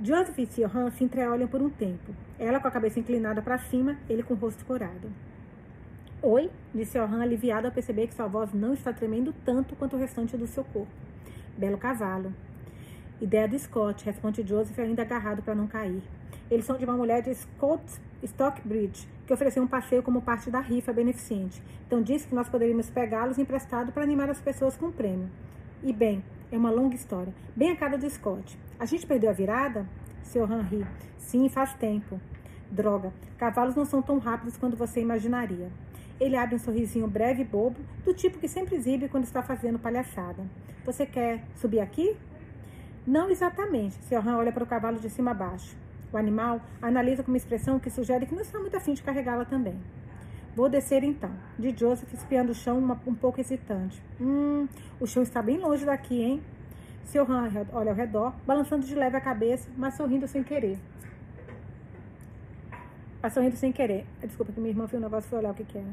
Joseph 0.00 0.38
e 0.38 0.46
Siohan 0.46 0.90
se 0.90 1.04
entreolham 1.04 1.48
por 1.48 1.62
um 1.62 1.70
tempo. 1.70 2.14
Ela 2.38 2.60
com 2.60 2.68
a 2.68 2.70
cabeça 2.70 3.00
inclinada 3.00 3.42
para 3.42 3.58
cima, 3.58 3.96
ele 4.08 4.22
com 4.22 4.34
o 4.34 4.36
rosto 4.36 4.64
corado. 4.64 5.10
Oi, 6.20 6.50
disse 6.74 6.92
Siohan 6.92 7.22
aliviado 7.22 7.66
ao 7.66 7.72
perceber 7.72 8.08
que 8.08 8.14
sua 8.14 8.26
voz 8.26 8.52
não 8.52 8.74
está 8.74 8.92
tremendo 8.92 9.32
tanto 9.44 9.76
quanto 9.76 9.96
o 9.96 9.98
restante 9.98 10.36
do 10.36 10.46
seu 10.46 10.64
corpo. 10.64 10.92
Belo 11.56 11.78
cavalo. 11.78 12.32
Ideia 13.20 13.48
do 13.48 13.58
Scott, 13.58 14.04
responde 14.04 14.46
Joseph 14.46 14.78
ainda 14.78 15.02
agarrado 15.02 15.42
para 15.42 15.54
não 15.54 15.66
cair. 15.66 16.02
Eles 16.50 16.64
são 16.64 16.76
de 16.76 16.84
uma 16.84 16.96
mulher 16.96 17.22
de 17.22 17.34
Scott, 17.34 17.82
Stockbridge, 18.22 19.08
que 19.28 19.34
ofereceu 19.34 19.62
um 19.62 19.66
passeio 19.66 20.02
como 20.02 20.22
parte 20.22 20.50
da 20.50 20.58
rifa 20.58 20.90
beneficente. 20.90 21.62
Então 21.86 22.02
disse 22.02 22.26
que 22.26 22.34
nós 22.34 22.48
poderíamos 22.48 22.88
pegá-los 22.88 23.36
emprestado 23.36 23.92
para 23.92 24.02
animar 24.02 24.30
as 24.30 24.40
pessoas 24.40 24.74
com 24.74 24.86
um 24.86 24.90
prêmio. 24.90 25.28
E 25.82 25.92
bem, 25.92 26.24
é 26.50 26.56
uma 26.56 26.70
longa 26.70 26.96
história. 26.96 27.34
Bem 27.54 27.70
a 27.70 27.76
cara 27.76 27.98
do 27.98 28.08
Scott. 28.08 28.58
A 28.80 28.86
gente 28.86 29.06
perdeu 29.06 29.28
a 29.28 29.34
virada? 29.34 29.86
Seu 30.22 30.50
Henry. 30.50 30.86
Sim, 31.18 31.46
faz 31.50 31.74
tempo. 31.74 32.18
Droga, 32.70 33.12
cavalos 33.36 33.76
não 33.76 33.84
são 33.84 34.00
tão 34.00 34.18
rápidos 34.18 34.56
quanto 34.56 34.78
você 34.78 35.02
imaginaria. 35.02 35.70
Ele 36.18 36.34
abre 36.34 36.54
um 36.54 36.58
sorrisinho 36.58 37.06
breve 37.06 37.42
e 37.42 37.44
bobo, 37.44 37.78
do 38.06 38.14
tipo 38.14 38.38
que 38.38 38.48
sempre 38.48 38.76
exibe 38.76 39.10
quando 39.10 39.24
está 39.24 39.42
fazendo 39.42 39.78
palhaçada. 39.78 40.42
Você 40.86 41.04
quer 41.04 41.44
subir 41.54 41.80
aqui? 41.80 42.16
Não 43.06 43.28
exatamente. 43.28 43.94
Seu 44.04 44.20
Han 44.20 44.38
olha 44.38 44.52
para 44.52 44.64
o 44.64 44.66
cavalo 44.66 44.98
de 44.98 45.10
cima 45.10 45.32
a 45.32 45.34
baixo. 45.34 45.76
O 46.12 46.16
animal 46.16 46.60
analisa 46.80 47.22
com 47.22 47.30
uma 47.30 47.36
expressão 47.36 47.78
que 47.78 47.90
sugere 47.90 48.26
que 48.26 48.34
não 48.34 48.42
está 48.42 48.58
muito 48.58 48.76
afim 48.76 48.94
de 48.94 49.02
carregá-la 49.02 49.44
também. 49.44 49.78
Vou 50.56 50.68
descer 50.68 51.04
então, 51.04 51.30
de 51.58 51.76
Joseph 51.76 52.12
espiando 52.12 52.52
o 52.52 52.54
chão 52.54 52.78
uma, 52.78 53.00
um 53.06 53.14
pouco 53.14 53.40
hesitante. 53.40 54.02
Hum, 54.20 54.66
o 54.98 55.06
chão 55.06 55.22
está 55.22 55.40
bem 55.40 55.58
longe 55.58 55.84
daqui, 55.84 56.20
hein? 56.20 56.42
Seu 57.04 57.22
Han 57.30 57.48
olha 57.72 57.92
ao 57.92 57.96
redor, 57.96 58.34
balançando 58.46 58.84
de 58.84 58.94
leve 58.94 59.16
a 59.16 59.20
cabeça, 59.20 59.68
mas 59.76 59.94
sorrindo 59.94 60.26
sem 60.26 60.42
querer. 60.42 60.78
Mas 63.22 63.32
sorrindo 63.32 63.56
sem 63.56 63.70
querer. 63.70 64.04
Desculpa 64.20 64.52
que 64.52 64.60
minha 64.60 64.72
irmã 64.72 64.86
viu 64.86 64.98
o 64.98 65.02
negócio 65.02 65.28
e 65.28 65.30
foi 65.30 65.38
olhar 65.38 65.52
o 65.52 65.54
que, 65.54 65.64
que 65.64 65.78
era. 65.78 65.86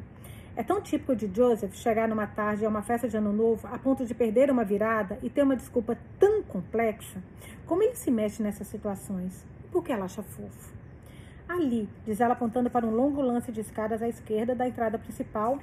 É 0.56 0.64
tão 0.64 0.82
típico 0.82 1.16
de 1.16 1.30
Joseph 1.34 1.76
chegar 1.76 2.08
numa 2.08 2.26
tarde 2.26 2.66
a 2.66 2.70
uma 2.70 2.82
festa 2.82 3.08
de 3.08 3.18
ano 3.18 3.34
novo 3.34 3.68
a 3.68 3.78
ponto 3.78 4.06
de 4.06 4.14
perder 4.14 4.50
uma 4.50 4.64
virada 4.64 5.20
e 5.22 5.30
ter 5.30 5.44
uma 5.44 5.56
desculpa 5.56 5.98
tão 6.18 6.42
complexa. 6.44 7.22
Como 7.66 7.84
ele 7.84 7.96
se 7.96 8.10
mexe 8.10 8.42
nessas 8.42 8.68
situações? 8.68 9.46
Por 9.76 9.84
que 9.84 9.92
ela 9.92 10.06
acha 10.06 10.24
fofo? 10.24 10.74
Ali, 11.50 11.90
diz 12.06 12.22
ela 12.22 12.32
apontando 12.32 12.70
para 12.70 12.86
um 12.86 12.92
longo 12.92 13.22
lance 13.22 13.52
de 13.52 13.60
escadas 13.60 14.02
à 14.02 14.08
esquerda 14.08 14.56
da 14.56 14.66
entrada 14.66 14.98
principal, 14.98 15.60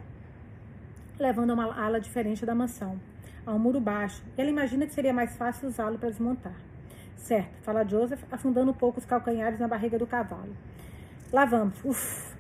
levando 1.19 1.53
a 1.53 1.55
uma 1.55 1.83
ala 1.83 1.99
diferente 1.99 2.45
da 2.45 2.55
mansão 2.55 3.01
a 3.47 3.53
um 3.55 3.59
muro 3.59 3.81
baixo, 3.81 4.23
ela 4.37 4.51
imagina 4.51 4.87
que 4.87 4.93
seria 4.93 5.15
mais 5.15 5.35
fácil 5.35 5.67
usá-lo 5.67 5.99
para 5.99 6.11
desmontar. 6.11 6.53
Certo, 7.17 7.63
fala 7.63 7.85
Joseph, 7.85 8.23
afundando 8.31 8.71
um 8.73 8.75
pouco 8.75 8.99
os 8.99 9.07
calcanhares 9.07 9.59
na 9.59 9.67
barriga 9.67 9.99
do 9.99 10.07
cavalo. 10.07 10.55
Lá 11.33 11.47
vamos. 11.47 11.83
Uf. 11.83 12.37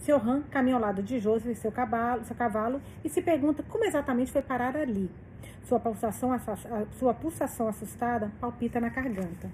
Seu 0.00 0.18
Han 0.18 0.42
caminha 0.50 0.76
ao 0.76 0.82
lado 0.82 1.02
de 1.02 1.18
Joseph 1.18 1.50
e 1.50 1.54
seu 1.54 1.72
cavalo, 1.72 2.26
seu 2.26 2.36
cavalo 2.36 2.78
e 3.02 3.08
se 3.08 3.22
pergunta 3.22 3.62
como 3.62 3.86
exatamente 3.86 4.30
foi 4.30 4.42
parar 4.42 4.76
ali. 4.76 5.10
Sua 5.64 5.80
pulsação, 5.80 6.38
sua 6.98 7.14
pulsação 7.14 7.68
assustada 7.68 8.30
palpita 8.38 8.78
na 8.78 8.90
garganta. 8.90 9.48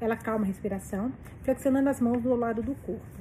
Ela 0.00 0.16
calma 0.16 0.44
a 0.44 0.48
respiração, 0.48 1.12
flexionando 1.42 1.88
as 1.88 2.00
mãos 2.00 2.22
do 2.22 2.34
lado 2.34 2.62
do 2.62 2.74
corpo. 2.74 3.18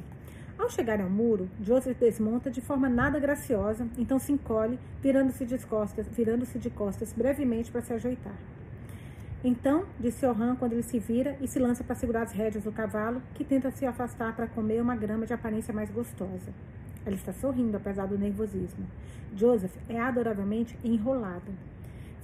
Ao 0.57 0.69
chegar 0.69 0.99
ao 0.99 1.09
muro, 1.09 1.49
Joseph 1.61 1.97
desmonta 1.99 2.49
de 2.49 2.61
forma 2.61 2.89
nada 2.89 3.19
graciosa, 3.19 3.87
então 3.97 4.17
se 4.17 4.31
encolhe, 4.31 4.79
virando-se 5.01 5.45
de 5.45 5.57
costas, 5.59 6.07
virando-se 6.07 6.57
de 6.57 6.69
costas 6.69 7.13
brevemente 7.13 7.71
para 7.71 7.81
se 7.81 7.93
ajeitar. 7.93 8.35
Então, 9.43 9.85
disse 9.99 10.25
Orhan 10.25 10.55
quando 10.55 10.73
ele 10.73 10.83
se 10.83 10.97
vira 10.97 11.37
e 11.39 11.47
se 11.47 11.59
lança 11.59 11.83
para 11.83 11.95
segurar 11.95 12.23
as 12.23 12.31
rédeas 12.31 12.63
do 12.63 12.71
cavalo, 12.71 13.21
que 13.35 13.43
tenta 13.43 13.69
se 13.69 13.85
afastar 13.85 14.35
para 14.35 14.47
comer 14.47 14.81
uma 14.81 14.95
grama 14.95 15.27
de 15.27 15.33
aparência 15.33 15.73
mais 15.73 15.91
gostosa. 15.91 16.51
Ela 17.05 17.15
está 17.15 17.31
sorrindo, 17.31 17.77
apesar 17.77 18.07
do 18.07 18.17
nervosismo. 18.17 18.85
Joseph 19.35 19.73
é 19.87 19.99
adoravelmente 19.99 20.77
enrolado. 20.83 21.51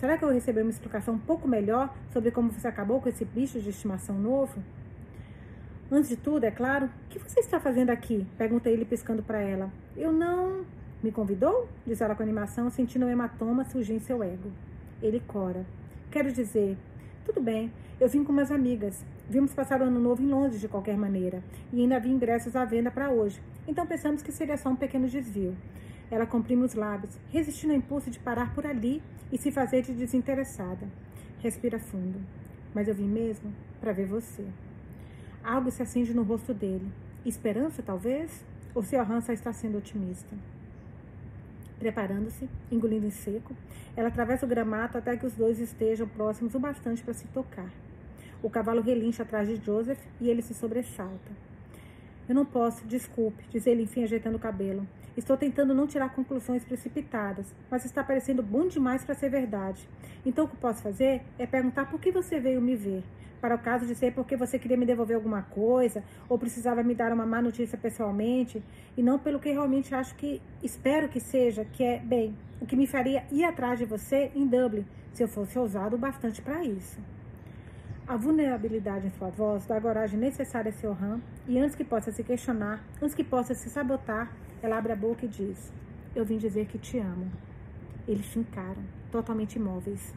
Será 0.04 0.18
que 0.18 0.24
eu 0.26 0.28
vou 0.28 0.36
receber 0.36 0.64
uma 0.64 0.70
explicação 0.70 1.14
um 1.14 1.18
pouco 1.18 1.47
melhor 1.47 1.95
sobre 2.12 2.30
como 2.30 2.51
você 2.51 2.68
acabou 2.68 2.99
com 2.99 3.08
esse 3.08 3.24
bicho 3.24 3.58
de 3.62 3.70
estimação 3.70 4.20
novo? 4.20 4.62
Antes 5.89 6.10
de 6.10 6.18
tudo, 6.18 6.43
é 6.43 6.51
claro, 6.51 6.88
o 6.88 7.10
que 7.10 7.18
você 7.18 7.39
está 7.39 7.58
fazendo 7.58 7.89
aqui? 7.89 8.28
Pergunta 8.38 8.70
ele 8.70 8.84
piscando 8.84 9.24
para 9.24 9.39
ela. 9.39 9.72
Eu 9.95 10.12
não. 10.12 10.66
Me 11.01 11.10
convidou? 11.10 11.70
Diz 11.88 12.01
ela 12.01 12.16
com 12.16 12.22
animação, 12.22 12.70
sentindo 12.70 13.06
um 13.06 13.10
hematoma 13.10 13.64
surgir 13.64 13.93
em 13.93 13.99
seu 13.99 14.22
ego. 14.22 14.51
Ele 15.01 15.22
cora. 15.22 15.66
Quero 16.12 16.34
dizer, 16.34 16.78
tudo 17.24 17.39
bem, 17.39 17.72
eu 17.97 18.10
vim 18.10 18.26
com 18.26 18.34
umas 18.34 18.51
amigas. 18.51 19.06
Vimos 19.30 19.54
passar 19.54 19.80
o 19.80 19.86
ano 19.86 20.01
novo 20.01 20.22
em 20.22 20.28
Londres 20.28 20.60
de 20.60 20.68
qualquer 20.68 20.97
maneira. 20.97 21.41
E 21.72 21.80
ainda 21.80 21.95
havia 21.95 22.12
ingressos 22.12 22.58
à 22.58 22.66
venda 22.66 22.91
para 22.91 23.10
hoje. 23.10 23.41
Então 23.66 23.88
pensamos 23.88 24.22
que 24.22 24.34
seria 24.34 24.58
só 24.58 24.68
um 24.68 24.76
pequeno 24.76 25.08
desvio. 25.08 25.56
Ela 26.14 26.28
comprime 26.28 26.64
os 26.64 26.76
lábios, 26.76 27.18
resistindo 27.32 27.72
ao 27.72 27.78
impulso 27.78 28.11
de 28.11 28.20
parar 28.20 28.53
por 28.53 28.68
ali 28.68 29.01
e 29.32 29.38
se 29.39 29.51
fazer 29.51 29.82
de 29.82 29.93
desinteressada. 29.93 30.88
Respira 31.39 31.80
fundo. 31.80 32.22
Mas 32.72 32.88
eu 32.88 32.93
vim 32.93 33.07
mesmo 33.07 33.51
para 33.82 33.93
ver 33.93 34.05
você. 34.05 34.45
Algo 35.43 35.72
se 35.72 35.82
acende 35.82 36.14
no 36.14 36.22
rosto 36.22 36.53
dele. 36.53 36.88
Esperança, 37.26 37.82
talvez? 37.82 38.45
Ou 38.76 38.84
seu 38.84 38.99
arrança 38.99 39.34
está 39.34 39.51
sendo 39.51 39.80
otimista? 39.80 40.36
Preparando-se, 41.80 42.47
engolindo 42.72 43.07
em 43.07 43.09
seco, 43.09 43.55
ela 43.97 44.09
atravessa 44.09 44.45
o 44.45 44.49
gramato 44.49 44.99
até 44.99 45.18
que 45.18 45.26
os 45.26 45.34
dois 45.34 45.59
estejam 45.59 46.07
próximos 46.07 46.53
o 46.53 46.59
bastante 46.59 47.01
para 47.01 47.16
se 47.16 47.26
tocar. 47.30 47.72
O 48.43 48.51
cavalo 48.51 48.84
relincha 48.84 49.24
atrás 49.24 49.47
de 49.47 49.55
Joseph 49.55 49.99
e 50.22 50.30
ele 50.30 50.43
se 50.43 50.53
sobressalta. 50.53 51.32
Eu 52.30 52.36
não 52.36 52.45
posso, 52.45 52.86
desculpe, 52.86 53.43
diz 53.49 53.66
ele 53.66 53.82
enfim 53.82 54.03
ajeitando 54.03 54.38
o 54.38 54.39
cabelo. 54.39 54.88
Estou 55.16 55.38
tentando 55.38 55.74
não 55.74 55.86
tirar 55.86 56.09
conclusões 56.09 56.64
precipitadas, 56.64 57.53
mas 57.70 57.86
está 57.86 58.03
parecendo 58.03 58.41
bom 58.41 58.68
demais 58.68 59.05
para 59.05 59.14
ser 59.14 59.30
verdade. 59.30 59.88
Então 60.26 60.45
o 60.45 60.47
que 60.47 60.57
posso 60.57 60.82
fazer 60.82 61.22
é 61.38 61.45
perguntar 61.45 61.89
por 61.89 61.99
que 61.99 62.11
você 62.11 62.39
veio 62.39 62.61
me 62.61 62.76
ver 62.76 63.03
para 63.43 63.55
o 63.55 63.59
caso 63.59 63.86
de 63.86 63.93
ser 63.93 64.14
porque 64.14 64.38
você 64.38 64.57
queria 64.57 64.78
me 64.78 64.86
devolver 64.86 65.18
alguma 65.18 65.41
coisa 65.41 66.01
ou 66.30 66.39
precisava 66.39 66.82
me 66.82 66.95
dar 66.95 67.11
uma 67.11 67.26
má 67.26 67.41
notícia 67.41 67.78
pessoalmente 67.78 68.64
e 68.95 69.03
não 69.03 69.20
pelo 69.20 69.38
que 69.38 69.51
realmente 69.51 69.93
acho 69.93 70.16
que 70.16 70.41
espero 70.64 71.09
que 71.09 71.20
seja, 71.20 71.66
que 71.66 71.84
é, 71.84 71.99
bem, 71.99 72.38
o 72.61 72.66
que 72.66 72.78
me 72.78 72.88
faria 72.88 73.26
ir 73.30 73.43
atrás 73.43 73.78
de 73.78 73.84
você 73.84 74.32
em 74.34 74.47
Dublin 74.47 74.86
se 75.11 75.22
eu 75.22 75.28
fosse 75.28 75.59
ousado 75.59 75.97
bastante 75.97 76.41
para 76.41 76.64
isso. 76.64 76.97
A 78.07 78.16
vulnerabilidade 78.16 79.07
em 79.07 79.11
sua 79.11 79.30
voz 79.30 79.66
dá 79.66 79.76
a 79.76 79.82
coragem 79.82 80.18
necessária 80.18 80.70
a 80.70 80.74
seu 80.74 80.93
ram 80.93 81.22
e 81.45 81.59
antes 81.59 81.76
que 81.76 81.84
possa 81.84 82.14
se 82.14 82.24
questionar, 82.24 82.82
antes 83.01 83.14
que 83.14 83.26
possa 83.26 83.53
se 83.53 83.70
sabotar, 83.70 84.32
ela 84.64 84.78
abre 84.78 84.93
a 84.93 84.95
boca 84.95 85.26
e 85.26 85.28
diz: 85.28 85.72
Eu 86.16 86.24
vim 86.24 86.38
dizer 86.38 86.68
que 86.68 86.80
te 86.80 86.97
amo. 86.97 87.30
Eles 88.07 88.26
se 88.28 88.39
encaram, 88.39 88.82
totalmente 89.11 89.57
imóveis. 89.57 90.14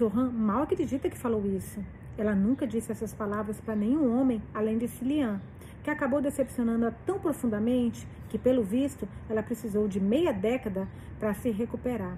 Ram 0.00 0.30
mal 0.30 0.62
acredita 0.62 1.10
que 1.10 1.18
falou 1.18 1.44
isso. 1.44 1.84
Ela 2.16 2.34
nunca 2.34 2.66
disse 2.66 2.92
essas 2.92 3.12
palavras 3.12 3.60
para 3.60 3.74
nenhum 3.74 4.18
homem 4.18 4.40
além 4.54 4.78
de 4.78 4.86
Cilian, 4.86 5.40
que 5.82 5.90
acabou 5.90 6.22
decepcionando-a 6.22 6.92
tão 7.04 7.18
profundamente 7.18 8.06
que, 8.28 8.38
pelo 8.38 8.62
visto, 8.62 9.08
ela 9.28 9.42
precisou 9.42 9.88
de 9.88 10.00
meia 10.00 10.32
década 10.32 10.88
para 11.18 11.34
se 11.34 11.50
recuperar. 11.50 12.16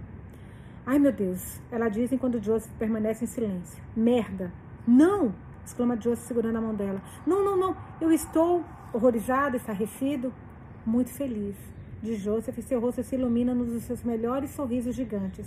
Ai 0.85 0.99
meu 0.99 1.12
Deus, 1.12 1.61
ela 1.70 1.89
diz 1.89 2.12
enquanto 2.12 2.43
Joseph 2.43 2.70
permanece 2.79 3.25
em 3.25 3.29
silêncio. 3.29 3.83
Merda! 3.97 4.53
Não! 4.87 5.35
exclama 5.64 5.97
Joseph 5.97 6.27
segurando 6.27 6.57
a 6.57 6.61
mão 6.61 6.75
dela. 6.75 7.01
Não, 7.27 7.43
não, 7.45 7.57
não! 7.57 7.77
Eu 8.01 8.12
estou 8.12 8.64
horrorizado, 8.93 9.57
estarrecido, 9.57 10.33
muito 10.85 11.11
feliz. 11.11 11.55
De 12.03 12.16
Joseph, 12.16 12.59
seu 12.62 12.80
rosto 12.80 13.03
se 13.03 13.14
ilumina 13.14 13.55
nos 13.55 13.83
seus 13.85 14.03
melhores 14.03 14.51
sorrisos 14.51 14.95
gigantes. 14.95 15.47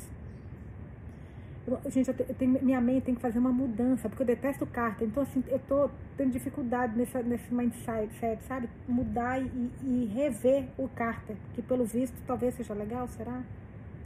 Eu, 1.67 1.79
gente, 1.89 2.07
eu 2.07 2.35
tenho, 2.35 2.63
minha 2.63 2.79
mente 2.79 3.05
tem 3.05 3.15
que 3.15 3.21
fazer 3.21 3.39
uma 3.39 3.51
mudança, 3.51 4.07
porque 4.07 4.21
eu 4.21 4.27
detesto 4.27 4.65
carta. 4.65 5.03
Então, 5.03 5.23
assim, 5.23 5.43
eu 5.47 5.59
tô 5.67 5.89
tendo 6.15 6.31
dificuldade 6.31 6.95
nessa, 6.95 7.21
nesse 7.23 7.53
mindset, 7.53 8.43
sabe? 8.47 8.69
Mudar 8.87 9.41
e, 9.41 9.71
e 9.83 10.11
rever 10.13 10.67
o 10.77 10.87
carta, 10.87 11.35
que 11.53 11.61
pelo 11.61 11.83
visto 11.83 12.15
talvez 12.27 12.53
seja 12.55 12.73
legal, 12.73 13.07
será? 13.07 13.41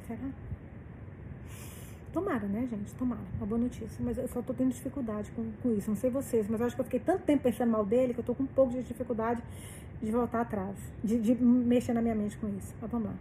Será? 0.08 0.30
Tomara, 2.14 2.48
né, 2.48 2.68
gente? 2.70 2.94
Tomara. 2.96 3.22
Uma 3.38 3.46
boa 3.46 3.62
notícia. 3.62 3.98
Mas 4.00 4.18
eu 4.18 4.28
só 4.30 4.42
tô 4.42 4.54
tendo 4.54 4.72
dificuldade 4.72 5.30
com, 5.32 5.52
com 5.62 5.74
isso. 5.74 5.90
Não 5.90 5.98
sei 5.98 6.10
vocês, 6.10 6.48
mas 6.50 6.60
eu 6.60 6.66
acho 6.66 6.76
que 6.76 6.82
eu 6.82 6.86
fiquei 6.86 7.00
tanto 7.00 7.24
tempo 7.24 7.44
pensando 7.44 7.70
mal 7.70 7.86
dele 7.86 8.14
que 8.14 8.22
eu 8.22 8.24
tô 8.24 8.34
com 8.34 8.44
um 8.44 8.48
pouco 8.48 8.72
de 8.72 8.82
dificuldade 8.84 9.44
de 10.02 10.12
voltar 10.12 10.42
atrás, 10.42 10.76
de, 11.04 11.20
de 11.20 11.36
mexer 11.36 11.94
na 11.94 12.02
minha 12.02 12.16
mente 12.16 12.38
com 12.38 12.48
isso. 12.50 12.74
Mas 12.82 12.92
vamos 12.92 13.08
lá. 13.08 13.16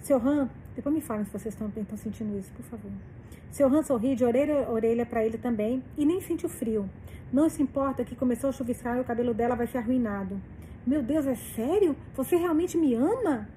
Seu 0.00 0.16
Han, 0.16 0.48
depois 0.74 0.94
me 0.94 1.00
falem 1.00 1.24
se 1.24 1.30
vocês 1.30 1.54
estão, 1.54 1.70
sentindo 1.96 2.38
isso, 2.38 2.52
por 2.52 2.64
favor. 2.64 2.90
Seu 3.50 3.68
Han 3.68 3.82
sorri 3.82 4.14
de 4.14 4.24
orelha 4.24 4.66
a 4.66 4.70
orelha 4.70 5.04
para 5.04 5.24
ele 5.24 5.36
também 5.36 5.82
e 5.96 6.04
nem 6.04 6.20
sentiu 6.20 6.48
frio. 6.48 6.88
Não 7.32 7.48
se 7.48 7.62
importa 7.62 8.04
que 8.04 8.16
começou 8.16 8.50
a 8.50 8.52
chuviscar 8.52 8.96
e 8.96 9.00
o 9.00 9.04
cabelo 9.04 9.34
dela 9.34 9.54
vai 9.54 9.66
ser 9.66 9.78
arruinado. 9.78 10.40
Meu 10.86 11.02
Deus, 11.02 11.26
é 11.26 11.34
sério? 11.34 11.94
Você 12.14 12.36
realmente 12.36 12.76
me 12.76 12.94
ama? 12.94 13.48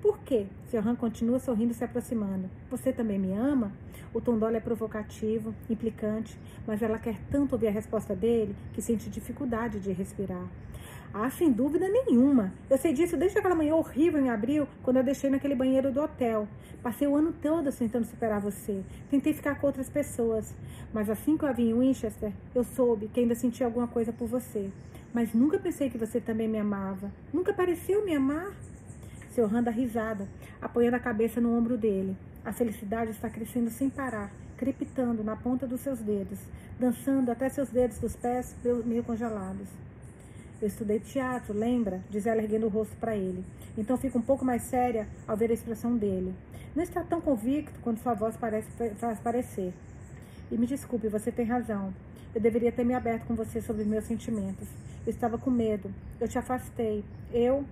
Por 0.00 0.18
quê? 0.20 0.46
Seu 0.64 0.80
Han 0.80 0.94
continua 0.94 1.38
sorrindo 1.38 1.74
se 1.74 1.84
aproximando. 1.84 2.48
Você 2.70 2.92
também 2.92 3.18
me 3.18 3.32
ama? 3.32 3.72
O 4.14 4.20
tom 4.20 4.38
dela 4.38 4.56
é 4.56 4.60
provocativo, 4.60 5.54
implicante, 5.68 6.38
mas 6.66 6.80
ela 6.80 6.98
quer 6.98 7.18
tanto 7.30 7.52
ouvir 7.52 7.68
a 7.68 7.70
resposta 7.70 8.14
dele 8.14 8.56
que 8.72 8.80
sente 8.80 9.10
dificuldade 9.10 9.78
de 9.78 9.92
respirar. 9.92 10.46
Ah, 11.12 11.30
sem 11.30 11.50
dúvida 11.50 11.88
nenhuma. 11.88 12.52
Eu 12.68 12.76
sei 12.76 12.92
disso 12.92 13.16
desde 13.16 13.38
aquela 13.38 13.54
manhã 13.54 13.74
horrível 13.74 14.20
em 14.20 14.28
abril, 14.28 14.68
quando 14.82 14.98
eu 14.98 15.04
deixei 15.04 15.30
naquele 15.30 15.54
banheiro 15.54 15.90
do 15.90 16.02
hotel. 16.02 16.46
Passei 16.82 17.08
o 17.08 17.16
ano 17.16 17.32
todo 17.32 17.72
tentando 17.72 18.04
superar 18.06 18.40
você. 18.40 18.82
Tentei 19.10 19.32
ficar 19.32 19.58
com 19.60 19.66
outras 19.66 19.88
pessoas. 19.88 20.54
Mas 20.92 21.10
assim 21.10 21.36
que 21.36 21.44
eu 21.44 21.48
a 21.48 21.52
vi 21.52 21.70
em 21.70 21.78
Winchester, 21.78 22.32
eu 22.54 22.62
soube 22.62 23.08
que 23.08 23.20
ainda 23.20 23.34
sentia 23.34 23.66
alguma 23.66 23.88
coisa 23.88 24.12
por 24.12 24.28
você. 24.28 24.70
Mas 25.12 25.32
nunca 25.32 25.58
pensei 25.58 25.88
que 25.88 25.98
você 25.98 26.20
também 26.20 26.48
me 26.48 26.58
amava. 26.58 27.10
Nunca 27.32 27.52
pareceu 27.52 28.04
me 28.04 28.14
amar. 28.14 28.52
Seu 29.30 29.46
Han 29.46 29.62
dá 29.62 29.70
risada, 29.70 30.28
apoiando 30.60 30.96
a 30.96 31.00
cabeça 31.00 31.40
no 31.40 31.56
ombro 31.56 31.76
dele. 31.76 32.16
A 32.44 32.52
felicidade 32.52 33.10
está 33.10 33.28
crescendo 33.28 33.70
sem 33.70 33.90
parar, 33.90 34.30
crepitando 34.56 35.24
na 35.24 35.34
ponta 35.34 35.66
dos 35.66 35.80
seus 35.80 35.98
dedos, 35.98 36.38
dançando 36.78 37.30
até 37.30 37.48
seus 37.48 37.68
dedos 37.68 37.98
dos 37.98 38.14
pés 38.14 38.54
meio 38.84 39.02
congelados. 39.02 39.85
Eu 40.60 40.68
estudei 40.68 40.98
teatro, 40.98 41.52
lembra? 41.52 42.00
Diz 42.08 42.26
ela 42.26 42.42
erguendo 42.42 42.64
o 42.64 42.70
rosto 42.70 42.96
para 42.96 43.14
ele. 43.14 43.44
Então 43.76 43.96
fica 43.98 44.16
um 44.16 44.22
pouco 44.22 44.44
mais 44.44 44.62
séria 44.62 45.06
ao 45.28 45.36
ver 45.36 45.50
a 45.50 45.54
expressão 45.54 45.96
dele. 45.96 46.34
Não 46.74 46.82
está 46.82 47.02
tão 47.02 47.20
convicto 47.20 47.78
quando 47.80 47.98
sua 47.98 48.14
voz 48.14 48.36
parece, 48.36 48.68
faz 48.96 49.20
parecer. 49.20 49.74
E 50.50 50.56
me 50.56 50.66
desculpe, 50.66 51.08
você 51.08 51.30
tem 51.30 51.44
razão. 51.44 51.92
Eu 52.34 52.40
deveria 52.40 52.72
ter 52.72 52.84
me 52.84 52.94
aberto 52.94 53.26
com 53.26 53.34
você 53.34 53.60
sobre 53.60 53.84
meus 53.84 54.04
sentimentos. 54.04 54.66
Eu 55.06 55.10
estava 55.10 55.36
com 55.36 55.50
medo. 55.50 55.90
Eu 56.20 56.26
te 56.26 56.38
afastei. 56.38 57.04
Eu. 57.32 57.64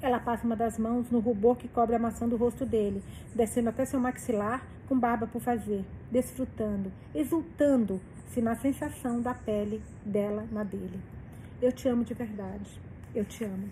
Ela 0.00 0.18
passa 0.18 0.44
uma 0.44 0.56
das 0.56 0.78
mãos 0.78 1.10
no 1.10 1.20
rubor 1.20 1.56
que 1.56 1.68
cobre 1.68 1.94
a 1.94 1.98
maçã 1.98 2.28
do 2.28 2.36
rosto 2.36 2.64
dele, 2.64 3.02
descendo 3.34 3.68
até 3.68 3.84
seu 3.84 3.98
maxilar, 3.98 4.64
com 4.88 4.98
barba 4.98 5.26
por 5.26 5.40
fazer, 5.40 5.84
desfrutando, 6.10 6.92
exultando-se 7.14 8.40
na 8.40 8.54
sensação 8.54 9.20
da 9.20 9.34
pele 9.34 9.82
dela 10.04 10.46
na 10.52 10.62
dele. 10.62 11.17
Eu 11.60 11.72
te 11.72 11.88
amo 11.88 12.04
de 12.04 12.14
verdade. 12.14 12.80
Eu 13.12 13.24
te 13.24 13.42
amo. 13.42 13.68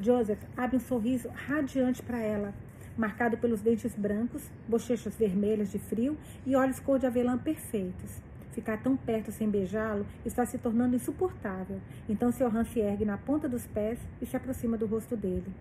Joseph 0.00 0.40
abre 0.56 0.78
um 0.78 0.80
sorriso 0.80 1.28
radiante 1.28 2.02
para 2.02 2.18
ela, 2.18 2.54
marcado 2.96 3.36
pelos 3.36 3.60
dentes 3.60 3.94
brancos, 3.94 4.50
bochechas 4.66 5.14
vermelhas 5.14 5.70
de 5.70 5.78
frio 5.78 6.16
e 6.46 6.56
olhos 6.56 6.80
cor 6.80 6.98
de 6.98 7.06
avelã 7.06 7.36
perfeitos. 7.36 8.22
Ficar 8.52 8.82
tão 8.82 8.96
perto 8.96 9.30
sem 9.30 9.50
beijá-lo 9.50 10.06
está 10.24 10.46
se 10.46 10.56
tornando 10.56 10.96
insuportável. 10.96 11.80
Então 12.08 12.32
seu 12.32 12.48
Han 12.48 12.64
se 12.64 12.80
ergue 12.80 13.04
na 13.04 13.18
ponta 13.18 13.46
dos 13.46 13.66
pés 13.66 13.98
e 14.22 14.26
se 14.26 14.34
aproxima 14.34 14.78
do 14.78 14.86
rosto 14.86 15.14
dele. 15.14 15.52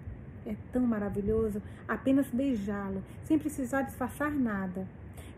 É 0.45 0.55
tão 0.71 0.83
maravilhoso 0.87 1.61
apenas 1.85 2.27
beijá-lo, 2.27 3.03
sem 3.25 3.37
precisar 3.37 3.81
disfarçar 3.81 4.31
nada. 4.31 4.87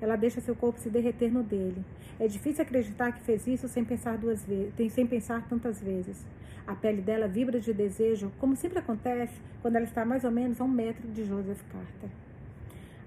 Ela 0.01 0.15
deixa 0.15 0.41
seu 0.41 0.55
corpo 0.55 0.79
se 0.79 0.89
derreter 0.89 1.31
no 1.31 1.43
dele. 1.43 1.83
É 2.19 2.27
difícil 2.27 2.63
acreditar 2.63 3.11
que 3.11 3.21
fez 3.21 3.45
isso 3.47 3.67
sem 3.67 3.83
pensar 3.83 4.17
duas 4.17 4.45
vezes, 4.45 4.93
sem 4.93 5.05
pensar 5.05 5.47
tantas 5.47 5.81
vezes. 5.81 6.25
A 6.65 6.73
pele 6.73 7.01
dela 7.01 7.27
vibra 7.27 7.59
de 7.59 7.73
desejo, 7.73 8.31
como 8.39 8.55
sempre 8.55 8.79
acontece 8.79 9.33
quando 9.61 9.75
ela 9.75 9.85
está 9.85 10.03
mais 10.03 10.23
ou 10.23 10.31
menos 10.31 10.59
a 10.59 10.63
um 10.63 10.67
metro 10.67 11.07
de 11.09 11.25
Joseph 11.25 11.61
Carter. 11.71 12.09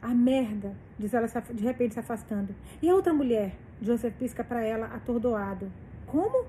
A 0.00 0.14
merda, 0.14 0.72
diz 0.98 1.12
ela 1.12 1.26
de 1.26 1.64
repente 1.64 1.94
se 1.94 2.00
afastando. 2.00 2.54
E 2.80 2.88
a 2.88 2.94
outra 2.94 3.12
mulher? 3.12 3.56
Joseph 3.82 4.14
pisca 4.18 4.44
para 4.44 4.64
ela, 4.64 4.86
atordoado. 4.86 5.70
Como? 6.06 6.46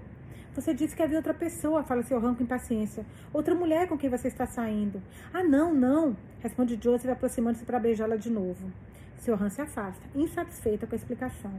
Você 0.54 0.74
disse 0.74 0.96
que 0.96 1.02
havia 1.02 1.18
outra 1.18 1.34
pessoa, 1.34 1.84
fala 1.84 2.04
seu 2.04 2.20
ranco 2.20 2.44
impaciência. 2.44 3.06
Outra 3.34 3.56
mulher 3.56 3.88
com 3.88 3.98
quem 3.98 4.10
você 4.10 4.28
está 4.28 4.46
saindo. 4.46 5.02
Ah, 5.34 5.44
não, 5.44 5.74
não, 5.74 6.16
responde 6.42 6.78
Joseph 6.82 7.12
aproximando-se 7.12 7.66
para 7.66 7.80
beijá-la 7.80 8.18
de 8.18 8.30
novo. 8.30 8.72
Seu 9.20 9.36
Han 9.36 9.50
se 9.50 9.62
afasta, 9.62 10.02
insatisfeita 10.16 10.88
com 10.88 10.96
a 10.96 10.98
explicação. 10.98 11.52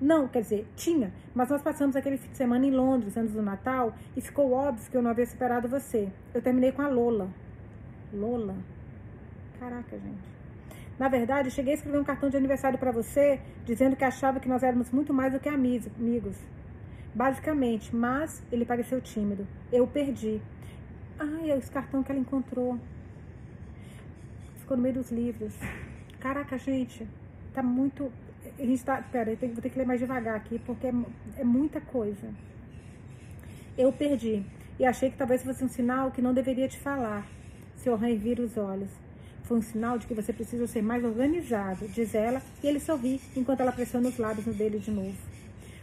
Não, 0.00 0.26
quer 0.26 0.42
dizer, 0.42 0.66
tinha, 0.76 1.12
mas 1.34 1.48
nós 1.48 1.62
passamos 1.62 1.96
aquele 1.96 2.18
fim 2.18 2.28
de 2.30 2.36
semana 2.36 2.66
em 2.66 2.70
Londres 2.70 3.16
antes 3.16 3.32
do 3.32 3.42
Natal 3.42 3.94
e 4.16 4.20
ficou 4.20 4.52
óbvio 4.52 4.90
que 4.90 4.96
eu 4.96 5.02
não 5.02 5.10
havia 5.10 5.26
superado 5.26 5.68
você. 5.68 6.08
Eu 6.34 6.42
terminei 6.42 6.72
com 6.72 6.82
a 6.82 6.88
Lola. 6.88 7.28
Lola? 8.12 8.56
Caraca, 9.58 9.96
gente. 9.98 10.32
Na 10.98 11.08
verdade, 11.08 11.50
cheguei 11.50 11.72
a 11.72 11.76
escrever 11.76 11.98
um 11.98 12.04
cartão 12.04 12.28
de 12.28 12.36
aniversário 12.36 12.78
para 12.78 12.90
você, 12.90 13.40
dizendo 13.64 13.96
que 13.96 14.04
achava 14.04 14.38
que 14.38 14.48
nós 14.48 14.62
éramos 14.62 14.90
muito 14.90 15.14
mais 15.14 15.32
do 15.32 15.40
que 15.40 15.48
amigos. 15.48 16.36
Basicamente, 17.14 17.94
mas 17.94 18.42
ele 18.50 18.64
pareceu 18.64 19.00
tímido. 19.00 19.46
Eu 19.72 19.86
perdi. 19.86 20.40
Ai, 21.18 21.50
é 21.50 21.56
esse 21.56 21.70
cartão 21.70 22.02
que 22.02 22.10
ela 22.10 22.20
encontrou. 22.20 22.78
Ficou 24.56 24.76
no 24.76 24.82
meio 24.82 24.96
dos 24.96 25.10
livros. 25.10 25.54
Caraca, 26.22 26.56
gente, 26.56 27.04
tá 27.52 27.64
muito. 27.64 28.12
A 28.56 28.62
gente 28.64 28.84
tá. 28.84 29.02
Pera, 29.02 29.32
eu 29.32 29.36
tenho, 29.36 29.54
vou 29.54 29.60
ter 29.60 29.70
que 29.70 29.76
ler 29.76 29.84
mais 29.84 29.98
devagar 29.98 30.36
aqui, 30.36 30.56
porque 30.60 30.86
é, 30.86 30.94
é 31.38 31.42
muita 31.42 31.80
coisa. 31.80 32.28
Eu 33.76 33.92
perdi. 33.92 34.44
E 34.78 34.84
achei 34.84 35.10
que 35.10 35.16
talvez 35.16 35.42
fosse 35.42 35.64
um 35.64 35.68
sinal 35.68 36.12
que 36.12 36.22
não 36.22 36.32
deveria 36.32 36.68
te 36.68 36.78
falar. 36.78 37.26
Seu 37.74 37.96
Rei 37.96 38.16
vira 38.16 38.40
os 38.40 38.56
olhos. 38.56 38.90
Foi 39.42 39.58
um 39.58 39.62
sinal 39.62 39.98
de 39.98 40.06
que 40.06 40.14
você 40.14 40.32
precisa 40.32 40.64
ser 40.68 40.80
mais 40.80 41.04
organizado, 41.04 41.88
diz 41.88 42.14
ela, 42.14 42.40
e 42.62 42.68
ele 42.68 42.78
sorri 42.78 43.20
enquanto 43.36 43.58
ela 43.58 43.72
pressiona 43.72 44.08
os 44.08 44.16
lábios 44.16 44.46
no 44.46 44.54
dele 44.54 44.78
de 44.78 44.92
novo. 44.92 45.18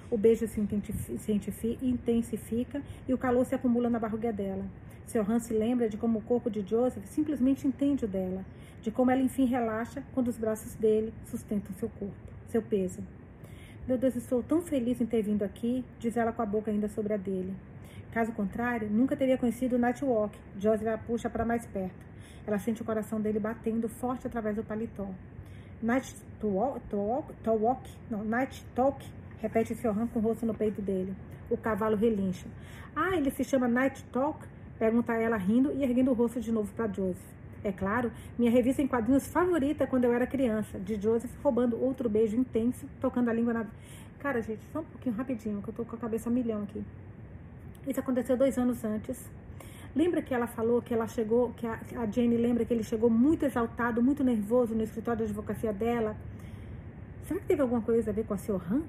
O 0.10 0.18
beijo 0.18 0.48
se 0.48 0.62
intensifica 1.82 2.82
e 3.06 3.14
o 3.14 3.18
calor 3.18 3.46
se 3.46 3.56
acumula 3.56 3.90
na 3.90 4.00
barriga 4.00 4.32
dela. 4.32 4.64
Seu 5.10 5.24
Han 5.24 5.40
se 5.40 5.56
lembra 5.56 5.90
de 5.90 5.98
como 5.98 6.20
o 6.20 6.22
corpo 6.22 6.52
de 6.52 6.62
Joseph 6.62 7.04
simplesmente 7.06 7.68
entende 7.68 8.06
o 8.06 8.08
dela 8.08 8.46
de 8.80 8.92
como 8.92 9.10
ela 9.10 9.24
enfim 9.24 9.46
relaxa 9.46 10.04
quando 10.14 10.28
os 10.28 10.38
braços 10.38 10.76
dele 10.76 11.12
sustentam 11.26 11.74
seu 11.80 11.90
corpo, 11.90 12.14
seu 12.48 12.62
peso. 12.62 13.02
Meu 13.88 13.98
Deus, 13.98 14.16
estou 14.16 14.44
tão 14.44 14.62
feliz 14.62 15.02
em 15.02 15.08
ter 15.08 15.24
vindo 15.24 15.42
aqui, 15.42 15.84
diz 15.98 16.16
ela 16.16 16.32
com 16.32 16.44
a 16.44 16.46
boca 16.46 16.70
ainda 16.70 16.88
sobre 16.88 17.16
a 17.16 17.18
dele. 17.18 17.56
Caso 18.12 18.32
contrário, 18.34 18.88
nunca 18.88 19.18
teria 19.18 19.36
conhecido 19.36 19.80
Nightwalk. 19.80 20.38
Joseph 20.60 20.88
a 20.88 20.98
puxa 21.00 21.28
para 21.28 21.44
mais 21.44 21.66
perto. 21.66 22.06
Ela 22.46 22.60
sente 22.60 22.84
o 22.84 22.86
coração 22.86 23.20
dele 23.20 23.40
batendo 23.40 23.90
forte 23.90 24.28
através 24.28 24.58
do 24.58 24.64
paletó. 24.64 25.08
Night 25.82 26.16
talk, 26.40 26.80
talk, 27.44 27.90
não, 28.12 28.24
night 28.24 28.64
talk, 28.76 29.04
repete 29.40 29.74
seu 29.74 29.92
ramo 29.92 30.10
com 30.10 30.20
o 30.20 30.22
rosto 30.22 30.46
no 30.46 30.54
peito 30.54 30.84
dele. 30.84 31.16
O 31.50 31.58
cavalo 31.58 31.96
relincha. 31.96 32.46
Ah, 32.96 33.18
ele 33.18 33.32
se 33.32 33.44
chama 33.44 33.68
Night 33.68 34.04
Talk? 34.12 34.40
Pergunta 34.80 35.14
ela 35.14 35.36
rindo 35.36 35.74
e 35.74 35.84
erguendo 35.84 36.10
o 36.10 36.14
rosto 36.14 36.40
de 36.40 36.52
novo 36.52 36.72
para 36.74 36.88
Joseph. 36.88 37.20
É 37.62 37.72
claro, 37.74 38.10
minha 38.38 38.50
revista 38.50 38.82
em 38.82 38.88
quadrinhos 38.88 39.28
favorita 39.28 39.86
quando 39.86 40.06
eu 40.06 40.14
era 40.14 40.26
criança, 40.26 40.80
de 40.80 40.96
Joseph 40.96 41.32
roubando 41.44 41.78
outro 41.80 42.10
beijo 42.10 42.38
intenso, 42.38 42.88
tocando 43.02 43.30
a 43.30 43.34
língua 43.34 43.52
na. 43.52 43.66
Cara, 44.20 44.42
gente, 44.42 44.62
só 44.72 44.80
um 44.80 44.86
pouquinho 44.86 45.16
rapidinho, 45.16 45.62
que 45.62 45.70
eu 45.70 45.74
tô 45.74 45.84
com 45.84 45.98
a 45.98 46.00
cabeça 46.00 46.30
a 46.30 46.32
milhão 46.32 46.64
aqui. 46.64 46.82
Isso 47.86 48.00
aconteceu 48.00 48.38
dois 48.38 48.58
anos 48.58 48.84
antes. 48.86 49.30
Lembra 49.94 50.22
que 50.22 50.34
ela 50.34 50.48
falou 50.48 50.82
que 50.82 50.94
ela 50.94 51.08
chegou, 51.08 51.52
que 51.58 51.68
a, 51.68 51.80
a 51.98 52.06
Jane 52.06 52.38
lembra 52.38 52.64
que 52.64 52.74
ele 52.74 52.84
chegou 52.84 53.10
muito 53.10 53.44
exaltado, 53.46 54.02
muito 54.02 54.24
nervoso 54.24 54.74
no 54.74 54.84
escritório 54.84 55.26
de 55.26 55.32
advocacia 55.32 55.74
dela? 55.74 56.16
Será 57.26 57.40
que 57.42 57.46
teve 57.48 57.62
alguma 57.62 57.82
coisa 57.82 58.12
a 58.12 58.14
ver 58.14 58.26
com 58.26 58.34
a 58.34 58.38
Siohan? 58.38 58.84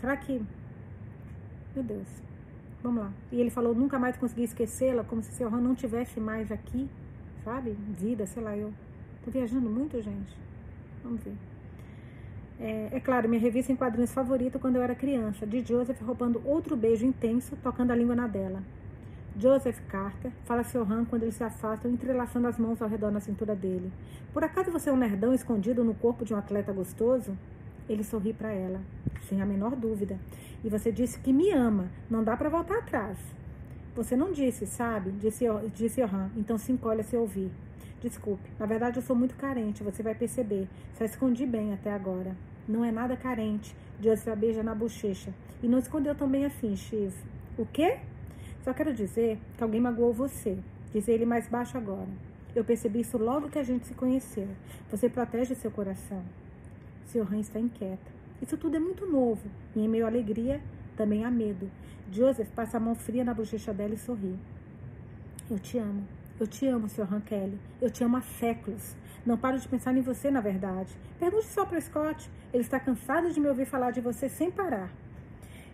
Será 0.00 0.16
que. 0.16 0.42
Meu 1.74 1.84
Deus. 1.84 2.33
Vamos 2.84 3.02
lá. 3.02 3.12
E 3.32 3.40
ele 3.40 3.50
falou 3.50 3.74
nunca 3.74 3.98
mais 3.98 4.16
consegui 4.16 4.44
esquecê-la, 4.44 5.02
como 5.02 5.20
se 5.24 5.32
Siohan 5.32 5.60
não 5.60 5.74
tivesse 5.74 6.20
mais 6.20 6.52
aqui 6.52 6.88
sabe? 7.44 7.76
Vida, 7.98 8.26
sei 8.26 8.42
lá, 8.42 8.56
eu 8.56 8.72
tô 9.24 9.30
viajando 9.30 9.68
muito, 9.68 10.00
gente. 10.00 10.36
Vamos 11.04 11.22
ver. 11.22 11.34
É, 12.58 12.88
é, 12.92 13.00
claro, 13.00 13.28
minha 13.28 13.40
revista 13.40 13.70
em 13.70 13.76
quadrinhos 13.76 14.12
favorita 14.12 14.58
quando 14.58 14.76
eu 14.76 14.82
era 14.82 14.94
criança, 14.94 15.46
de 15.46 15.60
Joseph 15.60 16.00
roubando 16.00 16.40
outro 16.44 16.76
beijo 16.76 17.04
intenso, 17.04 17.56
tocando 17.62 17.90
a 17.90 17.96
língua 17.96 18.14
na 18.14 18.26
dela. 18.26 18.62
Joseph 19.36 19.80
Carter 19.88 20.30
fala 20.44 20.60
a 20.60 20.64
seu 20.64 20.82
Han 20.82 21.04
quando 21.04 21.24
eles 21.24 21.34
se 21.34 21.44
afastam, 21.44 21.90
entrelaçando 21.90 22.46
as 22.46 22.56
mãos 22.56 22.80
ao 22.80 22.88
redor 22.88 23.10
na 23.10 23.20
cintura 23.20 23.54
dele. 23.54 23.92
Por 24.32 24.44
acaso 24.44 24.70
você 24.70 24.88
é 24.88 24.92
um 24.92 24.96
nerdão 24.96 25.34
escondido 25.34 25.84
no 25.84 25.94
corpo 25.94 26.24
de 26.24 26.32
um 26.32 26.36
atleta 26.36 26.72
gostoso? 26.72 27.36
Ele 27.88 28.02
sorri 28.02 28.32
para 28.32 28.52
ela, 28.52 28.80
sem 29.28 29.40
a 29.42 29.46
menor 29.46 29.76
dúvida. 29.76 30.18
E 30.64 30.68
você 30.68 30.90
disse 30.90 31.18
que 31.18 31.32
me 31.32 31.50
ama, 31.50 31.90
não 32.10 32.24
dá 32.24 32.36
para 32.36 32.48
voltar 32.48 32.78
atrás. 32.78 33.18
Você 33.94 34.16
não 34.16 34.32
disse, 34.32 34.66
sabe? 34.66 35.10
Disse, 35.12 35.44
disse 35.74 36.00
Johan, 36.00 36.30
então 36.36 36.58
se 36.58 36.72
encolhe 36.72 37.00
a 37.00 37.04
se 37.04 37.16
ouvir. 37.16 37.50
Desculpe, 38.00 38.50
na 38.58 38.66
verdade 38.66 38.98
eu 38.98 39.02
sou 39.02 39.14
muito 39.14 39.34
carente, 39.36 39.82
você 39.82 40.02
vai 40.02 40.14
perceber. 40.14 40.68
Só 40.94 41.04
escondi 41.04 41.46
bem 41.46 41.72
até 41.72 41.92
agora. 41.92 42.36
Não 42.68 42.84
é 42.84 42.90
nada 42.90 43.16
carente. 43.16 43.74
Joseph 44.00 44.28
a 44.28 44.36
beija 44.36 44.62
na 44.62 44.74
bochecha. 44.74 45.32
E 45.62 45.68
não 45.68 45.78
escondeu 45.78 46.14
tão 46.14 46.28
bem 46.28 46.44
assim, 46.44 46.76
X. 46.76 47.14
O 47.56 47.64
quê? 47.64 47.98
Só 48.62 48.72
quero 48.72 48.92
dizer 48.92 49.38
que 49.56 49.62
alguém 49.62 49.80
magoou 49.80 50.12
você, 50.12 50.58
diz 50.92 51.06
ele 51.06 51.24
mais 51.24 51.46
baixo 51.46 51.76
agora. 51.76 52.08
Eu 52.54 52.64
percebi 52.64 53.00
isso 53.00 53.18
logo 53.18 53.48
que 53.48 53.58
a 53.58 53.62
gente 53.62 53.86
se 53.86 53.94
conheceu. 53.94 54.48
Você 54.90 55.08
protege 55.08 55.54
seu 55.54 55.70
coração. 55.70 56.22
Seu 57.06 57.24
rã 57.24 57.38
está 57.38 57.58
inquieta. 57.58 58.12
Isso 58.40 58.56
tudo 58.56 58.76
é 58.76 58.80
muito 58.80 59.06
novo. 59.06 59.48
E 59.74 59.80
em 59.80 59.88
meio 59.88 60.04
à 60.04 60.08
alegria, 60.08 60.60
também 60.96 61.24
há 61.24 61.30
medo. 61.30 61.70
Joseph 62.10 62.48
passa 62.50 62.76
a 62.76 62.80
mão 62.80 62.94
fria 62.94 63.24
na 63.24 63.34
bochecha 63.34 63.72
dela 63.72 63.94
e 63.94 63.98
sorri. 63.98 64.38
Eu 65.50 65.58
te 65.58 65.78
amo. 65.78 66.04
Eu 66.38 66.46
te 66.46 66.66
amo, 66.66 66.88
Sr. 66.88 67.12
Han 67.12 67.20
Kelly. 67.20 67.58
Eu 67.80 67.90
te 67.90 68.02
amo 68.02 68.16
há 68.16 68.22
séculos. 68.22 68.96
Não 69.24 69.38
paro 69.38 69.58
de 69.58 69.68
pensar 69.68 69.96
em 69.96 70.02
você, 70.02 70.30
na 70.30 70.40
verdade. 70.40 70.96
Pergunte 71.18 71.46
só 71.46 71.64
para 71.64 71.80
Scott. 71.80 72.30
Ele 72.52 72.62
está 72.62 72.78
cansado 72.78 73.30
de 73.30 73.40
me 73.40 73.48
ouvir 73.48 73.66
falar 73.66 73.90
de 73.90 74.00
você 74.00 74.28
sem 74.28 74.50
parar. 74.50 74.90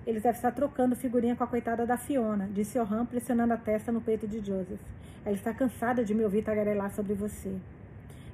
Eles 0.07 0.23
devem 0.23 0.37
estar 0.37 0.53
trocando 0.53 0.97
figurinha 0.97 1.37
com 1.37 1.45
a 1.45 1.47
coitada 1.47 1.87
da 1.87 1.97
Fiona, 1.97 2.49
disse 2.53 2.79
Johan, 2.79 3.05
pressionando 3.05 3.53
a 3.53 3.57
testa 3.57 3.93
no 3.93 4.01
peito 4.01 4.27
de 4.27 4.39
Joseph. 4.39 4.81
Ela 5.25 5.35
está 5.35 5.53
cansada 5.53 6.05
de 6.05 6.15
me 6.15 6.25
ouvir 6.25 6.43
tagarelar 6.43 6.91
sobre 6.91 7.13
você. 7.15 7.55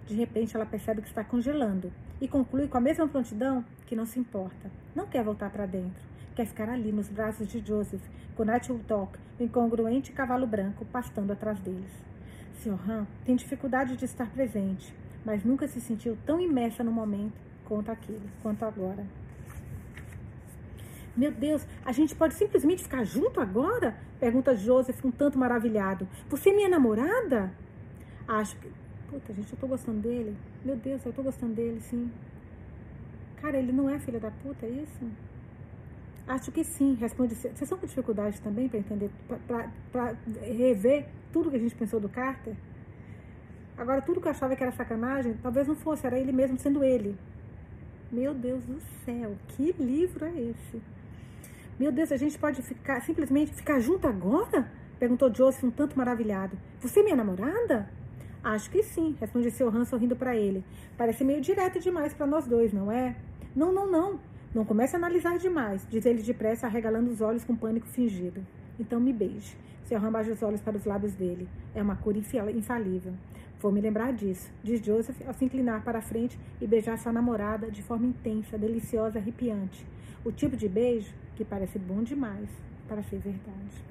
De 0.07 0.15
repente, 0.15 0.55
ela 0.55 0.65
percebe 0.65 1.03
que 1.03 1.09
está 1.09 1.25
congelando 1.25 1.93
e 2.21 2.29
conclui 2.29 2.69
com 2.69 2.79
a 2.79 2.81
mesma 2.81 3.09
prontidão 3.09 3.65
que 3.87 3.97
não 3.97 4.07
se 4.07 4.19
importa. 4.19 4.71
Não 4.95 5.07
quer 5.07 5.25
voltar 5.25 5.51
para 5.51 5.67
dentro. 5.67 6.03
Quer 6.35 6.47
ficar 6.47 6.69
ali 6.69 6.93
nos 6.93 7.09
braços 7.09 7.49
de 7.49 7.65
Joseph, 7.67 8.03
com 8.37 8.45
Nightwood 8.45 8.85
Talk, 8.85 9.19
o 9.39 9.43
incongruente 9.43 10.13
cavalo 10.13 10.47
branco, 10.47 10.85
pastando 10.87 11.33
atrás 11.33 11.59
deles. 11.61 11.91
Sr. 12.55 12.79
Han 12.89 13.07
tem 13.25 13.37
dificuldade 13.37 13.97
de 13.97 14.05
estar 14.05 14.31
presente, 14.31 14.95
mas 15.25 15.45
nunca 15.45 15.67
se 15.67 15.81
sentiu 15.81 16.17
tão 16.25 16.41
imersa 16.41 16.85
no 16.85 16.93
momento 16.93 17.35
quanto 17.65 17.91
aquele, 17.91 18.31
quanto 18.43 18.65
agora. 18.65 19.05
Meu 21.17 21.33
Deus, 21.33 21.67
a 21.85 21.93
gente 21.93 22.15
pode 22.15 22.35
simplesmente 22.35 22.83
ficar 22.83 23.03
junto 23.05 23.41
agora? 23.41 23.97
Pergunta 24.21 24.55
Joseph 24.55 25.03
um 25.05 25.11
tanto 25.11 25.39
maravilhado. 25.39 26.07
Você 26.29 26.51
é 26.51 26.55
minha 26.55 26.69
namorada? 26.69 27.51
Acho 28.29 28.57
que. 28.57 28.71
Puta, 29.17 29.33
gente, 29.33 29.51
eu 29.51 29.59
tô 29.59 29.67
gostando 29.67 29.99
dele. 30.01 30.37
Meu 30.63 30.77
Deus, 30.77 31.03
eu 31.07 31.11
tô 31.11 31.23
gostando 31.23 31.55
dele, 31.55 31.81
sim. 31.81 32.13
Cara, 33.41 33.57
ele 33.57 33.73
não 33.73 33.89
é 33.89 33.99
filho 33.99 34.21
da 34.21 34.31
puta, 34.31 34.67
é 34.67 34.69
isso? 34.69 35.11
Acho 36.29 36.53
que 36.53 36.63
sim, 36.63 36.97
responde. 36.97 37.35
Vocês 37.35 37.63
estão 37.63 37.79
com 37.79 37.87
dificuldade 37.87 38.39
também 38.43 38.69
para 38.69 38.79
entender, 38.79 39.11
para 39.91 40.15
rever 40.43 41.07
tudo 41.33 41.49
que 41.49 41.57
a 41.57 41.59
gente 41.59 41.75
pensou 41.75 41.99
do 41.99 42.11
Carter? 42.11 42.55
Agora, 43.79 44.03
tudo 44.03 44.21
que 44.21 44.27
eu 44.27 44.33
achava 44.33 44.55
que 44.55 44.63
era 44.63 44.73
sacanagem, 44.73 45.33
talvez 45.43 45.67
não 45.67 45.77
fosse, 45.77 46.07
era 46.07 46.19
ele 46.19 46.31
mesmo 46.31 46.59
sendo 46.59 46.85
ele. 46.85 47.17
Meu 48.13 48.35
Deus 48.35 48.67
do 48.67 48.79
céu, 49.03 49.35
que 49.49 49.73
livro 49.79 50.27
é 50.27 50.41
esse? 50.43 50.83
Meu 51.81 51.91
Deus, 51.91 52.13
a 52.13 52.19
gente 52.19 52.39
pode 52.39 52.61
ficar 52.61 53.01
simplesmente 53.01 53.55
ficar 53.55 53.81
junto 53.81 54.07
agora? 54.07 54.71
Perguntou 54.99 55.35
Joseph 55.35 55.65
um 55.65 55.71
tanto 55.71 55.97
maravilhado. 55.97 56.59
Você 56.81 57.01
é 57.01 57.03
minha 57.03 57.17
namorada? 57.17 57.96
Acho 58.49 58.71
que 58.71 58.81
sim, 58.81 59.17
responde 59.19 59.51
seu 59.51 59.69
Han 59.69 59.85
sorrindo 59.85 60.15
para 60.15 60.37
ele. 60.37 60.63
Parece 60.97 61.25
meio 61.25 61.41
direto 61.41 61.81
demais 61.81 62.15
para 62.15 62.29
nós 62.29 62.47
dois, 62.47 62.73
não 62.73 62.93
é? 62.93 63.17
Não, 63.57 63.73
não, 63.73 63.91
não. 63.91 64.21
Não 64.55 64.65
comece 64.65 64.95
a 64.95 65.01
analisar 65.01 65.37
demais, 65.37 65.85
diz 65.91 66.07
ele 66.07 66.23
depressa, 66.23 66.69
arregalando 66.69 67.11
os 67.11 67.21
olhos 67.21 67.43
com 67.43 67.57
pânico 67.57 67.89
fingido. 67.89 68.47
Então 68.79 69.01
me 69.01 69.13
beije. 69.13 69.57
Seu 69.87 69.99
Han 69.99 70.13
baixa 70.13 70.31
os 70.31 70.45
olhos 70.45 70.61
para 70.61 70.77
os 70.77 70.85
lábios 70.85 71.13
dele. 71.15 71.49
É 71.75 71.83
uma 71.83 71.97
cura 71.97 72.19
infalível. 72.55 73.15
Vou 73.59 73.73
me 73.73 73.81
lembrar 73.81 74.13
disso, 74.13 74.49
diz 74.63 74.81
Joseph 74.81 75.21
ao 75.27 75.35
se 75.35 75.45
inclinar 75.45 75.83
para 75.83 75.99
a 75.99 76.03
frente 76.03 76.39
e 76.61 76.69
beijar 76.69 76.97
sua 76.99 77.13
namorada 77.13 77.69
de 77.69 77.83
forma 77.83 78.07
intensa, 78.07 78.57
deliciosa, 78.57 79.19
arrepiante. 79.19 79.85
O 80.25 80.31
tipo 80.31 80.57
de 80.57 80.69
beijo 80.69 81.13
que 81.35 81.45
parece 81.45 81.81
bom 81.81 82.01
demais 82.01 82.49
para 82.87 83.03
ser 83.03 83.19
verdade. 83.19 83.85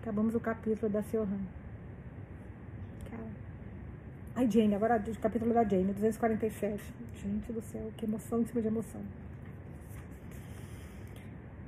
Acabamos 0.00 0.34
o 0.34 0.40
capítulo 0.40 0.90
da 0.90 1.02
Siohan. 1.02 1.57
Ai, 4.38 4.48
Jane, 4.48 4.72
agora 4.72 5.02
o 5.04 5.18
capítulo 5.18 5.52
da 5.52 5.64
Jane, 5.64 5.92
247. 5.92 6.80
Gente 7.20 7.52
do 7.52 7.60
céu, 7.60 7.90
que 7.96 8.04
emoção 8.04 8.40
em 8.40 8.46
cima 8.46 8.62
de 8.62 8.68
emoção. 8.68 9.00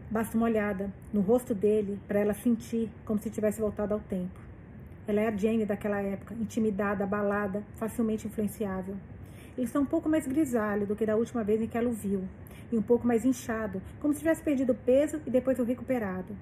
Basta 0.09 0.37
uma 0.37 0.47
olhada 0.47 0.89
no 1.13 1.21
rosto 1.21 1.53
dele 1.53 1.99
para 2.07 2.21
ela 2.21 2.33
sentir 2.33 2.89
como 3.05 3.19
se 3.19 3.29
tivesse 3.29 3.61
voltado 3.61 3.93
ao 3.93 3.99
tempo. 3.99 4.39
Ela 5.09 5.23
é 5.23 5.27
a 5.27 5.37
Jane 5.37 5.67
daquela 5.67 6.01
época, 6.01 6.33
intimidada, 6.35 7.03
abalada, 7.03 7.65
facilmente 7.75 8.29
influenciável. 8.29 8.95
Ele 9.59 9.67
está 9.67 9.81
um 9.81 9.85
pouco 9.85 10.09
mais 10.09 10.25
grisalho 10.29 10.87
do 10.87 10.95
que 10.95 11.05
da 11.05 11.17
última 11.17 11.43
vez 11.43 11.61
em 11.61 11.67
que 11.67 11.77
ela 11.77 11.89
o 11.89 11.93
viu, 11.93 12.23
e 12.71 12.79
um 12.79 12.83
pouco 12.83 13.05
mais 13.05 13.25
inchado, 13.25 13.83
como 14.01 14.15
se 14.15 14.21
tivesse 14.21 14.45
perdido 14.45 14.77
peso 14.77 15.21
e 15.27 15.31
depois 15.31 15.59
o 15.59 15.65
recuperado. 15.65 16.37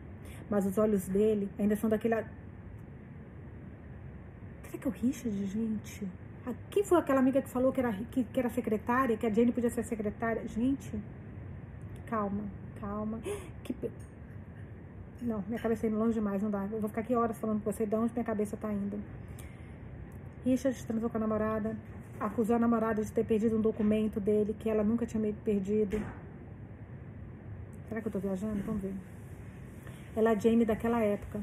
Mas 0.51 0.67
os 0.67 0.77
olhos 0.77 1.09
dele 1.09 1.49
ainda 1.59 1.75
são 1.75 1.89
daquele. 1.89 2.17
Que 4.81 4.87
é 4.87 4.91
o 4.91 4.93
Richard, 4.93 5.47
gente? 5.47 6.09
Ah, 6.47 6.55
quem 6.71 6.85
foi 6.85 6.99
aquela 6.99 7.21
amiga 7.21 7.43
que 7.43 7.49
falou 7.49 7.73
que 7.73 7.81
era, 7.81 7.93
que, 8.11 8.25
que 8.25 8.39
era 8.41 8.49
secretária, 8.49 9.17
que 9.17 9.27
a 9.27 9.31
Jane 9.31 9.53
podia 9.53 9.71
ser 9.71 9.83
secretária? 9.85 10.47
Gente, 10.47 10.91
calma, 12.07 12.45
calma. 12.81 13.21
Que... 13.65 13.75
Não, 15.21 15.43
minha 15.49 15.59
cabeça 15.59 15.85
está 15.85 15.89
indo 15.89 15.99
longe 15.99 16.15
demais, 16.15 16.43
não 16.43 16.51
dá. 16.51 16.69
Eu 16.71 16.81
vou 16.81 16.89
ficar 16.89 17.01
aqui 17.01 17.15
horas 17.15 17.37
falando 17.39 17.63
com 17.63 17.73
você 17.73 17.85
de 17.85 17.95
onde 17.95 18.13
minha 18.13 18.25
cabeça 18.25 18.55
está 18.55 18.73
indo. 18.73 18.99
Richard 20.45 20.87
transou 20.87 21.11
com 21.11 21.17
a 21.17 21.21
namorada, 21.21 21.77
acusou 22.21 22.55
a 22.55 22.59
namorada 22.59 23.03
de 23.03 23.11
ter 23.11 23.25
perdido 23.25 23.59
um 23.59 23.61
documento 23.61 24.21
dele 24.21 24.55
que 24.59 24.71
ela 24.71 24.85
nunca 24.85 25.05
tinha 25.05 25.33
perdido. 25.45 26.01
Será 27.89 28.01
que 28.01 28.07
eu 28.07 28.13
tô 28.13 28.19
viajando? 28.21 28.63
Vamos 28.65 28.81
ver. 28.81 28.95
Ela 30.19 30.33
é 30.33 30.41
Jane 30.41 30.65
daquela 30.65 31.01
época. 31.01 31.41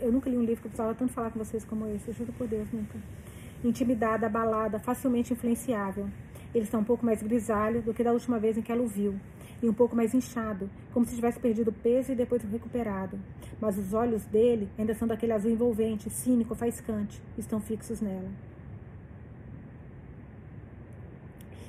Eu 0.00 0.10
nunca 0.10 0.28
li 0.28 0.36
um 0.36 0.40
livro 0.40 0.60
que 0.60 0.66
eu 0.66 0.70
precisava 0.70 0.92
tanto 0.96 1.12
falar 1.12 1.30
com 1.30 1.38
vocês 1.38 1.64
como 1.64 1.86
esse. 1.86 2.10
Juro 2.10 2.32
por 2.32 2.48
Deus, 2.48 2.68
nunca. 2.72 2.98
Intimidada, 3.62 4.26
abalada, 4.26 4.80
facilmente 4.80 5.32
influenciável. 5.32 6.08
Ele 6.52 6.64
está 6.64 6.76
um 6.76 6.82
pouco 6.82 7.06
mais 7.06 7.22
grisalho 7.22 7.82
do 7.82 7.94
que 7.94 8.02
da 8.02 8.12
última 8.12 8.36
vez 8.40 8.58
em 8.58 8.62
que 8.62 8.72
ela 8.72 8.82
o 8.82 8.88
viu. 8.88 9.14
E 9.62 9.68
um 9.68 9.72
pouco 9.72 9.94
mais 9.94 10.12
inchado, 10.12 10.68
como 10.92 11.06
se 11.06 11.14
tivesse 11.14 11.38
perdido 11.38 11.72
peso 11.72 12.10
e 12.10 12.16
depois 12.16 12.42
recuperado. 12.42 13.16
Mas 13.60 13.78
os 13.78 13.94
olhos 13.94 14.24
dele 14.24 14.68
ainda 14.76 14.92
são 14.92 15.06
daquele 15.06 15.32
azul 15.32 15.52
envolvente, 15.52 16.10
cínico, 16.10 16.52
faiscante. 16.56 17.22
Estão 17.38 17.60
fixos 17.60 18.00
nela. 18.00 18.28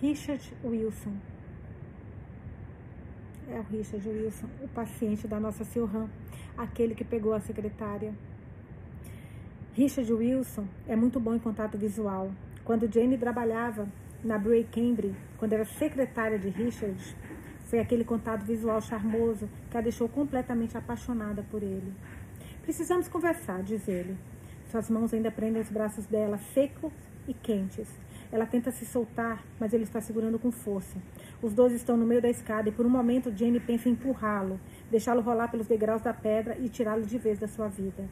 Richard 0.02 0.42
Wilson. 0.64 1.14
É 3.50 3.60
o 3.60 3.64
Richard 3.64 4.08
Wilson, 4.10 4.48
o 4.62 4.68
paciente 4.68 5.26
da 5.26 5.40
nossa 5.40 5.64
Silhan, 5.64 6.10
aquele 6.58 6.94
que 6.94 7.06
pegou 7.06 7.34
a 7.34 7.40
secretária. 7.40 8.14
Richard 9.74 10.12
Wilson 10.12 10.66
é 10.86 10.98
muito 10.98 11.18
bom 11.18 11.34
em 11.34 11.40
contato 11.40 11.78
visual. 11.78 12.30
Quando 12.66 12.92
Jane 12.92 13.18
trabalhava 13.18 13.88
na 14.22 14.38
Bray 14.38 14.66
Cambridge, 14.66 15.16
quando 15.38 15.54
era 15.54 15.64
secretária 15.64 16.38
de 16.38 16.50
Richard, 16.50 16.98
foi 17.66 17.80
aquele 17.80 18.04
contato 18.04 18.44
visual 18.44 18.82
charmoso 18.82 19.48
que 19.72 19.78
a 19.78 19.82
deixou 19.82 20.10
completamente 20.10 20.78
apaixonada 20.78 21.42
por 21.50 21.64
ele. 21.64 21.94
Precisamos 22.64 23.08
conversar, 23.08 23.64
diz 23.64 23.88
ele. 23.88 24.18
Suas 24.70 24.90
mãos 24.90 25.14
ainda 25.14 25.32
prendem 25.32 25.62
os 25.62 25.70
braços 25.70 26.06
dela, 26.06 26.38
secos 26.54 26.92
e 27.26 27.34
quentes. 27.34 27.88
Ela 28.30 28.46
tenta 28.46 28.72
se 28.72 28.86
soltar, 28.86 29.42
mas 29.58 29.72
ele 29.72 29.84
está 29.84 30.02
segurando 30.02 30.38
com 30.38 30.52
força. 30.52 30.98
Os 31.42 31.54
dois 31.54 31.72
estão 31.72 31.96
no 31.96 32.06
meio 32.06 32.22
da 32.22 32.30
escada 32.30 32.68
e 32.68 32.72
por 32.72 32.86
um 32.86 32.90
momento 32.90 33.32
Jane 33.36 33.60
pensa 33.60 33.88
em 33.88 33.92
empurrá-lo, 33.92 34.60
deixá-lo 34.90 35.22
rolar 35.22 35.50
pelos 35.50 35.68
degraus 35.68 36.02
da 36.02 36.12
pedra 36.14 36.58
e 36.60 36.68
tirá-lo 36.68 37.04
de 37.04 37.18
vez 37.20 37.38
da 37.38 37.48
sua 37.48 37.68
vida. 37.68 38.06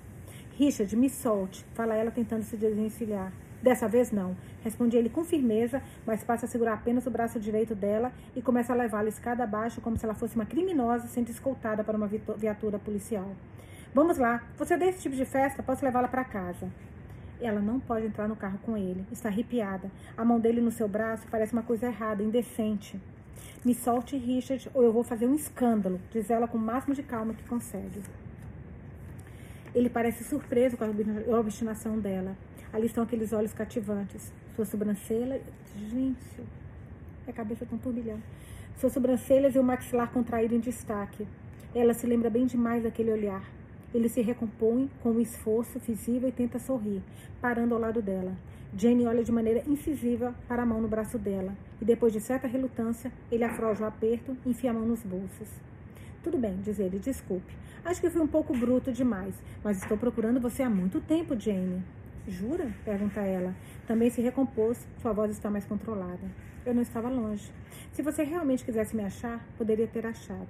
Richard, 0.57 0.95
me 0.95 1.09
solte, 1.09 1.65
fala 1.73 1.95
ela 1.95 2.11
tentando 2.11 2.43
se 2.43 2.55
desvencilhar. 2.55 3.33
Dessa 3.63 3.87
vez 3.87 4.11
não, 4.11 4.37
responde 4.63 4.95
ele 4.95 5.09
com 5.09 5.23
firmeza, 5.23 5.81
mas 6.05 6.23
passa 6.23 6.45
a 6.45 6.49
segurar 6.49 6.73
apenas 6.73 7.07
o 7.07 7.09
braço 7.09 7.39
direito 7.39 7.73
dela 7.73 8.11
e 8.35 8.41
começa 8.43 8.71
a 8.71 8.75
levá-la 8.75 9.09
escada 9.09 9.43
abaixo 9.43 9.81
como 9.81 9.97
se 9.97 10.05
ela 10.05 10.13
fosse 10.13 10.35
uma 10.35 10.45
criminosa 10.45 11.07
sendo 11.07 11.29
escoltada 11.29 11.83
para 11.83 11.97
uma 11.97 12.07
viatura 12.07 12.77
policial. 12.77 13.31
Vamos 13.91 14.19
lá, 14.19 14.43
você 14.55 14.75
é 14.75 14.77
desse 14.77 15.01
tipo 15.01 15.15
de 15.15 15.25
festa, 15.25 15.63
posso 15.63 15.83
levá-la 15.83 16.07
para 16.07 16.23
casa. 16.23 16.69
Ela 17.41 17.59
não 17.59 17.79
pode 17.79 18.05
entrar 18.05 18.27
no 18.27 18.35
carro 18.35 18.59
com 18.59 18.77
ele. 18.77 19.05
Está 19.11 19.29
arrepiada. 19.29 19.91
A 20.15 20.23
mão 20.23 20.39
dele 20.39 20.61
no 20.61 20.71
seu 20.71 20.87
braço 20.87 21.27
parece 21.29 21.53
uma 21.53 21.63
coisa 21.63 21.87
errada, 21.87 22.23
indecente. 22.23 23.01
Me 23.63 23.73
solte, 23.73 24.17
Richard, 24.17 24.69
ou 24.73 24.83
eu 24.83 24.93
vou 24.93 25.03
fazer 25.03 25.25
um 25.27 25.35
escândalo, 25.35 25.99
diz 26.11 26.29
ela 26.29 26.47
com 26.47 26.57
o 26.57 26.61
máximo 26.61 26.93
de 26.93 27.03
calma 27.03 27.33
que 27.33 27.43
consegue. 27.43 28.01
Ele 29.73 29.89
parece 29.89 30.23
surpreso 30.23 30.77
com 30.77 30.85
a 30.85 31.39
obstinação 31.39 31.99
dela. 31.99 32.37
Ali 32.71 32.85
estão 32.85 33.03
aqueles 33.03 33.33
olhos 33.33 33.53
cativantes. 33.53 34.31
Sua 34.55 34.65
sobrancelha. 34.65 35.41
Gente, 35.89 36.43
a 37.27 37.33
cabeça 37.33 37.65
está 37.65 37.75
um 37.75 37.79
turbilhão. 37.79 38.19
Suas 38.77 38.93
sobrancelhas 38.93 39.55
e 39.55 39.59
o 39.59 39.63
maxilar 39.63 40.11
contraído 40.11 40.55
em 40.55 40.59
destaque. 40.59 41.27
Ela 41.73 41.93
se 41.93 42.05
lembra 42.07 42.29
bem 42.29 42.45
demais 42.45 42.83
daquele 42.83 43.11
olhar. 43.11 43.43
Ele 43.93 44.07
se 44.09 44.21
recompõe 44.21 44.89
com 45.01 45.11
um 45.11 45.19
esforço 45.19 45.79
visível 45.79 46.29
e 46.29 46.31
tenta 46.31 46.59
sorrir, 46.59 47.01
parando 47.41 47.73
ao 47.73 47.79
lado 47.79 48.01
dela. 48.01 48.33
Jane 48.77 49.07
olha 49.07 49.23
de 49.23 49.31
maneira 49.31 49.63
incisiva 49.65 50.35
para 50.49 50.63
a 50.63 50.65
mão 50.65 50.81
no 50.81 50.87
braço 50.89 51.17
dela 51.17 51.55
e, 51.81 51.85
depois 51.85 52.11
de 52.11 52.19
certa 52.19 52.45
relutância, 52.45 53.09
ele 53.31 53.45
afroja 53.45 53.85
o 53.85 53.87
aperto 53.87 54.35
e 54.45 54.49
enfia 54.49 54.71
a 54.71 54.73
mão 54.73 54.85
nos 54.85 55.01
bolsos. 55.01 55.47
Tudo 56.21 56.37
bem, 56.37 56.59
diz 56.61 56.77
ele, 56.77 56.99
desculpe. 56.99 57.55
Acho 57.85 58.01
que 58.01 58.09
fui 58.09 58.21
um 58.21 58.27
pouco 58.27 58.51
bruto 58.57 58.91
demais, 58.91 59.33
mas 59.63 59.77
estou 59.77 59.97
procurando 59.97 60.41
você 60.41 60.61
há 60.61 60.69
muito 60.69 60.99
tempo, 60.99 61.39
Jane. 61.39 61.81
Jura? 62.27 62.69
pergunta 62.83 63.21
ela. 63.21 63.55
Também 63.87 64.09
se 64.09 64.21
recompôs, 64.21 64.85
sua 65.01 65.13
voz 65.13 65.31
está 65.31 65.49
mais 65.49 65.63
controlada. 65.63 66.29
Eu 66.65 66.73
não 66.73 66.81
estava 66.81 67.07
longe. 67.07 67.49
Se 67.93 68.01
você 68.01 68.23
realmente 68.23 68.65
quisesse 68.65 68.93
me 68.93 69.03
achar, 69.03 69.41
poderia 69.57 69.87
ter 69.87 70.05
achado. 70.05 70.49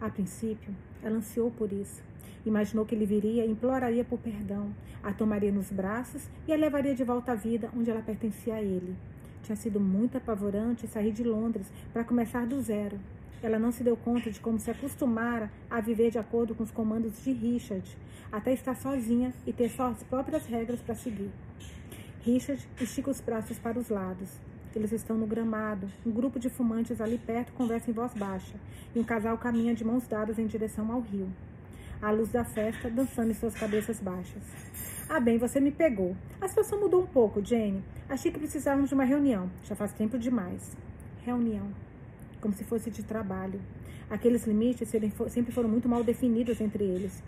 A 0.00 0.08
princípio, 0.08 0.72
ela 1.02 1.16
ansiou 1.16 1.50
por 1.50 1.72
isso. 1.72 2.11
Imaginou 2.44 2.84
que 2.84 2.94
ele 2.94 3.06
viria 3.06 3.44
e 3.44 3.50
imploraria 3.50 4.04
por 4.04 4.18
perdão, 4.18 4.70
a 5.02 5.12
tomaria 5.12 5.52
nos 5.52 5.70
braços 5.70 6.22
e 6.46 6.52
a 6.52 6.56
levaria 6.56 6.94
de 6.94 7.04
volta 7.04 7.32
à 7.32 7.34
vida 7.34 7.70
onde 7.76 7.90
ela 7.90 8.02
pertencia 8.02 8.54
a 8.54 8.62
ele. 8.62 8.96
Tinha 9.42 9.56
sido 9.56 9.80
muito 9.80 10.16
apavorante 10.16 10.86
sair 10.86 11.12
de 11.12 11.24
Londres 11.24 11.66
para 11.92 12.04
começar 12.04 12.46
do 12.46 12.60
zero. 12.60 12.98
Ela 13.42 13.58
não 13.58 13.72
se 13.72 13.82
deu 13.82 13.96
conta 13.96 14.30
de 14.30 14.38
como 14.38 14.58
se 14.58 14.70
acostumara 14.70 15.50
a 15.68 15.80
viver 15.80 16.10
de 16.10 16.18
acordo 16.18 16.54
com 16.54 16.62
os 16.62 16.70
comandos 16.70 17.22
de 17.24 17.32
Richard, 17.32 17.98
até 18.30 18.52
estar 18.52 18.76
sozinha 18.76 19.32
e 19.44 19.52
ter 19.52 19.68
só 19.68 19.88
as 19.88 20.02
próprias 20.04 20.46
regras 20.46 20.80
para 20.80 20.94
seguir. 20.94 21.30
Richard 22.24 22.64
estica 22.80 23.10
os 23.10 23.20
braços 23.20 23.58
para 23.58 23.78
os 23.78 23.88
lados. 23.88 24.28
Eles 24.74 24.92
estão 24.92 25.18
no 25.18 25.26
gramado. 25.26 25.88
Um 26.06 26.12
grupo 26.12 26.38
de 26.38 26.48
fumantes 26.48 27.00
ali 27.00 27.18
perto 27.18 27.52
conversa 27.52 27.90
em 27.90 27.92
voz 27.92 28.14
baixa, 28.14 28.54
e 28.94 28.98
um 28.98 29.04
casal 29.04 29.36
caminha 29.36 29.74
de 29.74 29.84
mãos 29.84 30.06
dadas 30.06 30.38
em 30.38 30.46
direção 30.46 30.90
ao 30.92 31.00
rio. 31.00 31.28
À 32.02 32.10
luz 32.10 32.28
da 32.30 32.44
festa, 32.44 32.90
dançando 32.90 33.30
em 33.30 33.34
suas 33.34 33.54
cabeças 33.54 34.00
baixas. 34.00 34.42
Ah, 35.08 35.20
bem, 35.20 35.38
você 35.38 35.60
me 35.60 35.70
pegou. 35.70 36.16
A 36.40 36.48
situação 36.48 36.80
mudou 36.80 37.02
um 37.02 37.06
pouco, 37.06 37.42
Jane. 37.42 37.82
Achei 38.08 38.30
que 38.30 38.38
precisávamos 38.38 38.88
de 38.88 38.94
uma 38.94 39.04
reunião. 39.04 39.48
Já 39.64 39.74
faz 39.74 39.92
tempo 39.92 40.18
demais. 40.18 40.76
Reunião 41.24 41.70
como 42.42 42.52
se 42.52 42.64
fosse 42.64 42.90
de 42.90 43.02
trabalho. 43.02 43.60
Aqueles 44.10 44.44
limites 44.44 44.88
sempre 45.28 45.52
foram 45.52 45.68
muito 45.68 45.88
mal 45.88 46.04
definidos 46.04 46.60
entre 46.60 46.84
eles. 46.84 47.22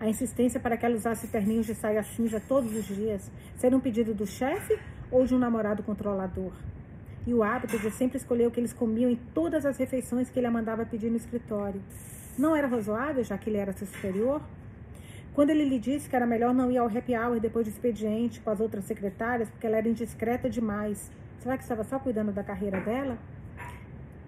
A 0.00 0.08
insistência 0.08 0.58
para 0.58 0.76
que 0.76 0.84
ela 0.84 0.96
usasse 0.96 1.28
terninhos 1.28 1.66
de 1.66 1.74
saia 1.74 2.02
cinza 2.02 2.40
todos 2.40 2.74
os 2.74 2.86
dias 2.86 3.30
ser 3.56 3.72
um 3.72 3.78
pedido 3.78 4.12
do 4.12 4.26
chefe 4.26 4.76
ou 5.12 5.24
de 5.24 5.34
um 5.34 5.38
namorado 5.38 5.82
controlador. 5.84 6.52
E 7.24 7.32
o 7.32 7.44
hábito 7.44 7.78
de 7.78 7.88
sempre 7.92 8.16
escolher 8.16 8.48
o 8.48 8.50
que 8.50 8.58
eles 8.58 8.72
comiam 8.72 9.08
em 9.08 9.14
todas 9.32 9.64
as 9.64 9.76
refeições 9.76 10.28
que 10.28 10.40
ele 10.40 10.48
a 10.48 10.50
mandava 10.50 10.84
pedir 10.84 11.08
no 11.08 11.16
escritório. 11.16 11.80
Não 12.38 12.56
era 12.56 12.66
razoável, 12.66 13.22
já 13.22 13.36
que 13.36 13.50
ele 13.50 13.58
era 13.58 13.72
seu 13.72 13.86
superior? 13.86 14.40
Quando 15.34 15.50
ele 15.50 15.64
lhe 15.64 15.78
disse 15.78 16.08
que 16.08 16.16
era 16.16 16.26
melhor 16.26 16.52
não 16.52 16.70
ir 16.70 16.78
ao 16.78 16.86
happy 16.86 17.16
hour 17.16 17.40
depois 17.40 17.66
do 17.66 17.70
expediente 17.70 18.40
com 18.40 18.50
as 18.50 18.60
outras 18.60 18.84
secretárias, 18.84 19.48
porque 19.48 19.66
ela 19.66 19.78
era 19.78 19.88
indiscreta 19.88 20.48
demais, 20.48 21.10
será 21.40 21.56
que 21.56 21.62
estava 21.62 21.84
só 21.84 21.98
cuidando 21.98 22.32
da 22.32 22.42
carreira 22.44 22.80
dela? 22.80 23.18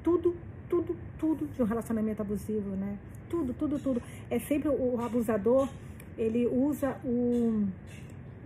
tudo, 0.04 0.36
tudo, 0.68 0.94
tudo 1.18 1.46
de 1.46 1.62
um 1.62 1.64
relacionamento 1.64 2.20
abusivo, 2.20 2.76
né? 2.76 2.98
Tudo, 3.28 3.54
tudo, 3.54 3.78
tudo. 3.78 4.02
É 4.30 4.38
sempre 4.38 4.68
o 4.68 5.00
abusador, 5.00 5.68
ele 6.16 6.46
usa 6.46 6.96
o, 7.02 7.66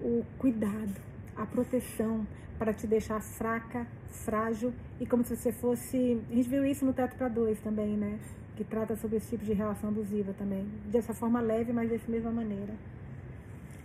o 0.00 0.24
cuidado, 0.38 0.94
a 1.36 1.44
proteção 1.44 2.24
para 2.56 2.72
te 2.72 2.86
deixar 2.86 3.20
fraca, 3.20 3.86
frágil 4.09 4.72
e 5.00 5.04
como 5.04 5.24
se 5.24 5.36
você 5.36 5.52
fosse. 5.52 6.22
A 6.30 6.34
gente 6.34 6.48
viu 6.48 6.64
isso 6.64 6.86
no 6.86 6.92
Teto 6.92 7.16
para 7.16 7.28
Dois 7.28 7.59
também, 7.61 7.96
né? 7.96 8.18
Que 8.59 8.64
trata 8.64 8.96
sobre 8.96 9.18
esse 9.18 9.28
tipo 9.28 9.44
de 9.44 9.52
relação 9.52 9.88
abusiva 9.88 10.34
também. 10.36 10.66
Dessa 10.86 11.14
forma 11.14 11.40
leve, 11.40 11.72
mas 11.72 11.88
dessa 11.88 12.11
mesma 12.11 12.32
maneira. 12.32 12.74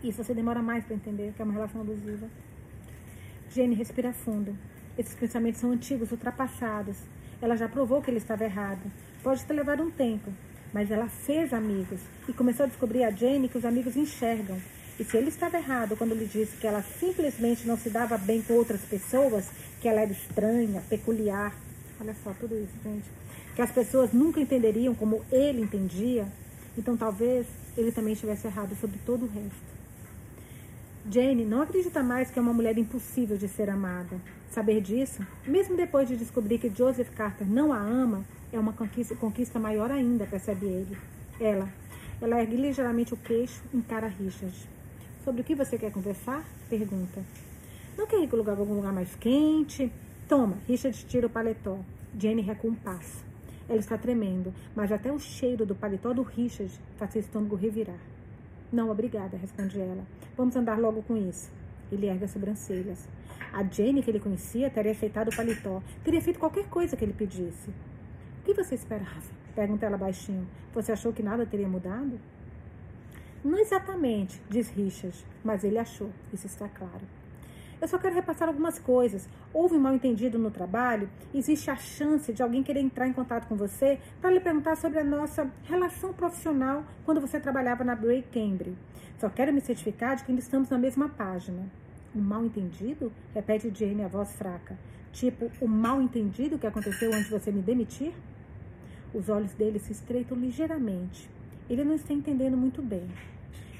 Isso 0.03 0.23
você 0.23 0.33
demora 0.33 0.63
mais 0.63 0.83
para 0.83 0.95
entender 0.95 1.31
que 1.35 1.43
é 1.43 1.45
uma 1.45 1.53
relação 1.53 1.81
abusiva. 1.81 2.27
Jenny, 3.51 3.75
respira 3.75 4.11
fundo. 4.11 4.57
Esses 4.97 5.13
pensamentos 5.13 5.61
são 5.61 5.69
antigos, 5.69 6.11
ultrapassados. 6.11 6.97
Ela 7.39 7.55
já 7.55 7.69
provou 7.69 8.01
que 8.01 8.09
ele 8.09 8.17
estava 8.17 8.45
errado. 8.45 8.81
Pode 9.21 9.45
ter 9.45 9.53
levado 9.53 9.83
um 9.83 9.91
tempo, 9.91 10.33
mas 10.73 10.89
ela 10.89 11.07
fez 11.07 11.53
amigos 11.53 12.01
e 12.27 12.33
começou 12.33 12.63
a 12.63 12.67
descobrir 12.67 13.03
a 13.03 13.11
Jane 13.11 13.47
que 13.47 13.59
os 13.59 13.65
amigos 13.65 13.95
enxergam. 13.95 14.57
E 14.99 15.03
se 15.03 15.15
ele 15.15 15.29
estava 15.29 15.55
errado 15.55 15.95
quando 15.95 16.15
lhe 16.15 16.25
disse 16.25 16.57
que 16.57 16.65
ela 16.65 16.81
simplesmente 16.81 17.67
não 17.67 17.77
se 17.77 17.91
dava 17.91 18.17
bem 18.17 18.41
com 18.41 18.55
outras 18.55 18.81
pessoas, 18.81 19.51
que 19.79 19.87
ela 19.87 20.01
era 20.01 20.11
estranha, 20.11 20.81
peculiar, 20.89 21.55
olha 22.01 22.15
só 22.23 22.33
tudo 22.39 22.55
isso, 22.55 22.73
gente, 22.83 23.05
que 23.55 23.61
as 23.61 23.71
pessoas 23.71 24.11
nunca 24.11 24.39
entenderiam 24.39 24.95
como 24.95 25.21
ele 25.31 25.61
entendia, 25.61 26.27
então 26.77 26.97
talvez 26.97 27.45
ele 27.77 27.91
também 27.91 28.13
estivesse 28.13 28.47
errado 28.47 28.75
sobre 28.79 28.99
todo 29.05 29.25
o 29.25 29.27
resto. 29.27 29.73
Jane 31.09 31.43
não 31.43 31.61
acredita 31.61 32.01
mais 32.01 32.31
que 32.31 32.39
é 32.39 32.41
uma 32.41 32.53
mulher 32.53 32.77
impossível 32.77 33.37
de 33.37 33.47
ser 33.47 33.69
amada. 33.69 34.15
Saber 34.49 34.79
disso, 34.81 35.25
mesmo 35.45 35.75
depois 35.75 36.07
de 36.07 36.15
descobrir 36.15 36.59
que 36.59 36.69
Joseph 36.69 37.09
Carter 37.09 37.45
não 37.45 37.73
a 37.73 37.77
ama, 37.77 38.23
é 38.53 38.59
uma 38.59 38.71
conquista, 38.71 39.15
conquista 39.15 39.59
maior 39.59 39.91
ainda, 39.91 40.25
percebe 40.25 40.65
ele. 40.65 40.97
Ela. 41.39 41.67
Ela 42.21 42.39
ergue 42.39 42.55
ligeiramente 42.55 43.13
o 43.13 43.17
queixo 43.17 43.61
encara 43.73 44.07
Richard. 44.07 44.55
Sobre 45.25 45.41
o 45.41 45.43
que 45.43 45.55
você 45.55 45.77
quer 45.77 45.91
conversar? 45.91 46.43
Pergunta. 46.69 47.21
Não 47.97 48.07
quer 48.07 48.21
ir 48.23 48.27
para 48.27 48.51
algum 48.51 48.75
lugar 48.75 48.93
mais 48.93 49.13
quente? 49.15 49.91
Toma, 50.29 50.57
Richard 50.67 51.05
tira 51.05 51.27
o 51.27 51.29
paletó. 51.29 51.79
Jane 52.17 52.41
recua 52.41 52.71
um 52.71 52.75
passo. 52.75 53.32
Ela 53.73 53.79
está 53.79 53.97
tremendo, 53.97 54.53
mas 54.75 54.91
até 54.91 55.11
o 55.11 55.17
cheiro 55.17 55.65
do 55.65 55.73
paletó 55.73 56.13
do 56.13 56.21
Richard 56.21 56.71
faz 56.95 57.11
seu 57.11 57.21
estômago 57.21 57.55
revirar. 57.55 57.97
Não, 58.71 58.91
obrigada, 58.91 59.35
responde 59.35 59.79
ela. 59.79 60.05
Vamos 60.37 60.55
andar 60.55 60.77
logo 60.77 61.01
com 61.01 61.17
isso. 61.17 61.51
Ele 61.91 62.05
ergue 62.05 62.23
as 62.23 62.29
sobrancelhas. 62.29 63.09
A 63.51 63.63
Jane 63.63 64.03
que 64.03 64.11
ele 64.11 64.19
conhecia 64.19 64.69
teria 64.69 64.91
aceitado 64.91 65.29
o 65.29 65.35
paletó, 65.35 65.81
teria 66.03 66.21
feito 66.21 66.39
qualquer 66.39 66.69
coisa 66.69 66.95
que 66.95 67.03
ele 67.03 67.13
pedisse. 67.13 67.71
O 68.41 68.45
que 68.45 68.53
você 68.53 68.75
esperava? 68.75 69.23
Pergunta 69.55 69.87
ela 69.87 69.97
baixinho. 69.97 70.47
Você 70.71 70.91
achou 70.91 71.11
que 71.11 71.23
nada 71.23 71.43
teria 71.43 71.67
mudado? 71.67 72.19
Não 73.43 73.57
exatamente, 73.57 74.39
diz 74.51 74.69
Richard, 74.69 75.17
mas 75.43 75.63
ele 75.63 75.79
achou, 75.79 76.11
isso 76.31 76.45
está 76.45 76.69
claro. 76.69 77.01
Eu 77.81 77.87
só 77.87 77.97
quero 77.97 78.15
repassar 78.15 78.47
algumas 78.47 78.79
coisas. 78.79 79.27
Houve 79.53 79.75
um 79.75 79.79
mal 79.79 79.93
entendido 79.93 80.39
no 80.39 80.49
trabalho, 80.49 81.09
existe 81.33 81.69
a 81.69 81.75
chance 81.75 82.31
de 82.31 82.41
alguém 82.41 82.63
querer 82.63 82.79
entrar 82.79 83.07
em 83.07 83.13
contato 83.13 83.47
com 83.47 83.55
você 83.55 83.99
para 84.21 84.31
lhe 84.31 84.39
perguntar 84.39 84.75
sobre 84.77 84.99
a 84.99 85.03
nossa 85.03 85.51
relação 85.63 86.13
profissional 86.13 86.83
quando 87.05 87.21
você 87.21 87.39
trabalhava 87.39 87.83
na 87.83 87.95
Bray 87.95 88.23
Cambridge. 88.23 88.77
Só 89.19 89.29
quero 89.29 89.53
me 89.53 89.61
certificar 89.61 90.15
de 90.15 90.23
que 90.23 90.31
ainda 90.31 90.41
estamos 90.41 90.69
na 90.69 90.77
mesma 90.77 91.09
página. 91.09 91.69
Um 92.15 92.21
mal 92.21 92.45
entendido? 92.45 93.11
Repete 93.33 93.71
Jane 93.73 94.03
a 94.03 94.07
voz 94.07 94.33
fraca. 94.33 94.77
Tipo, 95.11 95.51
o 95.61 95.67
mal 95.67 96.01
entendido 96.01 96.57
que 96.57 96.67
aconteceu 96.67 97.11
antes 97.13 97.25
de 97.25 97.31
você 97.31 97.51
me 97.51 97.61
demitir? 97.61 98.13
Os 99.13 99.29
olhos 99.29 99.53
dele 99.53 99.79
se 99.79 99.91
estreitam 99.91 100.37
ligeiramente. 100.37 101.29
Ele 101.69 101.83
não 101.83 101.93
está 101.93 102.13
entendendo 102.13 102.57
muito 102.57 102.81
bem. 102.81 103.07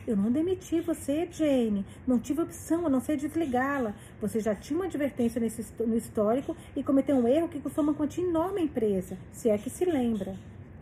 Eu 0.06 0.18
não 0.18 0.30
demiti 0.30 0.82
você, 0.82 1.28
Jane. 1.32 1.86
Não 2.06 2.20
tive 2.20 2.42
opção 2.42 2.86
a 2.86 2.90
não 2.90 3.00
ser 3.00 3.16
desligá-la. 3.16 3.94
Você 4.20 4.42
já 4.42 4.54
tinha 4.54 4.78
uma 4.78 4.86
advertência 4.86 5.40
nesse, 5.40 5.66
no 5.80 5.96
histórico 5.96 6.58
e 6.76 6.84
cometeu 6.84 7.16
um 7.16 7.28
erro 7.28 7.48
que 7.48 7.60
custou 7.60 7.84
uma 7.84 7.94
quantia 7.94 8.24
enorme 8.24 8.60
à 8.60 8.64
empresa, 8.64 9.18
se 9.32 9.50
é 9.50 9.58
que 9.58 9.70
se 9.70 9.86
lembra. 9.86 10.36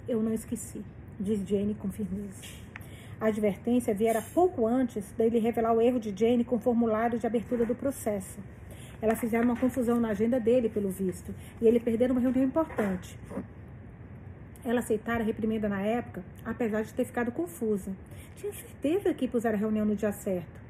Eu 0.08 0.24
não 0.24 0.34
esqueci, 0.34 0.82
diz 1.20 1.48
Jane 1.48 1.76
com 1.76 1.92
firmeza. 1.92 2.42
A 3.20 3.28
advertência 3.28 3.94
viera 3.94 4.24
pouco 4.34 4.66
antes 4.66 5.12
dele 5.12 5.38
revelar 5.38 5.74
o 5.74 5.82
erro 5.82 6.00
de 6.00 6.10
Jane 6.18 6.44
com 6.44 6.56
o 6.56 6.60
formulário 6.60 7.20
de 7.20 7.28
abertura 7.28 7.64
do 7.64 7.76
processo. 7.76 8.40
Ela 9.00 9.16
fizeram 9.16 9.46
uma 9.46 9.56
confusão 9.56 10.00
na 10.00 10.10
agenda 10.10 10.40
dele, 10.40 10.68
pelo 10.68 10.90
visto, 10.90 11.34
e 11.62 11.68
ele 11.68 11.80
perdeu 11.80 12.10
uma 12.12 12.20
reunião 12.20 12.44
importante. 12.44 13.20
Ela 14.64 14.80
aceitara 14.80 15.24
a 15.24 15.26
reprimenda 15.26 15.68
na 15.68 15.82
época, 15.82 16.24
apesar 16.46 16.84
de 16.84 16.94
ter 16.94 17.06
ficado 17.06 17.32
confusa. 17.32 17.92
Tinha 18.36 18.54
certeza 18.54 19.14
que 19.14 19.28
puseram 19.28 19.58
a 19.58 19.60
reunião 19.60 19.86
no 19.86 19.96
dia 19.96 20.12
certo. 20.12 20.62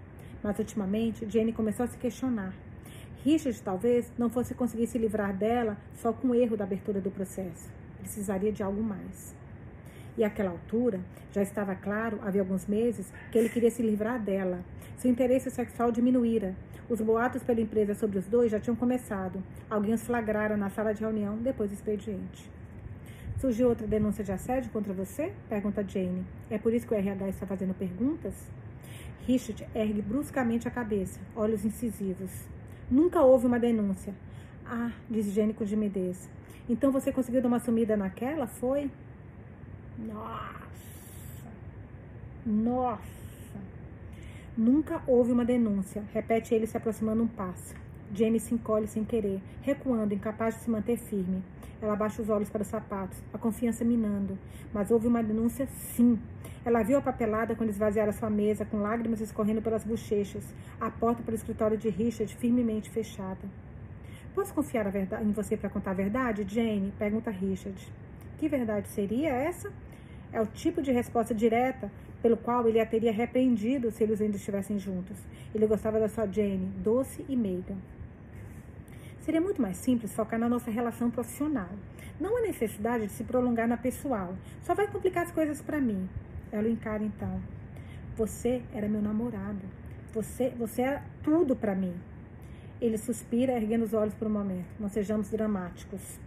Mas 0.42 0.58
ultimamente, 0.58 1.30
Jane 1.30 1.52
começou 1.52 1.84
a 1.84 1.88
se 1.88 1.98
questionar. 1.98 2.54
Richard 3.24 3.62
talvez 3.62 4.12
não 4.18 4.30
fosse 4.30 4.56
conseguir 4.56 4.88
se 4.88 4.98
livrar 4.98 5.36
dela 5.36 5.78
só 5.94 6.14
com 6.14 6.30
o 6.30 6.36
erro 6.36 6.56
da 6.56 6.64
abertura 6.64 7.02
do 7.02 7.12
processo. 7.12 7.70
Precisaria 8.00 8.52
de 8.52 8.64
algo 8.64 8.82
mais. 8.82 9.36
E 10.18 10.24
àquela 10.24 10.52
altura, 10.52 11.00
já 11.32 11.42
estava 11.42 11.76
claro, 11.76 12.20
havia 12.24 12.42
alguns 12.42 12.66
meses, 12.66 13.12
que 13.32 13.38
ele 13.38 13.50
queria 13.50 13.70
se 13.70 13.82
livrar 13.82 14.20
dela. 14.20 14.62
Seu 14.98 15.12
interesse 15.12 15.52
sexual 15.52 15.92
diminuíra. 15.92 16.56
Os 16.90 17.02
boatos 17.02 17.44
pela 17.44 17.62
empresa 17.62 17.94
sobre 17.94 18.18
os 18.18 18.26
dois 18.26 18.52
já 18.52 18.60
tinham 18.60 18.76
começado. 18.76 19.44
Alguém 19.70 19.94
os 19.94 20.04
flagrara 20.04 20.56
na 20.56 20.70
sala 20.70 20.94
de 20.94 21.02
reunião 21.02 21.38
depois 21.38 21.70
do 21.70 21.74
expediente. 21.74 22.61
Surgiu 23.42 23.70
outra 23.70 23.88
denúncia 23.88 24.24
de 24.24 24.32
assédio 24.32 24.70
contra 24.70 24.94
você? 24.94 25.34
Pergunta 25.50 25.84
Jane. 25.84 26.24
É 26.48 26.60
por 26.60 26.72
isso 26.72 26.86
que 26.86 26.94
o 26.94 26.96
RH 26.96 27.30
está 27.30 27.48
fazendo 27.48 27.74
perguntas? 27.74 28.36
Richard 29.26 29.68
ergue 29.74 30.00
bruscamente 30.00 30.68
a 30.68 30.72
cabeça, 30.72 31.20
olhos 31.36 31.66
incisivos. 31.66 32.30
Nunca 32.88 33.24
houve 33.24 33.48
uma 33.48 33.60
denúncia. 33.60 34.14
Ah, 34.64 34.92
diz 35.10 35.26
Jane 35.34 35.56
com 35.56 35.66
timidez. 35.66 36.30
Então 36.70 36.92
você 36.92 37.12
conseguiu 37.12 37.42
dar 37.42 37.48
uma 37.48 37.60
sumida 37.60 37.98
naquela? 37.98 38.46
Foi? 38.46 38.92
Nossa! 39.98 41.50
Nossa! 42.46 43.02
Nunca 44.56 45.02
houve 45.08 45.32
uma 45.32 45.44
denúncia, 45.44 46.04
repete 46.14 46.54
ele 46.54 46.68
se 46.68 46.78
aproximando 46.78 47.24
um 47.24 47.28
passo. 47.28 47.74
Jane 48.14 48.40
se 48.40 48.54
encolhe 48.54 48.88
sem 48.88 49.04
querer, 49.04 49.42
recuando, 49.64 50.14
incapaz 50.14 50.54
de 50.58 50.62
se 50.62 50.70
manter 50.70 50.98
firme. 50.98 51.42
Ela 51.82 51.94
abaixa 51.94 52.22
os 52.22 52.30
olhos 52.30 52.50
para 52.50 52.62
os 52.62 52.68
sapatos, 52.68 53.18
a 53.34 53.38
confiança 53.38 53.84
minando. 53.84 54.38
Mas 54.74 54.92
houve 54.92 55.08
uma 55.08 55.24
denúncia, 55.24 55.68
sim. 55.68 56.20
Ela 56.64 56.84
viu 56.84 56.98
a 56.98 57.02
papelada 57.02 57.56
quando 57.56 57.70
esvaziaram 57.70 58.14
sua 58.14 58.30
mesa, 58.30 58.64
com 58.66 58.78
lágrimas 58.78 59.20
escorrendo 59.20 59.62
pelas 59.62 59.84
bochechas, 59.84 60.44
a 60.80 60.92
porta 60.92 61.24
para 61.24 61.32
o 61.32 61.36
escritório 61.36 61.78
de 61.78 61.90
Richard 61.90 62.36
firmemente 62.36 62.90
fechada. 62.90 63.50
Posso 64.36 64.54
confiar 64.54 64.86
em 65.24 65.32
você 65.32 65.58
para 65.58 65.70
contar 65.70 65.92
a 65.92 65.96
verdade, 65.96 66.46
Jane? 66.48 66.94
Pergunta 66.98 67.32
Richard. 67.32 67.92
Que 68.38 68.48
verdade 68.48 68.88
seria 68.88 69.30
essa? 69.30 69.72
É 70.32 70.40
o 70.40 70.46
tipo 70.46 70.82
de 70.82 70.92
resposta 70.92 71.34
direta 71.34 71.92
pelo 72.22 72.38
qual 72.38 72.68
ele 72.68 72.80
a 72.80 72.86
teria 72.86 73.12
repreendido 73.12 73.92
se 73.92 74.04
eles 74.04 74.22
ainda 74.22 74.38
estivessem 74.38 74.78
juntos. 74.78 75.18
Ele 75.54 75.68
gostava 75.68 76.00
da 76.00 76.08
sua 76.08 76.28
Jane, 76.28 76.72
doce 76.78 77.26
e 77.28 77.36
meiga. 77.36 77.76
Seria 79.32 79.40
muito 79.40 79.62
mais 79.62 79.78
simples 79.78 80.14
focar 80.14 80.38
na 80.38 80.50
nossa 80.50 80.70
relação 80.70 81.10
profissional. 81.10 81.70
Não 82.20 82.36
há 82.36 82.42
necessidade 82.42 83.08
de 83.08 83.14
se 83.14 83.24
prolongar 83.24 83.66
na 83.66 83.78
pessoal. 83.78 84.36
Só 84.62 84.76
vai 84.76 84.88
complicar 84.88 85.24
as 85.24 85.32
coisas 85.32 85.62
para 85.62 85.80
mim. 85.80 86.10
Ela 86.52 86.68
o 86.68 86.70
encara 86.70 87.02
então. 87.02 87.42
Você 88.18 88.62
era 88.74 88.90
meu 88.90 89.02
namorado. 89.02 89.62
Você, 90.14 90.50
você 90.50 90.82
é 90.82 91.02
tudo 91.24 91.56
para 91.56 91.74
mim. 91.74 91.94
Ele 92.82 92.98
suspira, 92.98 93.54
erguendo 93.54 93.86
os 93.86 93.94
olhos 93.94 94.14
por 94.16 94.28
um 94.28 94.32
momento. 94.32 94.68
Não 94.78 94.90
sejamos 94.90 95.30
dramáticos. 95.30 96.20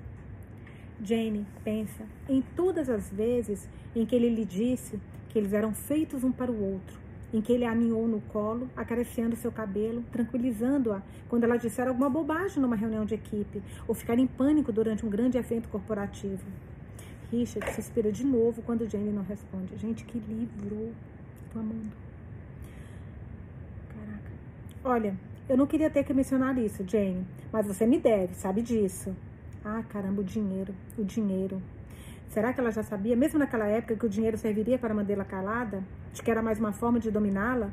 Jane 0.98 1.46
pensa 1.62 2.04
em 2.26 2.40
todas 2.56 2.88
as 2.88 3.10
vezes 3.10 3.68
em 3.94 4.06
que 4.06 4.16
ele 4.16 4.30
lhe 4.30 4.46
disse 4.46 4.98
que 5.28 5.38
eles 5.38 5.52
eram 5.52 5.74
feitos 5.74 6.24
um 6.24 6.32
para 6.32 6.50
o 6.50 6.58
outro 6.58 7.03
em 7.34 7.40
que 7.40 7.52
ele 7.52 7.64
a 7.64 7.72
aninhou 7.72 8.06
no 8.06 8.20
colo, 8.20 8.70
acariciando 8.76 9.34
seu 9.34 9.50
cabelo, 9.50 10.04
tranquilizando-a 10.12 11.02
quando 11.28 11.42
ela 11.42 11.56
disser 11.56 11.88
alguma 11.88 12.08
bobagem 12.08 12.62
numa 12.62 12.76
reunião 12.76 13.04
de 13.04 13.16
equipe 13.16 13.60
ou 13.88 13.94
ficar 13.94 14.16
em 14.20 14.26
pânico 14.26 14.70
durante 14.70 15.04
um 15.04 15.10
grande 15.10 15.36
evento 15.36 15.68
corporativo. 15.68 16.44
Richard 17.32 17.72
suspira 17.72 18.12
de 18.12 18.24
novo 18.24 18.62
quando 18.62 18.88
Jane 18.88 19.10
não 19.10 19.24
responde. 19.24 19.76
Gente, 19.76 20.04
que 20.04 20.16
livro! 20.16 20.92
Tô 21.52 21.58
amando. 21.58 21.90
Caraca. 23.88 24.30
Olha, 24.84 25.16
eu 25.48 25.56
não 25.56 25.66
queria 25.66 25.90
ter 25.90 26.04
que 26.04 26.14
mencionar 26.14 26.56
isso, 26.56 26.84
Jane, 26.86 27.26
mas 27.52 27.66
você 27.66 27.84
me 27.84 27.98
deve, 27.98 28.34
sabe 28.34 28.62
disso. 28.62 29.12
Ah, 29.64 29.82
caramba, 29.88 30.20
o 30.20 30.24
dinheiro, 30.24 30.72
o 30.96 31.02
dinheiro. 31.02 31.60
Será 32.34 32.52
que 32.52 32.58
ela 32.58 32.72
já 32.72 32.82
sabia, 32.82 33.14
mesmo 33.14 33.38
naquela 33.38 33.68
época, 33.68 33.94
que 33.94 34.06
o 34.06 34.08
dinheiro 34.08 34.36
serviria 34.36 34.76
para 34.76 34.92
mantê-la 34.92 35.24
calada? 35.24 35.84
De 36.12 36.20
que 36.20 36.28
era 36.28 36.42
mais 36.42 36.58
uma 36.58 36.72
forma 36.72 36.98
de 36.98 37.08
dominá-la? 37.08 37.70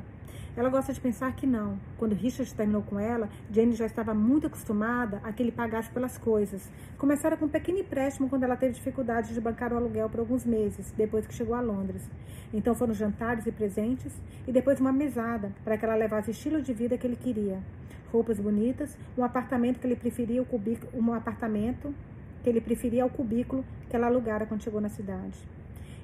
Ela 0.56 0.68
gosta 0.68 0.92
de 0.92 1.00
pensar 1.00 1.34
que 1.34 1.48
não. 1.48 1.80
Quando 1.98 2.14
Richard 2.14 2.54
terminou 2.54 2.80
com 2.80 2.96
ela, 2.96 3.28
Jane 3.50 3.74
já 3.74 3.86
estava 3.86 4.14
muito 4.14 4.46
acostumada 4.46 5.20
a 5.24 5.32
que 5.32 5.42
ele 5.42 5.50
pagasse 5.50 5.90
pelas 5.90 6.16
coisas. 6.16 6.70
Começara 6.96 7.36
com 7.36 7.46
um 7.46 7.48
pequeno 7.48 7.80
empréstimo 7.80 8.28
quando 8.28 8.44
ela 8.44 8.54
teve 8.54 8.74
dificuldade 8.74 9.34
de 9.34 9.40
bancar 9.40 9.72
o 9.72 9.76
aluguel 9.76 10.08
por 10.08 10.20
alguns 10.20 10.46
meses, 10.46 10.92
depois 10.96 11.26
que 11.26 11.34
chegou 11.34 11.56
a 11.56 11.60
Londres. 11.60 12.08
Então 12.54 12.72
foram 12.72 12.94
jantares 12.94 13.44
e 13.46 13.50
presentes, 13.50 14.12
e 14.46 14.52
depois 14.52 14.78
uma 14.78 14.92
mesada, 14.92 15.50
para 15.64 15.76
que 15.76 15.84
ela 15.84 15.96
levasse 15.96 16.28
o 16.28 16.30
estilo 16.30 16.62
de 16.62 16.72
vida 16.72 16.96
que 16.96 17.04
ele 17.04 17.16
queria. 17.16 17.58
Roupas 18.12 18.38
bonitas, 18.38 18.96
um 19.18 19.24
apartamento 19.24 19.80
que 19.80 19.88
ele 19.88 19.96
preferia, 19.96 20.40
o 20.40 20.46
um 20.94 21.12
apartamento 21.14 21.92
que 22.42 22.48
ele 22.48 22.60
preferia 22.60 23.02
ao 23.02 23.10
cubículo 23.10 23.64
que 23.88 23.96
ela 23.96 24.06
alugara 24.06 24.46
quando 24.46 24.62
chegou 24.62 24.80
na 24.80 24.88
cidade. 24.88 25.38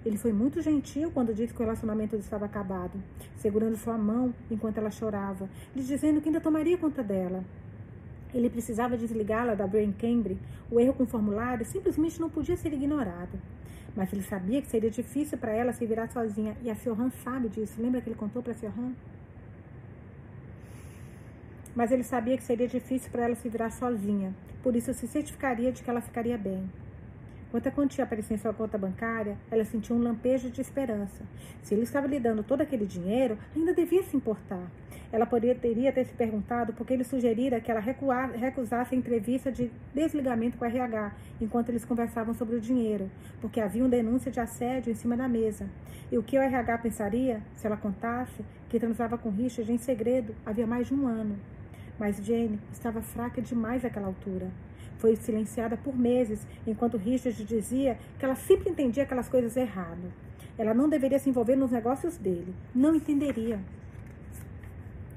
Ele 0.06 0.16
foi 0.16 0.32
muito 0.32 0.62
gentil 0.62 1.10
quando 1.10 1.34
disse 1.34 1.52
que 1.52 1.60
o 1.60 1.64
relacionamento 1.64 2.16
estava 2.16 2.46
acabado, 2.46 2.92
segurando 3.36 3.76
sua 3.76 3.98
mão 3.98 4.32
enquanto 4.50 4.78
ela 4.78 4.90
chorava, 4.90 5.48
lhe 5.74 5.82
dizendo 5.82 6.20
que 6.20 6.28
ainda 6.28 6.40
tomaria 6.40 6.78
conta 6.78 7.02
dela. 7.02 7.42
Ele 8.32 8.48
precisava 8.48 8.96
desligá-la 8.96 9.54
da 9.54 9.66
Brain 9.66 9.92
Cambridge. 9.92 10.40
O 10.70 10.78
erro 10.78 10.92
com 10.92 11.04
o 11.04 11.06
formulário 11.06 11.64
simplesmente 11.64 12.20
não 12.20 12.28
podia 12.28 12.56
ser 12.56 12.72
ignorado. 12.72 13.38
Mas 13.96 14.12
ele 14.12 14.22
sabia 14.22 14.60
que 14.60 14.68
seria 14.68 14.90
difícil 14.90 15.38
para 15.38 15.52
ela 15.52 15.72
se 15.72 15.84
virar 15.86 16.08
sozinha. 16.08 16.56
E 16.62 16.70
a 16.70 16.74
Fioran 16.74 17.10
sabe 17.24 17.48
disso. 17.48 17.80
Lembra 17.80 18.00
que 18.00 18.08
ele 18.08 18.16
contou 18.16 18.42
para 18.42 18.52
a 18.52 18.54
Fioran? 18.54 18.92
Mas 21.74 21.92
ele 21.92 22.02
sabia 22.02 22.36
que 22.36 22.42
seria 22.42 22.66
difícil 22.66 23.10
para 23.10 23.24
ela 23.24 23.34
se 23.34 23.48
virar 23.48 23.70
sozinha 23.70 24.34
por 24.62 24.74
isso 24.74 24.92
se 24.92 25.06
certificaria 25.06 25.72
de 25.72 25.82
que 25.82 25.88
ela 25.88 26.00
ficaria 26.00 26.36
bem. 26.36 26.68
Quando 27.50 27.66
a 27.66 27.70
quantia 27.70 28.04
aparecia 28.04 28.34
em 28.34 28.38
sua 28.38 28.52
conta 28.52 28.76
bancária, 28.76 29.38
ela 29.50 29.64
sentiu 29.64 29.96
um 29.96 30.02
lampejo 30.02 30.50
de 30.50 30.60
esperança. 30.60 31.24
Se 31.62 31.74
ele 31.74 31.84
estava 31.84 32.06
lhe 32.06 32.20
dando 32.20 32.42
todo 32.42 32.60
aquele 32.60 32.84
dinheiro, 32.84 33.38
ainda 33.56 33.72
devia 33.72 34.02
se 34.02 34.14
importar. 34.14 34.70
Ela 35.10 35.24
poderia 35.24 35.90
ter 35.90 36.04
se 36.04 36.12
perguntado 36.12 36.74
por 36.74 36.86
que 36.86 36.92
ele 36.92 37.04
sugerira 37.04 37.62
que 37.62 37.70
ela 37.70 37.80
recuar, 37.80 38.30
recusasse 38.32 38.94
a 38.94 38.98
entrevista 38.98 39.50
de 39.50 39.70
desligamento 39.94 40.58
com 40.58 40.66
a 40.66 40.68
RH 40.68 41.12
enquanto 41.40 41.70
eles 41.70 41.86
conversavam 41.86 42.34
sobre 42.34 42.56
o 42.56 42.60
dinheiro, 42.60 43.10
porque 43.40 43.60
havia 43.60 43.82
uma 43.82 43.88
denúncia 43.88 44.30
de 44.30 44.38
assédio 44.38 44.90
em 44.90 44.94
cima 44.94 45.16
da 45.16 45.26
mesa. 45.26 45.66
E 46.12 46.18
o 46.18 46.22
que 46.22 46.36
o 46.36 46.42
RH 46.42 46.76
pensaria 46.78 47.40
se 47.54 47.66
ela 47.66 47.76
contasse 47.78 48.44
que 48.68 48.78
transava 48.78 49.16
com 49.16 49.30
Richard 49.30 49.72
em 49.72 49.78
segredo 49.78 50.34
havia 50.44 50.66
mais 50.66 50.88
de 50.88 50.94
um 50.94 51.06
ano? 51.06 51.38
Mas 51.98 52.16
Jane 52.24 52.60
estava 52.72 53.02
fraca 53.02 53.42
demais 53.42 53.84
àquela 53.84 54.06
altura. 54.06 54.50
Foi 54.98 55.16
silenciada 55.16 55.76
por 55.76 55.96
meses, 55.96 56.46
enquanto 56.66 56.96
Richard 56.96 57.44
dizia 57.44 57.98
que 58.18 58.24
ela 58.24 58.34
sempre 58.34 58.70
entendia 58.70 59.04
aquelas 59.04 59.28
coisas 59.28 59.56
errado. 59.56 60.12
Ela 60.56 60.74
não 60.74 60.88
deveria 60.88 61.18
se 61.18 61.30
envolver 61.30 61.56
nos 61.56 61.70
negócios 61.70 62.16
dele. 62.16 62.54
Não 62.74 62.94
entenderia. 62.94 63.60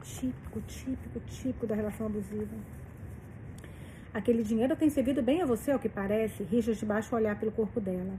Típico, 0.03 0.61
típico, 0.61 1.19
típico 1.21 1.67
da 1.67 1.75
relação 1.75 2.05
abusiva. 2.05 2.55
Aquele 4.13 4.43
dinheiro 4.43 4.75
tem 4.75 4.89
servido 4.89 5.23
bem 5.23 5.41
a 5.41 5.45
você, 5.45 5.71
ao 5.71 5.79
que 5.79 5.89
parece. 5.89 6.43
Richard 6.43 6.85
baixa 6.85 7.15
o 7.15 7.17
olhar 7.17 7.39
pelo 7.39 7.51
corpo 7.51 7.79
dela. 7.79 8.13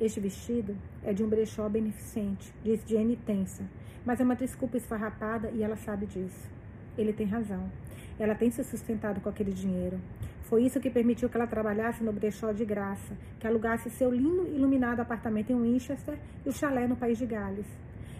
Este 0.00 0.18
vestido 0.18 0.76
é 1.04 1.12
de 1.12 1.22
um 1.22 1.28
brechó 1.28 1.68
beneficente, 1.68 2.52
diz 2.64 2.82
Jane 2.84 3.16
tensa, 3.16 3.62
mas 4.04 4.18
é 4.18 4.24
uma 4.24 4.34
desculpa 4.34 4.76
esfarrapada 4.76 5.50
e 5.52 5.62
ela 5.62 5.76
sabe 5.76 6.04
disso. 6.04 6.50
Ele 6.96 7.12
tem 7.12 7.26
razão. 7.26 7.70
Ela 8.18 8.34
tem 8.34 8.50
se 8.50 8.62
sustentado 8.62 9.20
com 9.20 9.28
aquele 9.28 9.52
dinheiro. 9.52 9.98
Foi 10.42 10.62
isso 10.62 10.78
que 10.78 10.90
permitiu 10.90 11.28
que 11.28 11.36
ela 11.36 11.46
trabalhasse 11.46 12.04
no 12.04 12.12
brechó 12.12 12.52
de 12.52 12.64
graça, 12.64 13.16
que 13.40 13.46
alugasse 13.46 13.90
seu 13.90 14.10
lindo 14.10 14.46
e 14.46 14.56
iluminado 14.56 15.00
apartamento 15.00 15.50
em 15.50 15.60
Winchester 15.60 16.16
e 16.44 16.48
o 16.48 16.52
chalé 16.52 16.86
no 16.86 16.96
país 16.96 17.18
de 17.18 17.26
Gales. 17.26 17.66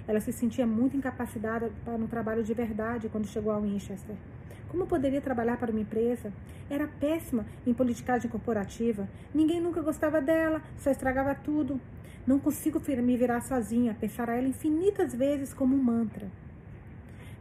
Ela 0.09 0.21
se 0.21 0.33
sentia 0.33 0.67
muito 0.67 0.97
incapacitada 0.97 1.71
para 1.85 1.95
um 1.95 2.07
trabalho 2.07 2.43
de 2.43 2.53
verdade 2.53 3.09
quando 3.09 3.27
chegou 3.27 3.53
a 3.53 3.59
Winchester. 3.59 4.17
Como 4.69 4.87
poderia 4.87 5.21
trabalhar 5.21 5.57
para 5.57 5.71
uma 5.71 5.81
empresa? 5.81 6.33
Era 6.69 6.89
péssima 6.89 7.47
em 7.67 7.73
politicagem 7.73 8.31
corporativa. 8.31 9.09
Ninguém 9.33 9.61
nunca 9.61 9.81
gostava 9.81 10.21
dela, 10.21 10.61
só 10.79 10.91
estragava 10.91 11.35
tudo. 11.35 11.81
Não 12.27 12.41
consigo 12.41 12.81
me 13.03 13.17
virar 13.17 13.43
sozinha, 13.43 13.97
pensar 13.99 14.29
a 14.29 14.35
ela 14.35 14.49
infinitas 14.49 15.15
vezes 15.15 15.55
como 15.55 15.77
um 15.77 15.83
mantra. 15.83 16.27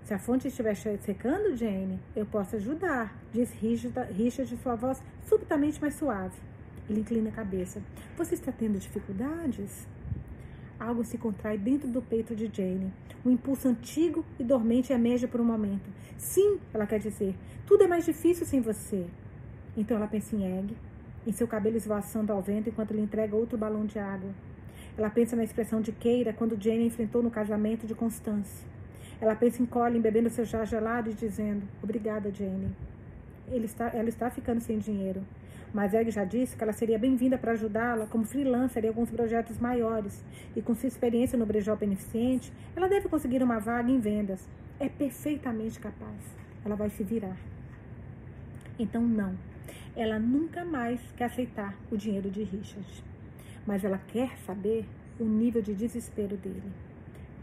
Se 0.04 0.14
a 0.14 0.20
fonte 0.20 0.50
estiver 0.50 0.76
secando, 0.76 1.56
Jane, 1.56 1.98
eu 2.14 2.26
posso 2.26 2.58
ajudar, 2.58 3.16
diz 3.32 3.52
Richard, 3.54 4.12
Richard 4.12 4.58
sua 4.58 4.76
voz 4.76 5.02
subitamente 5.26 5.80
mais 5.80 5.96
suave. 5.96 6.36
Ele 6.90 7.00
inclina 7.00 7.30
a 7.30 7.32
cabeça. 7.32 7.82
Você 8.18 8.36
está 8.36 8.52
tendo 8.52 8.78
dificuldades? 8.78 9.88
Algo 10.78 11.06
se 11.06 11.18
contrai 11.18 11.58
dentro 11.58 11.88
do 11.88 12.02
peito 12.02 12.36
de 12.36 12.52
Jane. 12.54 12.92
Um 13.26 13.32
impulso 13.32 13.70
antigo 13.70 14.26
e 14.38 14.44
dormente 14.44 14.92
emerge 14.92 15.26
por 15.26 15.40
um 15.40 15.46
momento. 15.46 15.90
Sim, 16.18 16.60
ela 16.74 16.86
quer 16.86 17.00
dizer, 17.00 17.34
tudo 17.66 17.86
é 17.86 17.88
mais 17.88 18.04
difícil 18.04 18.46
sem 18.46 18.60
você. 18.60 19.06
Então 19.78 19.96
ela 19.96 20.08
pensa 20.08 20.36
em 20.36 20.60
Egg, 20.60 20.76
em 21.26 21.32
seu 21.32 21.48
cabelo 21.48 21.78
esvoaçando 21.78 22.34
ao 22.34 22.42
vento 22.42 22.68
enquanto 22.68 22.94
lhe 22.94 23.02
entrega 23.02 23.38
outro 23.38 23.58
balão 23.58 23.86
de 23.86 23.98
água. 23.98 24.32
Ela 24.98 25.10
pensa 25.10 25.38
na 25.38 25.46
expressão 25.46 25.80
de 25.80 25.94
Keira 25.94 26.34
quando 26.34 26.62
Jane 26.62 26.86
enfrentou 26.86 27.24
no 27.24 27.32
casamento 27.32 27.88
de 27.88 27.96
Constance. 27.96 28.66
Ela 29.24 29.36
pensa 29.38 29.64
em 29.64 29.66
Colin 29.66 30.02
bebendo 30.02 30.30
seu 30.30 30.46
chá 30.46 30.66
gelado 30.66 31.10
e 31.10 31.14
dizendo: 31.14 31.64
Obrigada, 31.82 32.30
Jane. 32.30 32.76
Está, 33.50 33.88
ela 33.94 34.10
está 34.10 34.30
ficando 34.30 34.60
sem 34.60 34.78
dinheiro. 34.78 35.24
Mas 35.74 35.94
Egg 35.94 36.12
já 36.12 36.26
disse 36.26 36.58
que 36.58 36.62
ela 36.62 36.74
seria 36.74 37.00
bem-vinda 37.00 37.38
para 37.38 37.54
ajudá-la 37.54 38.06
como 38.06 38.26
freelancer 38.26 38.84
em 38.84 38.90
alguns 38.90 39.10
projetos 39.10 39.58
maiores. 39.60 40.22
E 40.58 40.62
com 40.62 40.76
sua 40.76 40.88
experiência 40.88 41.40
no 41.40 41.46
brejó 41.46 41.74
beneficente, 41.74 42.52
ela 42.76 42.90
deve 42.90 43.08
conseguir 43.08 43.42
uma 43.42 43.60
vaga 43.60 43.90
em 43.90 43.98
vendas. 43.98 44.46
É 44.78 44.90
perfeitamente 44.90 45.80
capaz. 45.80 46.20
Ela 46.66 46.76
vai 46.76 46.90
se 46.90 47.02
virar. 47.02 47.38
Então, 48.78 49.02
não. 49.02 49.38
Ela 49.96 50.20
nunca 50.20 50.66
mais 50.66 51.00
quer 51.16 51.26
aceitar 51.26 51.74
o 51.90 51.96
dinheiro 51.96 52.30
de 52.30 52.44
Richard. 52.44 53.02
mas 53.66 53.86
ela 53.86 54.02
quer 54.10 54.38
saber 54.40 54.86
o 55.18 55.24
nível 55.24 55.62
de 55.62 55.74
desespero 55.74 56.36
dele. 56.36 56.74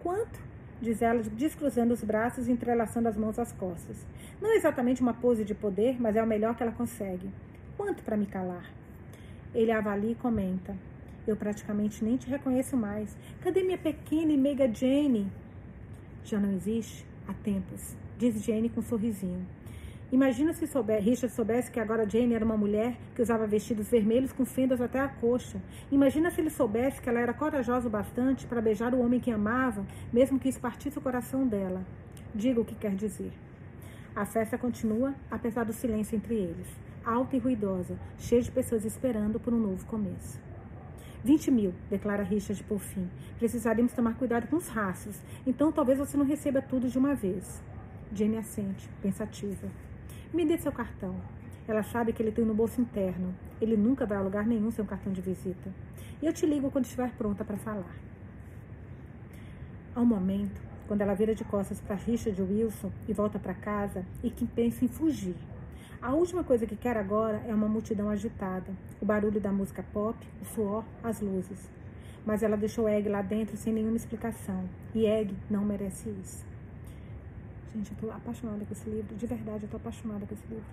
Quanto? 0.01 0.49
Diz 0.81 1.03
ela, 1.03 1.22
descruzando 1.22 1.93
os 1.93 2.03
braços 2.03 2.49
e 2.49 2.53
entrelaçando 2.53 3.09
as 3.09 3.16
mãos 3.16 3.39
às 3.39 3.53
costas. 3.53 4.07
Não 4.41 4.51
é 4.51 4.57
exatamente 4.57 5.03
uma 5.03 5.12
pose 5.12 5.45
de 5.45 5.55
poder, 5.55 6.01
mas 6.01 6.16
é 6.16 6.22
o 6.22 6.26
melhor 6.26 6.57
que 6.57 6.62
ela 6.62 6.72
consegue. 6.72 7.31
Quanto 7.76 8.03
para 8.03 8.16
me 8.16 8.26
calar? 8.26 8.64
Ele 9.55 9.70
avalia 9.70 10.12
e 10.12 10.14
comenta. 10.14 10.74
Eu 11.26 11.37
praticamente 11.37 12.03
nem 12.03 12.16
te 12.16 12.28
reconheço 12.28 12.76
mais. 12.76 13.14
Cadê 13.43 13.62
minha 13.62 13.76
pequena 13.76 14.33
e 14.33 14.39
meiga 14.39 14.72
Jane? 14.72 15.31
Já 16.24 16.41
não 16.41 16.53
existe 16.53 17.07
há 17.28 17.35
tempos, 17.35 17.97
diz 18.18 18.43
Jane 18.43 18.70
com 18.70 18.81
um 18.81 18.83
sorrisinho. 18.83 19.47
Imagina 20.12 20.52
se 20.52 20.66
souber, 20.66 21.00
Richard 21.00 21.32
soubesse 21.32 21.70
que 21.70 21.78
agora 21.78 22.08
Jane 22.08 22.34
era 22.34 22.44
uma 22.44 22.56
mulher 22.56 22.96
que 23.14 23.22
usava 23.22 23.46
vestidos 23.46 23.88
vermelhos 23.88 24.32
com 24.32 24.44
fendas 24.44 24.80
até 24.80 24.98
a 24.98 25.06
coxa. 25.06 25.62
Imagina 25.88 26.32
se 26.32 26.40
ele 26.40 26.50
soubesse 26.50 27.00
que 27.00 27.08
ela 27.08 27.20
era 27.20 27.32
corajosa 27.32 27.86
o 27.86 27.90
bastante 27.90 28.44
para 28.44 28.61
beijar 28.61 28.92
o 28.92 29.00
homem 29.00 29.20
que 29.20 29.30
amava, 29.30 29.86
mesmo 30.12 30.36
que 30.40 30.48
isso 30.48 30.58
partisse 30.58 30.98
o 30.98 31.00
coração 31.00 31.46
dela. 31.46 31.86
Diga 32.34 32.61
o 32.61 32.64
que 32.64 32.74
quer 32.74 32.96
dizer. 32.96 33.32
A 34.14 34.26
festa 34.26 34.58
continua, 34.58 35.14
apesar 35.30 35.62
do 35.64 35.72
silêncio 35.72 36.16
entre 36.16 36.34
eles, 36.34 36.66
alta 37.04 37.36
e 37.36 37.38
ruidosa, 37.38 37.96
cheia 38.18 38.42
de 38.42 38.50
pessoas 38.50 38.84
esperando 38.84 39.38
por 39.38 39.54
um 39.54 39.61
novo 39.61 39.86
começo. 39.86 40.40
20 41.22 41.52
mil, 41.52 41.72
declara 41.88 42.24
Richard 42.24 42.64
por 42.64 42.80
fim. 42.80 43.08
Precisaríamos 43.38 43.92
tomar 43.92 44.16
cuidado 44.16 44.48
com 44.48 44.56
os 44.56 44.66
rastros, 44.66 45.22
então 45.46 45.70
talvez 45.70 46.00
você 46.00 46.16
não 46.16 46.24
receba 46.24 46.61
tudo 46.61 46.88
de 46.88 46.98
uma 46.98 47.14
vez. 47.14 47.62
Jane 48.12 48.38
assente, 48.38 48.88
pensativa. 49.00 49.68
Me 50.33 50.45
dê 50.45 50.57
seu 50.57 50.70
cartão. 50.70 51.16
Ela 51.66 51.83
sabe 51.83 52.12
que 52.12 52.22
ele 52.22 52.31
tem 52.31 52.45
no 52.45 52.55
bolso 52.55 52.81
interno. 52.81 53.35
Ele 53.61 53.76
nunca 53.76 54.07
vai 54.07 54.16
a 54.16 54.22
lugar 54.22 54.47
nenhum 54.47 54.70
sem 54.70 54.85
um 54.85 54.87
cartão 54.87 55.12
de 55.12 55.20
visita. 55.20 55.70
E 56.22 56.26
eu 56.26 56.33
te 56.33 56.47
ligo 56.47 56.70
quando 56.70 56.85
estiver 56.85 57.11
pronta 57.12 57.45
para 57.45 57.57
falar. 57.57 57.97
Há 59.93 60.01
um 60.01 60.07
momento, 60.07 60.61
quando 60.87 61.01
ela 61.01 61.14
vira 61.14 61.35
de 61.35 61.45
costas 61.45 61.81
para 61.81 61.97
Richard 61.97 62.41
Wilson 62.41 62.93
e 63.09 63.12
volta 63.12 63.41
para 63.41 63.55
casa 63.55 64.05
e 64.22 64.31
que 64.31 64.47
pensa 64.47 64.85
em 64.85 64.89
fugir. 64.89 65.35
A 66.01 66.12
última 66.12 66.45
coisa 66.45 66.64
que 66.64 66.76
quer 66.76 66.97
agora 66.97 67.43
é 67.47 67.53
uma 67.53 67.68
multidão 67.68 68.09
agitada, 68.09 68.72
o 69.01 69.05
barulho 69.05 69.41
da 69.41 69.53
música 69.53 69.85
pop, 69.93 70.16
o 70.41 70.45
suor, 70.45 70.85
as 71.03 71.20
luzes. 71.20 71.68
Mas 72.24 72.43
ela 72.43 72.57
deixou 72.57 72.89
Egg 72.89 73.09
lá 73.09 73.20
dentro 73.20 73.57
sem 73.57 73.72
nenhuma 73.72 73.97
explicação. 73.97 74.64
E 74.95 75.07
Egg 75.07 75.35
não 75.51 75.64
merece 75.64 76.09
isso. 76.22 76.49
Gente, 77.74 77.92
eu 77.92 77.96
tô 78.00 78.10
apaixonada 78.10 78.64
com 78.64 78.72
esse 78.72 78.90
livro. 78.90 79.14
De 79.14 79.26
verdade, 79.26 79.64
eu 79.64 79.68
tô 79.68 79.76
apaixonada 79.76 80.26
com 80.26 80.34
esse 80.34 80.46
livro. 80.48 80.64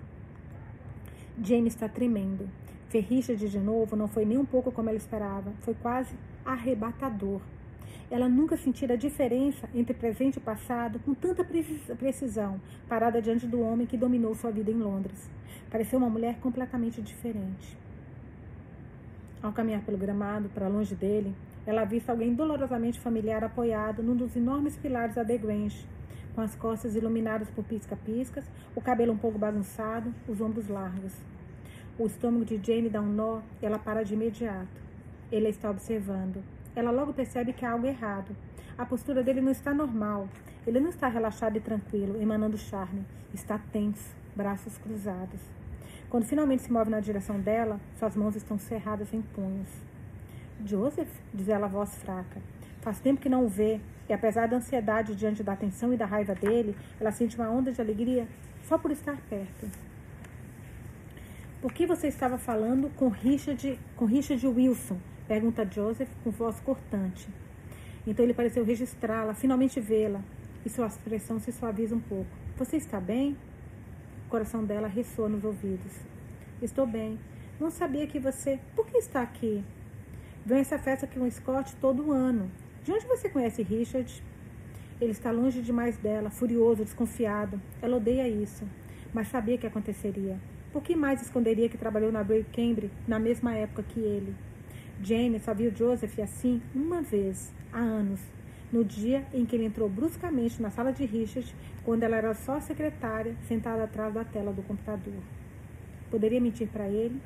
Jane 1.42 1.68
está 1.68 1.88
tremendo. 1.88 2.48
Ferricha 2.88 3.36
de 3.36 3.58
novo 3.58 3.94
não 3.94 4.08
foi 4.08 4.24
nem 4.24 4.36
um 4.36 4.44
pouco 4.44 4.72
como 4.72 4.88
ela 4.88 4.98
esperava. 4.98 5.52
Foi 5.60 5.74
quase 5.74 6.14
arrebatador. 6.44 7.40
Ela 8.10 8.28
nunca 8.28 8.56
sentira 8.56 8.94
a 8.94 8.96
diferença 8.96 9.68
entre 9.74 9.94
presente 9.94 10.38
e 10.38 10.40
passado 10.40 10.98
com 11.00 11.14
tanta 11.14 11.44
precisão, 11.44 12.60
parada 12.88 13.20
diante 13.20 13.46
do 13.46 13.60
homem 13.60 13.86
que 13.86 13.96
dominou 13.96 14.34
sua 14.34 14.50
vida 14.50 14.70
em 14.70 14.78
Londres. 14.78 15.30
Pareceu 15.70 15.98
uma 15.98 16.08
mulher 16.08 16.38
completamente 16.40 17.02
diferente. 17.02 17.76
Ao 19.42 19.52
caminhar 19.52 19.82
pelo 19.82 19.98
gramado, 19.98 20.48
para 20.48 20.66
longe 20.66 20.94
dele, 20.94 21.34
ela 21.66 21.84
vista 21.84 22.10
alguém 22.10 22.34
dolorosamente 22.34 22.98
familiar 22.98 23.44
apoiado 23.44 24.02
num 24.02 24.16
dos 24.16 24.34
enormes 24.34 24.76
pilares 24.76 25.14
da 25.14 25.24
The 25.24 25.36
Grange, 25.36 25.86
com 26.38 26.42
as 26.42 26.54
costas 26.54 26.94
iluminadas 26.94 27.50
por 27.50 27.64
pisca-piscas, 27.64 28.44
o 28.72 28.80
cabelo 28.80 29.12
um 29.12 29.18
pouco 29.18 29.36
bagunçado, 29.36 30.14
os 30.28 30.40
ombros 30.40 30.68
largos. 30.68 31.12
O 31.98 32.06
estômago 32.06 32.44
de 32.44 32.60
Jane 32.64 32.88
dá 32.88 33.00
um 33.00 33.12
nó 33.12 33.40
e 33.60 33.66
ela 33.66 33.76
para 33.76 34.04
de 34.04 34.14
imediato. 34.14 34.80
Ele 35.32 35.48
a 35.48 35.50
está 35.50 35.68
observando. 35.68 36.40
Ela 36.76 36.92
logo 36.92 37.12
percebe 37.12 37.52
que 37.52 37.64
há 37.64 37.72
algo 37.72 37.88
errado. 37.88 38.36
A 38.78 38.86
postura 38.86 39.20
dele 39.20 39.40
não 39.40 39.50
está 39.50 39.74
normal. 39.74 40.28
Ele 40.64 40.78
não 40.78 40.90
está 40.90 41.08
relaxado 41.08 41.56
e 41.56 41.60
tranquilo, 41.60 42.22
emanando 42.22 42.56
charme. 42.56 43.04
Está 43.34 43.58
tenso, 43.58 44.14
braços 44.36 44.78
cruzados. 44.78 45.40
Quando 46.08 46.26
finalmente 46.26 46.62
se 46.62 46.72
move 46.72 46.88
na 46.88 47.00
direção 47.00 47.40
dela, 47.40 47.80
suas 47.98 48.14
mãos 48.14 48.36
estão 48.36 48.56
cerradas 48.60 49.12
em 49.12 49.22
punhos. 49.22 49.70
Joseph, 50.64 51.10
diz 51.34 51.48
ela 51.48 51.66
a 51.66 51.68
voz 51.68 51.96
fraca. 51.96 52.40
Faz 52.80 53.00
tempo 53.00 53.20
que 53.20 53.28
não 53.28 53.44
o 53.44 53.48
vê, 53.48 53.80
e 54.08 54.12
apesar 54.12 54.48
da 54.48 54.56
ansiedade 54.56 55.14
diante 55.14 55.42
da 55.42 55.52
atenção 55.52 55.92
e 55.92 55.96
da 55.96 56.06
raiva 56.06 56.34
dele, 56.34 56.74
ela 56.98 57.12
sente 57.12 57.36
uma 57.36 57.50
onda 57.50 57.70
de 57.70 57.80
alegria 57.80 58.26
só 58.62 58.78
por 58.78 58.90
estar 58.90 59.16
perto. 59.28 59.68
Por 61.60 61.72
que 61.72 61.86
você 61.86 62.06
estava 62.06 62.38
falando 62.38 62.88
com 62.94 63.08
Richard, 63.08 63.78
com 63.96 64.04
Richard 64.04 64.46
Wilson? 64.46 64.96
Pergunta 65.26 65.68
Joseph 65.68 66.08
com 66.22 66.30
voz 66.30 66.60
cortante. 66.60 67.28
Então 68.06 68.24
ele 68.24 68.32
pareceu 68.32 68.64
registrá-la, 68.64 69.34
finalmente 69.34 69.80
vê-la, 69.80 70.22
e 70.64 70.70
sua 70.70 70.86
expressão 70.86 71.38
se 71.38 71.52
suaviza 71.52 71.94
um 71.94 72.00
pouco. 72.00 72.30
Você 72.56 72.76
está 72.76 73.00
bem? 73.00 73.36
O 74.26 74.30
coração 74.30 74.64
dela 74.64 74.88
ressoa 74.88 75.28
nos 75.28 75.44
ouvidos. 75.44 75.92
Estou 76.62 76.86
bem. 76.86 77.18
Não 77.60 77.70
sabia 77.70 78.06
que 78.06 78.18
você. 78.18 78.58
Por 78.74 78.86
que 78.86 78.98
está 78.98 79.20
aqui? 79.20 79.64
Vem 80.46 80.60
essa 80.60 80.78
festa 80.78 81.06
aqui 81.06 81.18
no 81.18 81.30
Scott 81.30 81.74
todo 81.76 82.12
ano. 82.12 82.50
De 82.88 82.94
onde 82.94 83.04
você 83.04 83.28
conhece 83.28 83.62
Richard? 83.62 84.10
Ele 84.98 85.10
está 85.10 85.30
longe 85.30 85.60
demais 85.60 85.98
dela, 85.98 86.30
furioso, 86.30 86.84
desconfiado. 86.84 87.60
Ela 87.82 87.98
odeia 87.98 88.26
isso, 88.26 88.64
mas 89.12 89.28
sabia 89.28 89.58
que 89.58 89.66
aconteceria. 89.66 90.38
Por 90.72 90.82
que 90.82 90.96
mais 90.96 91.20
esconderia 91.20 91.68
que 91.68 91.76
trabalhou 91.76 92.10
na 92.10 92.24
Bray 92.24 92.46
Cambridge 92.50 92.90
na 93.06 93.18
mesma 93.18 93.54
época 93.54 93.82
que 93.82 94.00
ele? 94.00 94.34
Jane 95.02 95.38
só 95.38 95.52
viu 95.52 95.70
Joseph 95.70 96.18
assim 96.18 96.62
uma 96.74 97.02
vez, 97.02 97.52
há 97.74 97.78
anos, 97.78 98.22
no 98.72 98.82
dia 98.82 99.22
em 99.34 99.44
que 99.44 99.54
ele 99.54 99.66
entrou 99.66 99.90
bruscamente 99.90 100.62
na 100.62 100.70
sala 100.70 100.90
de 100.90 101.04
Richard, 101.04 101.54
quando 101.84 102.04
ela 102.04 102.16
era 102.16 102.32
só 102.32 102.58
secretária, 102.58 103.36
sentada 103.46 103.84
atrás 103.84 104.14
da 104.14 104.24
tela 104.24 104.50
do 104.50 104.62
computador. 104.62 105.22
Poderia 106.10 106.40
mentir 106.40 106.68
para 106.68 106.88
ele? 106.88 107.20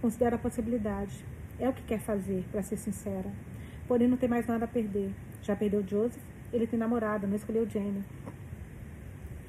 Considera 0.00 0.36
a 0.36 0.38
possibilidade. 0.38 1.22
É 1.60 1.68
o 1.68 1.74
que 1.74 1.82
quer 1.82 2.00
fazer, 2.00 2.42
para 2.50 2.62
ser 2.62 2.78
sincera 2.78 3.30
porém 3.86 4.08
não 4.08 4.16
tem 4.16 4.28
mais 4.28 4.46
nada 4.46 4.64
a 4.64 4.68
perder. 4.68 5.10
Já 5.42 5.54
perdeu 5.54 5.86
Joseph, 5.86 6.22
ele 6.52 6.66
tem 6.66 6.78
namorada, 6.78 7.26
não 7.26 7.36
escolheu 7.36 7.68
Jane. 7.68 8.04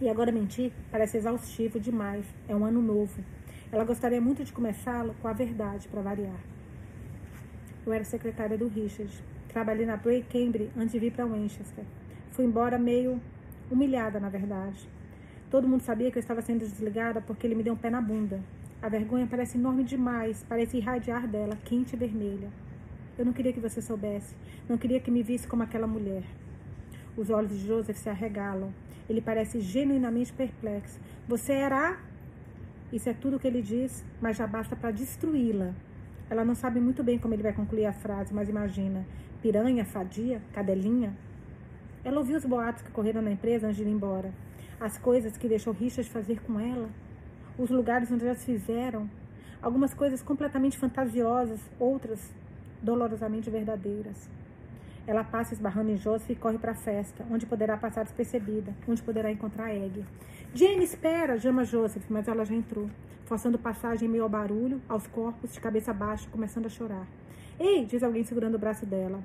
E 0.01 0.09
agora 0.09 0.31
mentir 0.31 0.71
parece 0.91 1.17
exaustivo 1.17 1.79
demais. 1.79 2.25
É 2.47 2.55
um 2.55 2.65
ano 2.65 2.81
novo. 2.81 3.23
Ela 3.71 3.83
gostaria 3.83 4.19
muito 4.19 4.43
de 4.43 4.51
começá-lo 4.51 5.15
com 5.21 5.27
a 5.27 5.33
verdade, 5.33 5.87
para 5.87 6.01
variar. 6.01 6.39
Eu 7.85 7.93
era 7.93 8.03
secretária 8.03 8.57
do 8.57 8.67
Richard. 8.67 9.11
Trabalhei 9.47 9.85
na 9.85 9.95
Bray 9.95 10.23
Cambridge 10.23 10.71
antes 10.75 10.91
de 10.91 10.99
vir 10.99 11.13
para 11.13 11.25
Winchester. 11.25 11.85
Fui 12.31 12.43
embora 12.43 12.77
meio 12.77 13.21
humilhada, 13.71 14.19
na 14.19 14.27
verdade. 14.27 14.89
Todo 15.49 15.67
mundo 15.67 15.81
sabia 15.81 16.11
que 16.11 16.17
eu 16.17 16.21
estava 16.21 16.41
sendo 16.41 16.59
desligada 16.59 17.21
porque 17.21 17.47
ele 17.47 17.55
me 17.55 17.63
deu 17.63 17.73
um 17.73 17.77
pé 17.77 17.89
na 17.89 18.01
bunda. 18.01 18.41
A 18.81 18.89
vergonha 18.89 19.25
parece 19.25 19.57
enorme 19.57 19.83
demais, 19.83 20.43
parece 20.47 20.77
irradiar 20.77 21.27
dela, 21.27 21.57
quente 21.63 21.95
e 21.95 21.97
vermelha. 21.97 22.49
Eu 23.17 23.23
não 23.23 23.31
queria 23.31 23.53
que 23.53 23.59
você 23.61 23.81
soubesse. 23.81 24.35
Não 24.67 24.77
queria 24.77 24.99
que 24.99 25.09
me 25.09 25.23
visse 25.23 25.47
como 25.47 25.63
aquela 25.63 25.87
mulher. 25.87 26.23
Os 27.15 27.29
olhos 27.29 27.51
de 27.51 27.65
Joseph 27.65 27.95
se 27.95 28.09
arregalam. 28.09 28.73
Ele 29.09 29.21
parece 29.21 29.61
genuinamente 29.61 30.33
perplexo. 30.33 30.99
Você 31.27 31.53
era. 31.53 31.97
Isso 32.91 33.07
é 33.07 33.13
tudo 33.13 33.37
o 33.37 33.39
que 33.39 33.47
ele 33.47 33.61
diz, 33.61 34.03
mas 34.21 34.35
já 34.35 34.45
basta 34.45 34.75
para 34.75 34.91
destruí-la. 34.91 35.73
Ela 36.29 36.43
não 36.43 36.55
sabe 36.55 36.79
muito 36.79 37.03
bem 37.03 37.17
como 37.17 37.33
ele 37.33 37.43
vai 37.43 37.53
concluir 37.53 37.85
a 37.85 37.93
frase, 37.93 38.33
mas 38.33 38.49
imagina: 38.49 39.05
piranha, 39.41 39.85
fadia, 39.85 40.41
cadelinha. 40.51 41.15
Ela 42.03 42.19
ouviu 42.19 42.35
os 42.35 42.45
boatos 42.45 42.81
que 42.81 42.91
correram 42.91 43.21
na 43.21 43.31
empresa 43.31 43.67
antes 43.67 43.77
de 43.77 43.83
ir 43.83 43.89
embora. 43.89 44.33
As 44.79 44.97
coisas 44.97 45.37
que 45.37 45.47
deixou 45.47 45.71
Richard 45.71 46.09
fazer 46.09 46.41
com 46.41 46.59
ela. 46.59 46.89
Os 47.57 47.69
lugares 47.69 48.11
onde 48.11 48.25
elas 48.25 48.43
fizeram. 48.43 49.09
Algumas 49.61 49.93
coisas 49.93 50.21
completamente 50.21 50.77
fantasiosas, 50.77 51.59
outras 51.79 52.33
dolorosamente 52.85 53.49
verdadeiras. 53.49 54.29
Ela 55.07 55.23
passa 55.23 55.53
esbarrando 55.53 55.91
em 55.91 55.97
Joseph 55.97 56.29
e 56.29 56.35
corre 56.35 56.57
para 56.57 56.71
a 56.71 56.75
festa, 56.75 57.25
onde 57.29 57.45
poderá 57.45 57.75
passar 57.75 58.03
despercebida, 58.03 58.73
onde 58.87 59.03
poderá 59.03 59.31
encontrar 59.31 59.75
Egg. 59.75 60.05
Jane, 60.53 60.83
espera! 60.83 61.39
chama 61.39 61.65
Joseph, 61.65 62.05
mas 62.09 62.27
ela 62.27 62.45
já 62.45 62.55
entrou, 62.55 62.89
forçando 63.25 63.59
passagem 63.59 64.07
meio 64.07 64.23
ao 64.23 64.29
barulho, 64.29 64.81
aos 64.87 65.05
corpos, 65.05 65.53
de 65.53 65.59
cabeça 65.59 65.93
baixa, 65.93 66.29
começando 66.31 66.67
a 66.67 66.69
chorar. 66.69 67.05
Ei! 67.59 67.85
diz 67.85 68.01
alguém 68.01 68.23
segurando 68.23 68.55
o 68.55 68.59
braço 68.59 68.85
dela. 68.85 69.19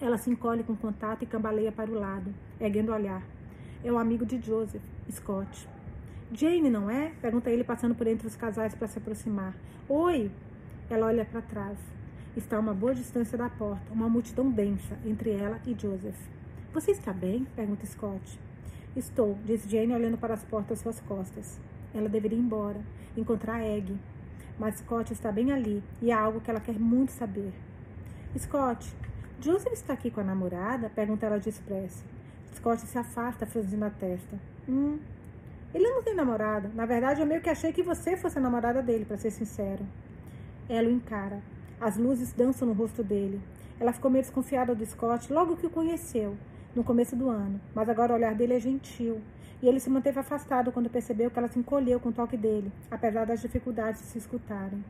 Ela 0.00 0.18
se 0.18 0.28
encolhe 0.28 0.62
com 0.64 0.76
contato 0.76 1.22
e 1.22 1.26
cambaleia 1.26 1.72
para 1.72 1.90
o 1.90 1.94
lado, 1.94 2.34
erguendo 2.60 2.90
o 2.90 2.94
olhar. 2.94 3.22
É 3.82 3.92
o 3.92 3.98
amigo 3.98 4.26
de 4.26 4.38
Joseph, 4.40 4.82
Scott. 5.10 5.68
Jane, 6.32 6.68
não 6.68 6.90
é? 6.90 7.12
Pergunta 7.22 7.48
ele, 7.48 7.64
passando 7.64 7.94
por 7.94 8.06
entre 8.06 8.26
os 8.26 8.36
casais 8.36 8.74
para 8.74 8.88
se 8.88 8.98
aproximar. 8.98 9.54
Oi! 9.88 10.30
Ela 10.90 11.06
olha 11.06 11.24
para 11.24 11.40
trás 11.40 11.78
está 12.36 12.56
a 12.56 12.60
uma 12.60 12.74
boa 12.74 12.94
distância 12.94 13.38
da 13.38 13.48
porta, 13.48 13.92
uma 13.92 14.08
multidão 14.08 14.50
densa 14.50 14.98
entre 15.04 15.30
ela 15.30 15.60
e 15.66 15.74
Joseph. 15.78 16.18
Você 16.72 16.90
está 16.90 17.12
bem? 17.12 17.46
pergunta 17.54 17.86
Scott. 17.86 18.38
Estou, 18.96 19.38
diz 19.44 19.62
Jane 19.68 19.92
olhando 19.92 20.18
para 20.18 20.34
as 20.34 20.44
portas 20.44 20.78
às 20.78 20.82
suas 20.82 21.00
costas. 21.00 21.60
Ela 21.94 22.08
deveria 22.08 22.38
ir 22.38 22.40
embora, 22.40 22.80
encontrar 23.16 23.62
Egg. 23.64 23.96
Mas 24.58 24.76
Scott 24.76 25.12
está 25.12 25.30
bem 25.32 25.52
ali 25.52 25.82
e 26.00 26.10
há 26.12 26.20
algo 26.20 26.40
que 26.40 26.50
ela 26.50 26.60
quer 26.60 26.78
muito 26.78 27.12
saber. 27.12 27.52
Scott, 28.38 28.92
Joseph 29.40 29.72
está 29.72 29.92
aqui 29.92 30.10
com 30.10 30.20
a 30.20 30.24
namorada? 30.24 30.90
Pergunta 30.90 31.26
ela 31.26 31.38
de 31.38 31.48
expresso. 31.48 32.04
Scott 32.54 32.80
se 32.82 32.98
afasta, 32.98 33.46
franzindo 33.46 33.84
a 33.84 33.90
testa. 33.90 34.38
Hum, 34.68 34.98
ele 35.74 35.88
não 35.90 36.02
tem 36.02 36.14
namorada. 36.14 36.70
Na 36.74 36.86
verdade, 36.86 37.20
eu 37.20 37.26
meio 37.26 37.40
que 37.40 37.50
achei 37.50 37.72
que 37.72 37.82
você 37.82 38.16
fosse 38.16 38.38
a 38.38 38.40
namorada 38.40 38.80
dele, 38.80 39.04
para 39.04 39.18
ser 39.18 39.30
sincero. 39.30 39.84
Ela 40.68 40.88
o 40.88 40.92
encara. 40.92 41.42
As 41.80 41.96
luzes 41.96 42.32
dançam 42.32 42.68
no 42.68 42.74
rosto 42.74 43.02
dele. 43.02 43.40
Ela 43.78 43.92
ficou 43.92 44.10
meio 44.10 44.22
desconfiada 44.22 44.74
do 44.74 44.86
Scott 44.86 45.32
logo 45.32 45.56
que 45.56 45.66
o 45.66 45.70
conheceu, 45.70 46.36
no 46.74 46.84
começo 46.84 47.16
do 47.16 47.28
ano. 47.28 47.60
Mas 47.74 47.88
agora 47.88 48.12
o 48.12 48.16
olhar 48.16 48.34
dele 48.34 48.54
é 48.54 48.60
gentil. 48.60 49.20
E 49.62 49.68
ele 49.68 49.80
se 49.80 49.90
manteve 49.90 50.18
afastado 50.18 50.70
quando 50.70 50.90
percebeu 50.90 51.30
que 51.30 51.38
ela 51.38 51.48
se 51.48 51.58
encolheu 51.58 51.98
com 51.98 52.10
o 52.10 52.12
toque 52.12 52.36
dele, 52.36 52.70
apesar 52.90 53.24
das 53.24 53.40
dificuldades 53.40 54.00
de 54.00 54.06
se 54.08 54.18
escutarem. 54.18 54.84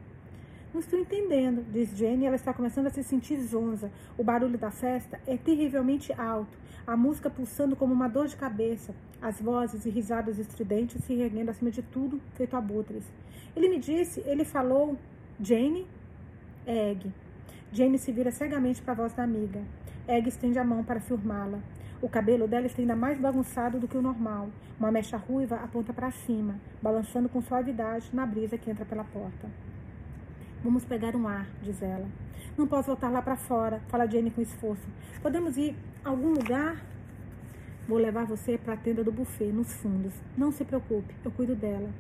Não 0.75 0.81
estou 0.81 0.99
entendendo, 0.99 1.65
diz 1.71 1.97
Jenny, 1.97 2.27
ela 2.27 2.35
está 2.35 2.53
começando 2.53 2.89
a 2.89 2.91
se 2.91 3.05
sentir 3.05 3.41
zonza. 3.41 3.93
O 4.19 4.25
barulho 4.25 4.59
da 4.59 4.73
festa 4.73 5.21
é 5.25 5.37
terrivelmente 5.37 6.13
alto, 6.15 6.59
a 6.85 6.97
música 6.97 7.31
pulsando 7.31 7.77
como 7.77 7.95
uma 7.95 8.09
dor 8.09 8.27
de 8.27 8.37
cabeça, 8.37 8.93
as 9.23 9.41
vozes 9.41 9.87
e 9.87 9.91
risadas 9.91 10.37
estridentes 10.37 11.05
se 11.05 11.15
erguendo 11.15 11.51
acima 11.51 11.71
de 11.71 11.81
tudo, 11.81 12.21
feito 12.35 12.57
abutres. 12.57 13.05
Ele 13.55 13.69
me 13.69 13.79
disse, 13.79 14.21
ele 14.27 14.45
falou, 14.45 14.99
Jane? 15.41 15.87
Egg. 16.67 17.13
Jane 17.71 17.99
se 17.99 18.11
vira 18.11 18.31
cegamente 18.31 18.81
para 18.81 18.93
a 18.93 18.97
voz 18.97 19.13
da 19.13 19.23
amiga. 19.23 19.61
Egg 20.09 20.29
estende 20.29 20.59
a 20.59 20.65
mão 20.65 20.83
para 20.83 21.01
firmá-la. 21.01 21.59
O 22.01 22.09
cabelo 22.09 22.49
dela 22.49 22.67
está 22.67 22.81
ainda 22.81 22.97
mais 22.97 23.19
bagunçado 23.19 23.79
do 23.79 23.87
que 23.87 23.97
o 23.97 24.03
normal. 24.03 24.49
Uma 24.79 24.91
mecha 24.91 25.17
ruiva 25.17 25.57
aponta 25.57 25.93
para 25.93 26.11
cima, 26.11 26.59
balançando 26.83 27.29
com 27.29 27.43
suavidade 27.43 28.09
na 28.13 28.25
brisa 28.25 28.57
que 28.57 28.71
entra 28.71 28.85
pela 28.85 29.05
porta. 29.05 29.49
Vamos 30.63 30.85
pegar 30.85 31.15
um 31.15 31.29
ar, 31.29 31.47
diz 31.63 31.83
ela. 31.83 32.07
Não 32.57 32.67
posso 32.67 32.87
voltar 32.87 33.11
lá 33.11 33.21
para 33.21 33.37
fora, 33.37 33.81
fala 33.89 34.07
Jane 34.07 34.31
com 34.31 34.41
esforço. 34.41 34.89
Podemos 35.21 35.59
ir 35.59 35.77
a 36.03 36.09
algum 36.09 36.33
lugar? 36.33 36.83
Vou 37.87 37.99
levar 37.99 38.25
você 38.25 38.57
para 38.57 38.73
a 38.73 38.77
tenda 38.77 39.05
do 39.05 39.13
buffet, 39.13 39.53
nos 39.53 39.75
fundos. 39.75 40.15
Não 40.37 40.51
se 40.51 40.65
preocupe, 40.65 41.15
eu 41.23 41.31
cuido 41.31 41.55
dela. 41.55 41.91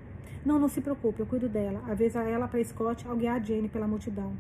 Não, 0.45 0.59
não 0.59 0.69
se 0.69 0.81
preocupe, 0.81 1.21
eu 1.21 1.27
cuido 1.27 1.49
dela. 1.49 1.83
Avisa 1.91 2.23
ela 2.23 2.49
para 2.49 2.63
Scott 2.65 3.07
ao 3.07 3.17
guiar 3.17 3.43
Jane 3.43 3.69
pela 3.69 3.87
multidão. 3.87 4.35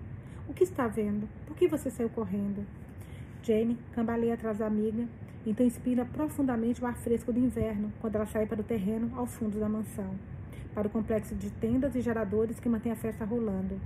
O 0.48 0.54
que 0.54 0.64
está 0.64 0.86
vendo? 0.86 1.28
Por 1.46 1.56
que 1.56 1.66
você 1.66 1.90
saiu 1.90 2.08
correndo? 2.10 2.66
Jane 3.42 3.78
cambaleia 3.92 4.34
atrás 4.34 4.58
da 4.58 4.66
amiga 4.66 5.06
então 5.46 5.66
inspira 5.66 6.04
profundamente 6.04 6.82
o 6.82 6.86
ar 6.86 6.96
fresco 6.96 7.32
do 7.32 7.38
inverno 7.38 7.92
quando 8.00 8.16
ela 8.16 8.26
sai 8.26 8.46
para 8.46 8.60
o 8.60 8.64
terreno 8.64 9.10
aos 9.14 9.34
fundos 9.34 9.60
da 9.60 9.68
mansão, 9.68 10.14
para 10.74 10.88
o 10.88 10.90
complexo 10.90 11.34
de 11.34 11.50
tendas 11.50 11.94
e 11.94 12.00
geradores 12.00 12.58
que 12.58 12.68
mantém 12.68 12.92
a 12.92 12.96
festa 12.96 13.24
rolando. 13.24 13.78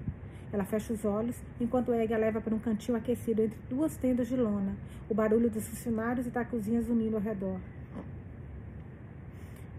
Ela 0.52 0.64
fecha 0.64 0.92
os 0.92 1.04
olhos 1.04 1.36
enquanto 1.60 1.92
Egg 1.92 2.14
a 2.14 2.18
leva 2.18 2.40
para 2.40 2.54
um 2.54 2.58
cantinho 2.58 2.96
aquecido 2.96 3.42
entre 3.42 3.58
duas 3.68 3.96
tendas 3.96 4.28
de 4.28 4.36
lona, 4.36 4.76
o 5.08 5.14
barulho 5.14 5.50
dos 5.50 5.66
funcionários 5.66 6.26
e 6.26 6.30
da 6.30 6.44
cozinha 6.44 6.80
zunindo 6.80 7.16
ao 7.16 7.22
redor. 7.22 7.58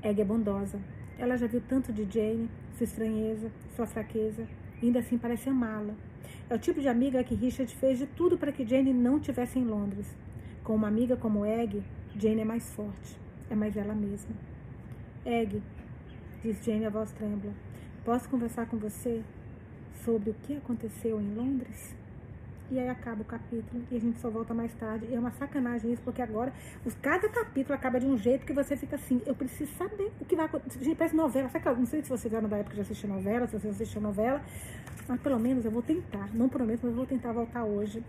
Egg 0.04 0.22
é 0.22 0.26
bondosa. 0.26 0.80
Ela 1.18 1.38
já 1.38 1.48
viu 1.48 1.62
tanto 1.68 1.92
de 1.92 2.04
Jane, 2.10 2.50
sua 2.78 2.84
estranheza, 2.84 3.52
sua 3.76 3.86
fraqueza, 3.86 4.48
ainda 4.82 5.00
assim 5.00 5.18
parece 5.18 5.50
amá-la. 5.50 5.94
É 6.50 6.56
o 6.56 6.58
tipo 6.58 6.82
de 6.82 6.88
amiga 6.88 7.24
que 7.24 7.36
Richard 7.36 7.74
fez 7.76 8.00
de 8.00 8.08
tudo 8.08 8.36
para 8.36 8.52
que 8.52 8.66
Jane 8.66 8.92
não 8.92 9.18
estivesse 9.18 9.60
em 9.60 9.66
Londres. 9.66 10.08
Com 10.64 10.74
uma 10.74 10.88
amiga 10.88 11.16
como 11.16 11.46
Egg, 11.46 11.84
Jane 12.18 12.42
é 12.42 12.46
mais 12.46 12.74
forte, 12.74 13.20
é 13.52 13.56
mais 13.56 13.78
ela 13.78 13.94
mesma. 13.94 14.36
Egg, 15.24 15.62
diz 16.42 16.66
Jane 16.66 16.86
a 16.86 16.90
voz 16.90 17.12
trêmula, 17.12 17.54
posso 18.04 18.28
conversar 18.28 18.66
com 18.66 18.78
você 18.78 19.22
sobre 20.04 20.32
o 20.32 20.34
que 20.34 20.56
aconteceu 20.56 21.22
em 21.22 21.36
Londres? 21.36 21.96
E 22.72 22.80
aí 22.80 22.88
acaba 22.88 23.22
o 23.22 23.26
capítulo 23.26 23.84
e 23.92 23.96
a 23.96 24.00
gente 24.00 24.20
só 24.20 24.30
volta 24.30 24.54
mais 24.54 24.72
tarde. 24.74 25.06
E 25.10 25.16
é 25.16 25.20
uma 25.20 25.32
sacanagem 25.32 25.92
isso, 25.92 26.02
porque 26.04 26.22
agora 26.22 26.54
os, 26.86 26.94
cada 26.96 27.28
capítulo 27.30 27.76
acaba 27.76 28.00
de 28.00 28.06
um 28.06 28.18
jeito 28.18 28.46
que 28.46 28.54
você 28.54 28.76
fica 28.78 28.96
assim, 28.96 29.22
eu 29.26 29.34
preciso 29.36 29.72
saber 29.74 30.12
o 30.20 30.26
que 30.26 30.36
vai 30.36 30.46
acontecer. 30.46 30.84
Gente, 30.84 30.96
parece 30.98 31.16
novela. 31.16 31.50
Sabe 31.50 31.66
não 31.78 31.86
sei 31.86 32.04
se 32.04 32.10
você 32.10 32.30
já 32.30 32.40
na 32.42 32.58
época 32.58 32.76
já 32.76 32.84
assistiu 32.84 33.10
novela, 33.10 33.48
se 33.48 33.58
você 33.58 33.70
assistiu 33.70 34.02
novela, 34.02 34.42
mas 35.10 35.20
pelo 35.22 35.40
menos 35.40 35.66
eu 35.66 35.72
vou 35.72 35.82
tentar. 35.82 36.30
Não 36.36 36.48
prometo, 36.48 36.82
mas 36.84 36.92
eu 36.92 36.96
vou 36.96 37.06
tentar 37.08 37.34
voltar 37.34 37.64
hoje 37.64 38.04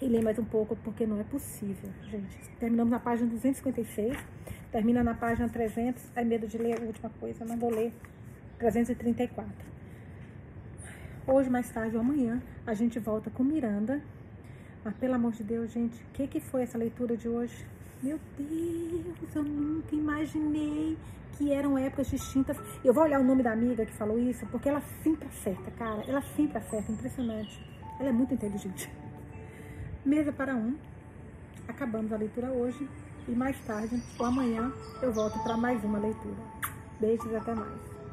e 0.00 0.06
ler 0.06 0.22
mais 0.22 0.38
um 0.38 0.44
pouco, 0.44 0.74
porque 0.76 1.06
não 1.06 1.20
é 1.20 1.22
possível, 1.24 1.90
gente. 2.10 2.36
Terminamos 2.58 2.90
na 2.90 2.98
página 2.98 3.28
256, 3.28 4.16
termina 4.72 5.04
na 5.04 5.12
página 5.14 5.48
300, 5.50 6.02
é 6.16 6.24
medo 6.24 6.46
de 6.46 6.56
ler 6.56 6.80
a 6.80 6.82
última 6.82 7.10
coisa, 7.20 7.44
não 7.44 7.58
vou 7.58 7.70
ler 7.70 7.92
334. 8.58 9.52
Hoje, 11.26 11.50
mais 11.50 11.70
tarde 11.70 11.94
ou 11.94 12.00
amanhã, 12.00 12.42
a 12.66 12.72
gente 12.72 12.98
volta 12.98 13.30
com 13.30 13.44
Miranda. 13.44 14.00
Mas, 14.82 14.94
pelo 14.96 15.14
amor 15.14 15.32
de 15.32 15.42
Deus, 15.42 15.70
gente, 15.72 16.02
o 16.02 16.06
que, 16.14 16.26
que 16.26 16.40
foi 16.40 16.62
essa 16.62 16.78
leitura 16.78 17.16
de 17.16 17.28
hoje? 17.28 17.66
Meu 18.04 18.20
Deus, 18.36 19.34
eu 19.34 19.42
nunca 19.42 19.96
imaginei 19.96 20.94
que 21.38 21.50
eram 21.50 21.78
épocas 21.78 22.10
distintas. 22.10 22.54
Eu 22.84 22.92
vou 22.92 23.02
olhar 23.02 23.18
o 23.18 23.24
nome 23.24 23.42
da 23.42 23.52
amiga 23.52 23.86
que 23.86 23.94
falou 23.94 24.18
isso, 24.18 24.44
porque 24.48 24.68
ela 24.68 24.82
sempre 25.02 25.26
acerta, 25.26 25.70
cara. 25.70 26.04
Ela 26.06 26.20
sempre 26.36 26.58
acerta, 26.58 26.92
impressionante. 26.92 27.58
Ela 27.98 28.10
é 28.10 28.12
muito 28.12 28.34
inteligente. 28.34 28.90
Mesa 30.04 30.30
para 30.32 30.54
um. 30.54 30.76
Acabamos 31.66 32.12
a 32.12 32.18
leitura 32.18 32.48
hoje 32.48 32.86
e 33.26 33.30
mais 33.30 33.58
tarde 33.64 33.98
ou 34.18 34.26
amanhã 34.26 34.70
eu 35.00 35.10
volto 35.10 35.42
para 35.42 35.56
mais 35.56 35.82
uma 35.82 35.98
leitura. 35.98 36.42
Beijos 37.00 37.32
e 37.32 37.36
até 37.36 37.54
mais. 37.54 37.93